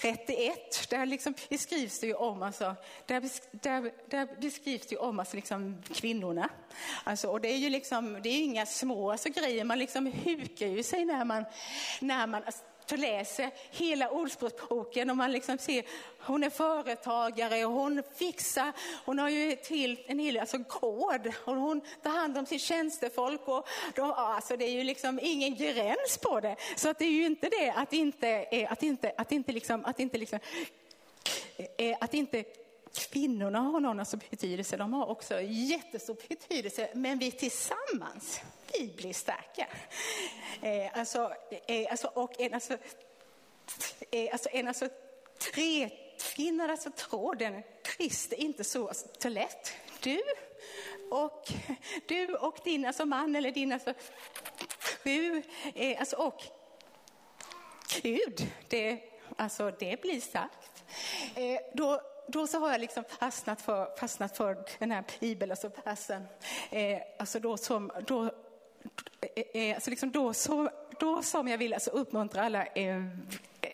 31, 0.00 0.90
där 0.90 1.06
liksom 1.06 1.34
beskrivs 1.48 2.00
det 2.00 2.06
ju 2.06 2.14
om, 2.14 2.42
alltså, 2.42 2.76
där, 3.06 3.30
där, 3.50 3.92
där 4.06 4.28
beskrivs 4.40 4.86
det 4.86 4.96
om 4.96 5.18
alltså 5.18 5.36
liksom 5.36 5.82
kvinnorna. 5.94 6.48
Alltså, 7.04 7.28
och 7.28 7.40
det 7.40 7.48
är 7.48 7.56
ju 7.56 7.70
liksom, 7.70 8.18
det 8.22 8.28
är 8.28 8.42
inga 8.42 8.66
små 8.66 9.10
alltså, 9.10 9.28
grejer, 9.28 9.64
man 9.64 9.78
liksom 9.78 10.06
hukar 10.06 10.66
ju 10.66 10.82
sig 10.82 11.04
när 11.04 11.24
man, 11.24 11.44
när 12.00 12.26
man 12.26 12.44
alltså, 12.44 12.62
läser 12.96 13.50
hela 13.70 14.10
ordspråksboken 14.10 15.10
och 15.10 15.16
man 15.16 15.32
liksom 15.32 15.58
ser, 15.58 15.84
hon 16.18 16.44
är 16.44 16.50
företagare 16.50 17.64
och 17.64 17.72
hon 17.72 18.02
fixar, 18.14 18.72
hon 19.04 19.18
har 19.18 19.28
ju 19.28 19.56
till 19.56 20.00
en 20.06 20.18
hel 20.18 20.38
alltså 20.38 20.64
kod 20.64 21.32
och 21.44 21.56
hon 21.56 21.80
tar 22.02 22.10
hand 22.10 22.38
om 22.38 22.46
sitt 22.46 22.62
tjänstefolk 22.62 23.48
och 23.48 23.68
de, 23.94 24.12
alltså 24.12 24.56
det 24.56 24.64
är 24.64 24.72
ju 24.72 24.84
liksom 24.84 25.20
ingen 25.22 25.54
gräns 25.54 26.18
på 26.22 26.40
det. 26.40 26.56
Så 26.76 26.88
att 26.88 26.98
det 26.98 27.04
är 27.04 27.10
ju 27.10 27.26
inte 27.26 27.48
det 27.48 27.70
att 27.70 27.92
inte, 27.92 28.46
att 28.68 28.82
inte, 28.82 29.12
att 29.16 29.32
inte 29.32 29.52
liksom, 29.52 29.84
att 29.84 30.00
inte 30.00 30.18
liksom, 30.18 30.38
eh, 31.78 31.96
att 32.00 32.14
inte 32.14 32.44
kvinnorna 32.94 33.58
har 33.58 33.80
någon 33.80 34.00
alltså 34.00 34.16
betydelse, 34.30 34.76
de 34.76 34.92
har 34.92 35.06
också 35.06 35.40
jättestor 35.42 36.16
betydelse, 36.28 36.88
men 36.94 37.18
vi 37.18 37.30
tillsammans, 37.30 38.40
vi 38.72 38.94
blir 38.96 39.12
starka. 39.12 39.68
Eh, 40.62 40.98
alltså, 40.98 41.32
eh, 41.66 41.90
alltså, 41.90 42.06
och 42.06 42.40
en, 42.40 42.54
alltså, 42.54 42.78
eh, 44.10 44.32
alltså, 44.32 44.48
en 44.52 44.68
alltså, 44.68 44.88
tretvinnad 45.54 46.70
alltså, 46.70 46.90
tråden 46.90 47.62
brister 47.96 48.40
inte 48.40 48.64
så, 48.64 48.92
så 49.18 49.28
lätt. 49.28 49.72
Du 50.00 50.22
och, 51.10 51.48
du 52.08 52.34
och 52.34 52.58
din 52.64 52.86
alltså, 52.86 53.06
man 53.06 53.36
eller 53.36 53.50
din 53.50 53.72
alltså, 53.72 53.94
fru 54.78 55.42
eh, 55.74 56.00
alltså, 56.00 56.16
och 56.16 56.42
Gud, 58.02 58.46
det, 58.68 59.00
alltså, 59.36 59.70
det 59.70 60.02
blir 60.02 60.20
starkt. 60.20 60.84
Eh, 61.34 61.60
då, 61.74 62.00
då 62.30 62.46
så 62.46 62.58
har 62.58 62.70
jag 62.70 62.80
liksom 62.80 63.04
fastnat 63.04 63.60
för, 63.60 63.96
fastnat 63.96 64.36
för 64.36 64.64
den 64.78 64.90
här 64.90 65.04
Bibeln, 65.20 65.50
Alltså, 65.50 65.70
versen. 65.84 66.26
eh, 66.70 66.98
alltså 67.18 67.40
då 67.40 67.56
som, 67.56 67.90
då, 68.06 68.24
eh, 69.20 69.62
eh 69.62 69.74
alltså 69.74 69.90
liksom 69.90 70.10
då, 70.10 70.34
så, 70.34 70.70
då 71.00 71.22
som 71.22 71.48
jag 71.48 71.58
vill 71.58 71.74
alltså 71.74 71.90
uppmuntra 71.90 72.42
alla, 72.42 72.66
eh, 72.66 72.96
eh, 73.60 73.72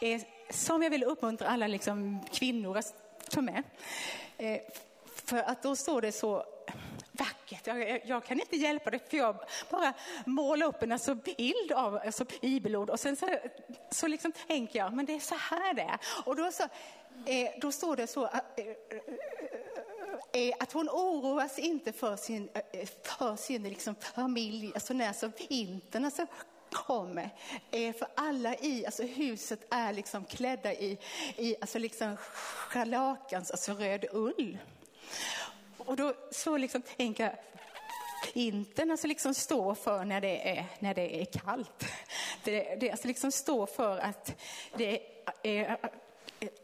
eh 0.00 0.22
som 0.50 0.82
jag 0.82 0.90
vill 0.90 1.04
uppmuntra 1.04 1.48
alla 1.48 1.66
liksom 1.66 2.20
kvinnor 2.32 2.76
att 2.76 2.94
ta 3.30 3.40
med. 3.40 3.62
Eh, 4.38 4.60
för 5.04 5.36
att 5.36 5.62
då 5.62 5.76
står 5.76 6.00
det 6.00 6.12
så 6.12 6.44
vackert. 7.12 7.66
Jag, 7.66 8.06
jag, 8.06 8.24
kan 8.24 8.40
inte 8.40 8.56
hjälpa 8.56 8.90
det 8.90 9.10
för 9.10 9.16
jag 9.16 9.36
bara 9.70 9.92
målar 10.26 10.66
upp 10.66 10.82
en 10.82 10.92
alltså 10.92 11.14
bild 11.14 11.72
av 11.72 11.96
alltså 11.96 12.24
bibelord 12.40 12.90
och 12.90 13.00
sen 13.00 13.16
så, 13.16 13.38
så 13.90 14.06
liksom 14.06 14.32
tänker 14.32 14.78
jag, 14.78 14.92
men 14.92 15.06
det 15.06 15.14
är 15.14 15.20
så 15.20 15.34
här 15.34 15.74
det 15.74 15.82
är. 15.82 15.98
Och 16.24 16.36
då, 16.36 16.52
så, 16.52 16.64
eh, 17.26 17.50
då 17.60 17.72
står 17.72 17.96
det 17.96 18.06
så 18.06 18.24
att, 18.24 18.58
eh, 20.32 20.54
att 20.60 20.72
hon 20.72 20.88
oroas 20.88 21.58
inte 21.58 21.92
för 21.92 22.16
sin, 22.16 22.48
eh, 22.72 22.88
för 23.02 23.36
sin 23.36 23.62
liksom 23.62 23.94
familj, 23.94 24.70
alltså 24.74 24.94
när 24.94 25.12
så 25.12 25.30
vintern 25.48 26.04
alltså 26.04 26.26
kommer. 26.72 27.30
För 27.70 28.08
alla 28.14 28.54
i 28.54 28.86
alltså 28.86 29.02
huset 29.02 29.60
är 29.70 29.92
liksom 29.92 30.24
klädda 30.24 30.72
i, 30.72 30.98
i 31.36 31.56
alltså 31.60 31.78
liksom 31.78 32.16
schalakans, 32.16 33.50
alltså 33.50 33.72
röd 33.72 34.04
ull. 34.12 34.58
Och 35.78 35.96
då 35.96 36.14
så 36.30 36.56
liksom 36.56 36.82
tänker 36.82 37.24
jag, 37.24 37.36
vintern 38.34 38.90
alltså 38.90 39.06
liksom 39.06 39.34
står 39.34 39.74
för 39.74 40.04
när 40.04 40.20
det 40.20 40.58
är, 40.58 40.66
när 40.78 40.94
det 40.94 41.20
är 41.20 41.24
kallt. 41.24 41.84
Det, 42.44 42.76
det 42.80 42.90
alltså 42.90 43.08
liksom 43.08 43.32
står 43.32 43.66
för 43.66 43.98
att, 43.98 44.34
det 44.76 45.00
är, 45.42 45.76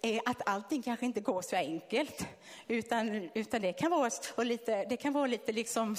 är 0.02 0.20
att 0.24 0.48
allting 0.48 0.82
kanske 0.82 1.06
inte 1.06 1.20
går 1.20 1.42
så 1.42 1.56
enkelt. 1.56 2.26
Utan, 2.68 3.30
utan 3.34 3.62
det 3.62 3.72
kan 3.72 3.90
vara, 3.90 4.10
och 4.36 4.46
lite, 4.46 4.84
det 4.84 4.96
kan 4.96 5.12
vara 5.12 5.26
lite, 5.26 5.52
liksom, 5.52 5.96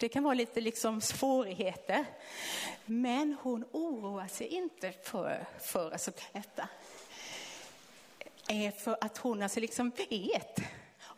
det 0.00 0.08
kan 0.08 0.22
vara 0.22 0.34
lite 0.34 0.60
liksom 0.60 1.00
svårigheter. 1.00 2.04
Men 2.84 3.36
hon 3.42 3.64
oroar 3.72 4.28
sig 4.28 4.46
inte 4.46 4.92
för, 5.02 5.46
för 5.60 5.90
alltså 5.90 6.10
detta. 6.32 6.68
För 8.78 8.96
att 9.00 9.18
hon 9.18 9.42
alltså 9.42 9.60
liksom 9.60 9.92
vet 10.10 10.60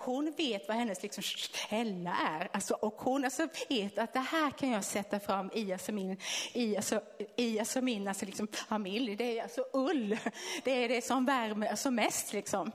hon 0.09 0.33
vet 0.37 0.69
vad 0.69 0.77
hennes 0.77 1.03
liksom 1.03 1.23
källa 1.23 2.17
är. 2.17 2.49
Alltså, 2.53 2.75
och 2.75 2.95
hon 2.95 3.25
alltså 3.25 3.49
vet 3.69 3.99
att 3.99 4.13
det 4.13 4.21
här 4.21 4.51
kan 4.51 4.71
jag 4.71 4.85
sätta 4.85 5.21
fram 5.21 5.51
i 5.55 5.73
alltså 5.73 5.93
min, 5.93 6.17
i 6.53 6.77
alltså, 6.77 7.01
i 7.37 7.59
alltså 7.59 7.81
min 7.81 8.09
alltså 8.09 8.27
liksom 8.27 8.49
familj. 8.49 9.17
Det 9.17 9.39
är 9.39 9.43
alltså 9.43 9.65
ull. 9.73 10.19
Det 10.65 10.85
är 10.85 10.89
det 10.89 11.05
som 11.05 11.25
värmer 11.25 11.67
alltså 11.67 11.91
mest. 11.91 12.33
Liksom. 12.33 12.73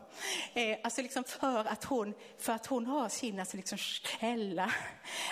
Eh, 0.53 0.77
alltså 0.83 1.01
liksom 1.01 1.23
för, 1.23 1.59
att 1.59 1.83
hon, 1.83 2.13
för 2.39 2.53
att 2.53 2.65
hon 2.65 2.85
har 2.85 3.09
sin 3.09 3.39
alltså 3.39 3.57
liksom 3.57 3.77
källa 3.77 4.71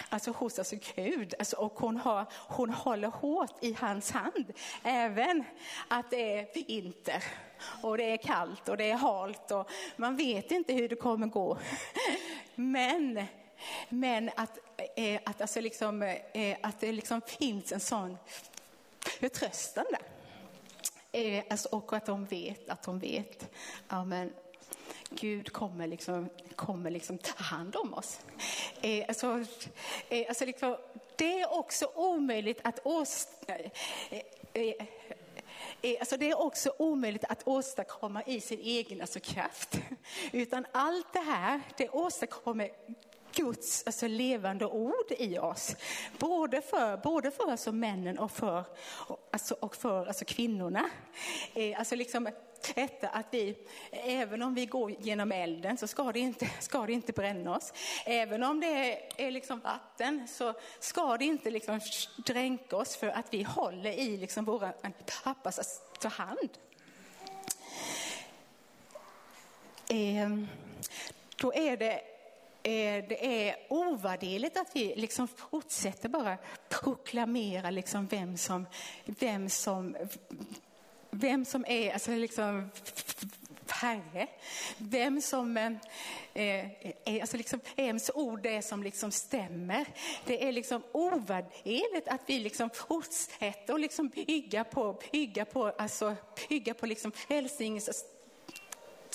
alltså 0.09 0.31
hos 0.31 0.59
alltså 0.59 0.75
Gud. 0.95 1.33
Alltså, 1.39 1.55
och 1.55 1.79
hon, 1.79 1.97
har, 1.97 2.25
hon 2.47 2.69
håller 2.69 3.07
hårt 3.07 3.57
i 3.61 3.73
hans 3.73 4.11
hand. 4.11 4.51
Även 4.83 5.43
att 5.87 6.09
det 6.09 6.39
är 6.39 6.47
vinter 6.53 7.23
och 7.81 7.97
det 7.97 8.11
är 8.11 8.17
kallt 8.17 8.69
och 8.69 8.77
det 8.77 8.91
är 8.91 8.95
halt 8.95 9.51
och 9.51 9.69
man 9.95 10.15
vet 10.15 10.51
inte 10.51 10.73
hur 10.73 10.89
det 10.89 10.95
kommer 10.95 11.27
gå. 11.27 11.57
Men, 12.55 13.25
men 13.89 14.29
att, 14.35 14.57
eh, 14.95 15.21
att, 15.25 15.41
alltså 15.41 15.61
liksom, 15.61 16.01
eh, 16.33 16.57
att 16.63 16.79
det 16.79 16.91
liksom 16.91 17.21
finns 17.21 17.71
en 17.71 17.79
sån 17.79 18.17
förtröstan 19.19 19.85
där. 19.89 20.01
Eh, 21.11 21.43
alltså, 21.49 21.69
och 21.69 21.93
att 21.93 22.05
de 22.05 22.25
vet 22.25 22.69
att 22.69 22.83
de 22.83 22.99
vet. 22.99 23.49
Amen. 23.87 24.33
Gud 25.09 25.53
kommer 25.53 25.87
liksom, 25.87 26.29
kommer 26.55 26.91
liksom 26.91 27.17
ta 27.17 27.43
hand 27.43 27.75
om 27.75 27.93
oss. 27.93 28.19
Eh, 28.81 29.05
alltså, 29.07 29.45
eh, 30.09 30.25
alltså 30.29 30.45
liksom, 30.45 30.77
det 31.15 31.41
är 31.41 31.53
också 31.53 31.91
omöjligt 31.95 32.59
att 32.63 32.79
åstadkomma 32.83 33.71
eh, 34.53 34.63
eh 34.63 34.73
är, 35.81 35.99
alltså 35.99 36.17
det 36.17 36.29
är 36.29 36.41
också 36.41 36.73
omöjligt 36.77 37.25
att 37.29 37.47
åstadkomma 37.47 38.23
i 38.23 38.41
sin 38.41 38.59
egen 38.59 39.01
alltså 39.01 39.19
kraft. 39.19 39.79
Utan 40.31 40.65
allt 40.71 41.13
det 41.13 41.19
här, 41.19 41.61
det 41.77 41.89
åstadkommer 41.89 42.69
Guds 43.35 43.83
alltså 43.85 44.07
levande 44.07 44.65
ord 44.65 45.11
i 45.17 45.39
oss. 45.39 45.75
Både 46.19 46.61
för, 46.61 46.97
både 46.97 47.31
för 47.31 47.51
alltså 47.51 47.71
männen 47.71 48.19
och 48.19 48.31
för, 48.31 48.63
alltså, 49.31 49.55
och 49.59 49.75
för 49.75 50.05
alltså 50.05 50.25
kvinnorna. 50.25 50.89
Eh, 51.53 51.79
alltså 51.79 51.95
liksom, 51.95 52.29
detta 52.75 53.07
att 53.07 53.25
vi, 53.31 53.57
även 53.91 54.41
om 54.41 54.53
vi 54.53 54.65
går 54.65 54.91
genom 54.91 55.31
elden 55.31 55.77
så 55.77 55.87
ska 55.87 56.11
det 56.11 56.19
inte, 56.19 56.49
ska 56.59 56.85
det 56.85 56.93
inte 56.93 57.13
bränna 57.13 57.55
oss. 57.55 57.73
Även 58.05 58.43
om 58.43 58.59
det 58.59 58.67
är, 58.67 58.99
är 59.17 59.31
liksom 59.31 59.59
vatten 59.59 60.27
så 60.27 60.53
ska 60.79 61.17
det 61.17 61.25
inte 61.25 61.51
liksom 61.51 61.79
dränka 62.25 62.75
oss 62.77 62.95
för 62.95 63.07
att 63.07 63.33
vi 63.33 63.43
håller 63.43 63.91
i 63.91 64.17
liksom 64.17 64.45
våra 64.45 64.73
pappas 65.23 65.81
hand. 66.03 66.49
eh, 69.89 70.29
då 71.35 71.53
är 71.53 71.77
det 71.77 71.93
eh, 72.63 73.05
det 73.09 73.47
är 73.47 73.55
ovärderligt 73.69 74.57
att 74.57 74.75
vi 74.75 74.95
liksom 74.95 75.27
fortsätter 75.27 76.09
bara 76.09 76.37
proklamera 76.69 77.69
liksom 77.69 78.07
vem 78.07 78.37
som, 78.37 78.65
vem 79.05 79.49
som, 79.49 79.95
vem 81.11 81.45
som 81.45 81.65
är 81.67 81.93
alltså 81.93 82.11
liksom 82.11 82.69
Herre. 83.81 84.27
Vem 84.77 85.21
som 85.21 85.57
eh, 85.57 85.71
eh 86.33 86.65
är, 87.05 87.21
alltså 87.21 87.37
liksom, 87.37 87.59
ens 87.75 88.11
ord 88.13 88.45
är 88.45 88.61
som 88.61 88.83
liksom 88.83 89.11
stämmer. 89.11 89.85
Det 90.25 90.47
är 90.47 90.51
liksom 90.51 90.81
ovärderligt 90.91 92.07
att 92.07 92.21
vi 92.25 92.39
liksom 92.39 92.69
fortsätter 92.69 93.73
och 93.73 93.79
liksom 93.79 94.07
bygga 94.09 94.63
på, 94.63 95.01
bygga 95.11 95.45
på, 95.45 95.67
alltså, 95.67 96.15
bygga 96.49 96.73
på 96.73 96.85
liksom 96.85 97.11
välsignelse 97.27 97.93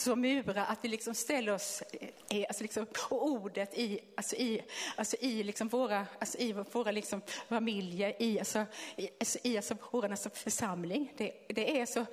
som 0.01 0.20
murar, 0.20 0.66
att 0.68 0.78
vi 0.82 0.88
liksom 0.88 1.14
ställer 1.14 1.53
oss 1.53 1.82
alltså 2.49 2.62
liksom, 2.62 2.86
och 3.09 3.26
ordet 3.26 3.78
i, 3.78 4.01
alltså 4.16 4.36
i, 4.36 4.62
alltså 4.97 5.16
i 5.20 5.42
liksom 5.42 5.68
våra, 5.68 6.07
alltså 6.18 6.38
i 6.38 6.53
våra 6.53 6.90
liksom 6.90 7.22
familjer, 7.49 8.22
i, 8.22 8.38
alltså, 8.38 8.64
i, 8.97 9.09
alltså 9.20 9.38
i 9.42 9.57
alltså 9.57 9.76
vår 9.90 10.11
alltså 10.11 10.30
församling. 10.30 11.12
Det, 11.16 11.32
det, 11.49 11.80
är 11.80 11.86
så, 11.86 12.07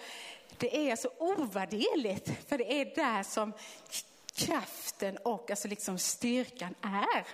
det 0.58 0.90
är 0.90 0.96
så 0.96 1.10
ovärderligt, 1.18 2.32
för 2.48 2.58
det 2.58 2.82
är 2.82 2.96
där 2.96 3.24
som 3.24 3.54
kraften 4.36 5.18
och 5.18 5.50
alltså 5.50 5.68
liksom 5.68 6.00
styrkan 6.00 6.76
är. 6.82 7.26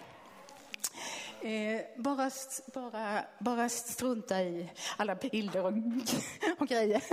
Eh, 1.41 1.81
bara, 1.95 2.31
bara, 2.73 3.25
bara 3.39 3.69
strunta 3.69 4.41
i 4.41 4.69
alla 4.97 5.15
bilder 5.15 5.65
och, 5.65 5.73
och 6.59 6.67
grejer. 6.67 7.03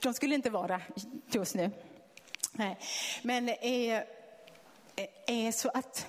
De 0.00 0.14
skulle 0.14 0.34
inte 0.34 0.50
vara 0.50 0.66
där 0.66 0.82
just 1.30 1.54
nu. 1.54 1.70
Nej. 2.52 2.78
Men 3.22 3.48
eh, 3.48 3.56
eh, 3.60 4.02
eh 5.26 5.52
så 5.52 5.68
att 5.68 6.06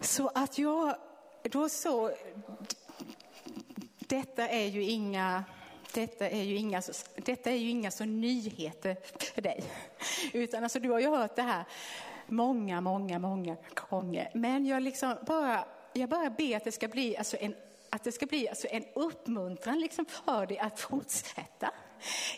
så 0.00 0.28
att 0.34 0.58
jag 0.58 0.96
då 1.42 1.68
så 1.68 2.12
detta 3.98 4.48
är 4.48 4.66
ju 4.66 4.82
inga 4.82 5.44
detta 5.92 6.28
är 6.28 6.42
ju 6.42 6.56
inga, 6.56 6.82
detta 7.16 7.50
är 7.50 7.54
ju 7.54 7.70
inga 7.70 7.90
så 7.90 8.04
nyheter 8.04 8.96
för 9.34 9.42
dig. 9.42 9.64
Utan 10.32 10.62
alltså, 10.62 10.80
du 10.80 10.90
har 10.90 11.00
ju 11.00 11.08
hört 11.08 11.36
det 11.36 11.42
här 11.42 11.64
många, 12.26 12.80
många, 12.80 13.18
många 13.18 13.56
gånger. 13.90 14.30
Men 14.34 14.66
jag, 14.66 14.82
liksom 14.82 15.14
bara, 15.26 15.64
jag 15.92 16.08
bara 16.08 16.30
ber 16.30 16.56
att 16.56 16.64
det 16.64 16.72
ska 16.72 16.88
bli 16.88 17.16
alltså 17.16 17.36
en 17.40 17.54
att 17.90 18.04
det 18.04 18.12
ska 18.12 18.26
bli 18.26 18.48
alltså 18.48 18.66
en 18.70 18.84
uppmuntran 18.94 19.80
liksom 19.80 20.06
för 20.06 20.46
dig 20.46 20.58
att 20.58 20.80
fortsätta. 20.80 21.70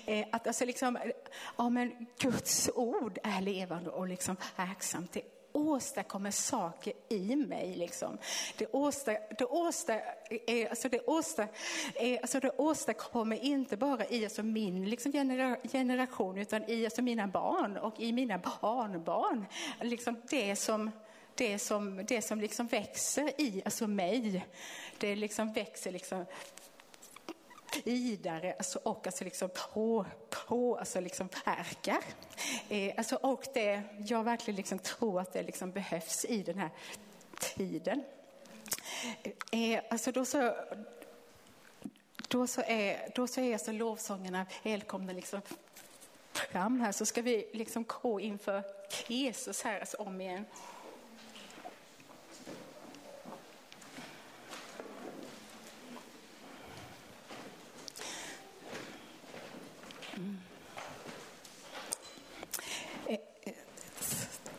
Eh, 0.06 0.26
att 0.32 0.46
alltså 0.46 0.64
liksom, 0.64 0.98
ja 1.56 1.68
men 1.68 2.06
Guds 2.18 2.70
ord 2.74 3.18
är 3.22 3.40
levande 3.40 3.90
och 3.90 4.08
liksom 4.08 4.36
verksamt. 4.56 5.12
Det 5.12 5.22
åstadkommer 5.52 6.30
saker 6.30 6.92
i 7.08 7.36
mig. 7.36 7.74
Liksom. 7.76 8.18
Det, 8.56 8.66
åsta, 8.66 9.12
det, 9.38 9.44
åstad, 9.44 10.00
alltså 10.70 10.88
det, 10.88 11.00
åstad, 11.06 11.46
alltså 12.22 12.40
det 12.40 12.50
åstadkommer 12.50 13.44
inte 13.44 13.76
bara 13.76 14.06
i 14.06 14.24
alltså 14.24 14.42
min 14.42 14.90
liksom 14.90 15.12
genera, 15.12 15.56
generation 15.72 16.38
utan 16.38 16.64
i 16.70 16.84
alltså 16.84 17.02
mina 17.02 17.26
barn 17.26 17.76
och 17.76 18.00
i 18.00 18.12
mina 18.12 18.38
barnbarn. 18.38 19.46
Liksom 19.80 20.22
det 20.30 20.56
som, 20.56 20.90
det 21.34 21.58
som, 21.58 22.04
det 22.08 22.22
som 22.22 22.40
liksom 22.40 22.66
växer 22.66 23.40
i 23.40 23.62
alltså 23.64 23.86
mig, 23.86 24.46
det 24.98 25.16
liksom 25.16 25.52
växer 25.52 25.92
liksom 25.92 26.26
vidare 27.84 28.54
alltså, 28.58 28.78
och 28.78 29.06
alltså 29.06 29.24
liksom 29.24 29.50
på, 29.72 30.06
på 30.30 30.76
alltså 30.76 31.00
liksom 31.00 31.28
verkar. 31.44 31.98
Eh, 32.68 32.94
alltså, 32.96 33.16
och 33.16 33.44
det, 33.54 33.82
jag 33.98 34.24
verkligen 34.24 34.56
liksom 34.56 34.78
tror 34.78 35.20
att 35.20 35.32
det 35.32 35.42
liksom 35.42 35.70
behövs 35.70 36.24
i 36.24 36.42
den 36.42 36.58
här 36.58 36.70
tiden. 37.40 38.04
Eh, 39.50 39.72
eh 39.72 39.82
alltså 39.90 40.12
då 40.12 40.24
så, 40.24 40.54
då 42.28 42.46
så 42.46 42.62
är, 42.66 43.12
då 43.14 43.26
så 43.26 43.40
är 43.40 43.52
alltså 43.52 43.72
lovsångerna 43.72 44.46
välkomna 44.62 45.12
liksom 45.12 45.40
fram 46.32 46.80
här 46.80 46.92
så 46.92 47.06
ska 47.06 47.22
vi 47.22 47.50
liksom 47.52 47.84
gå 48.02 48.20
inför 48.20 48.62
Jesus 49.06 49.62
här 49.62 49.80
alltså 49.80 49.96
om 49.96 50.20
igen. 50.20 50.44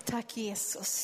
Tack 0.09 0.27
Jesus. 0.35 0.97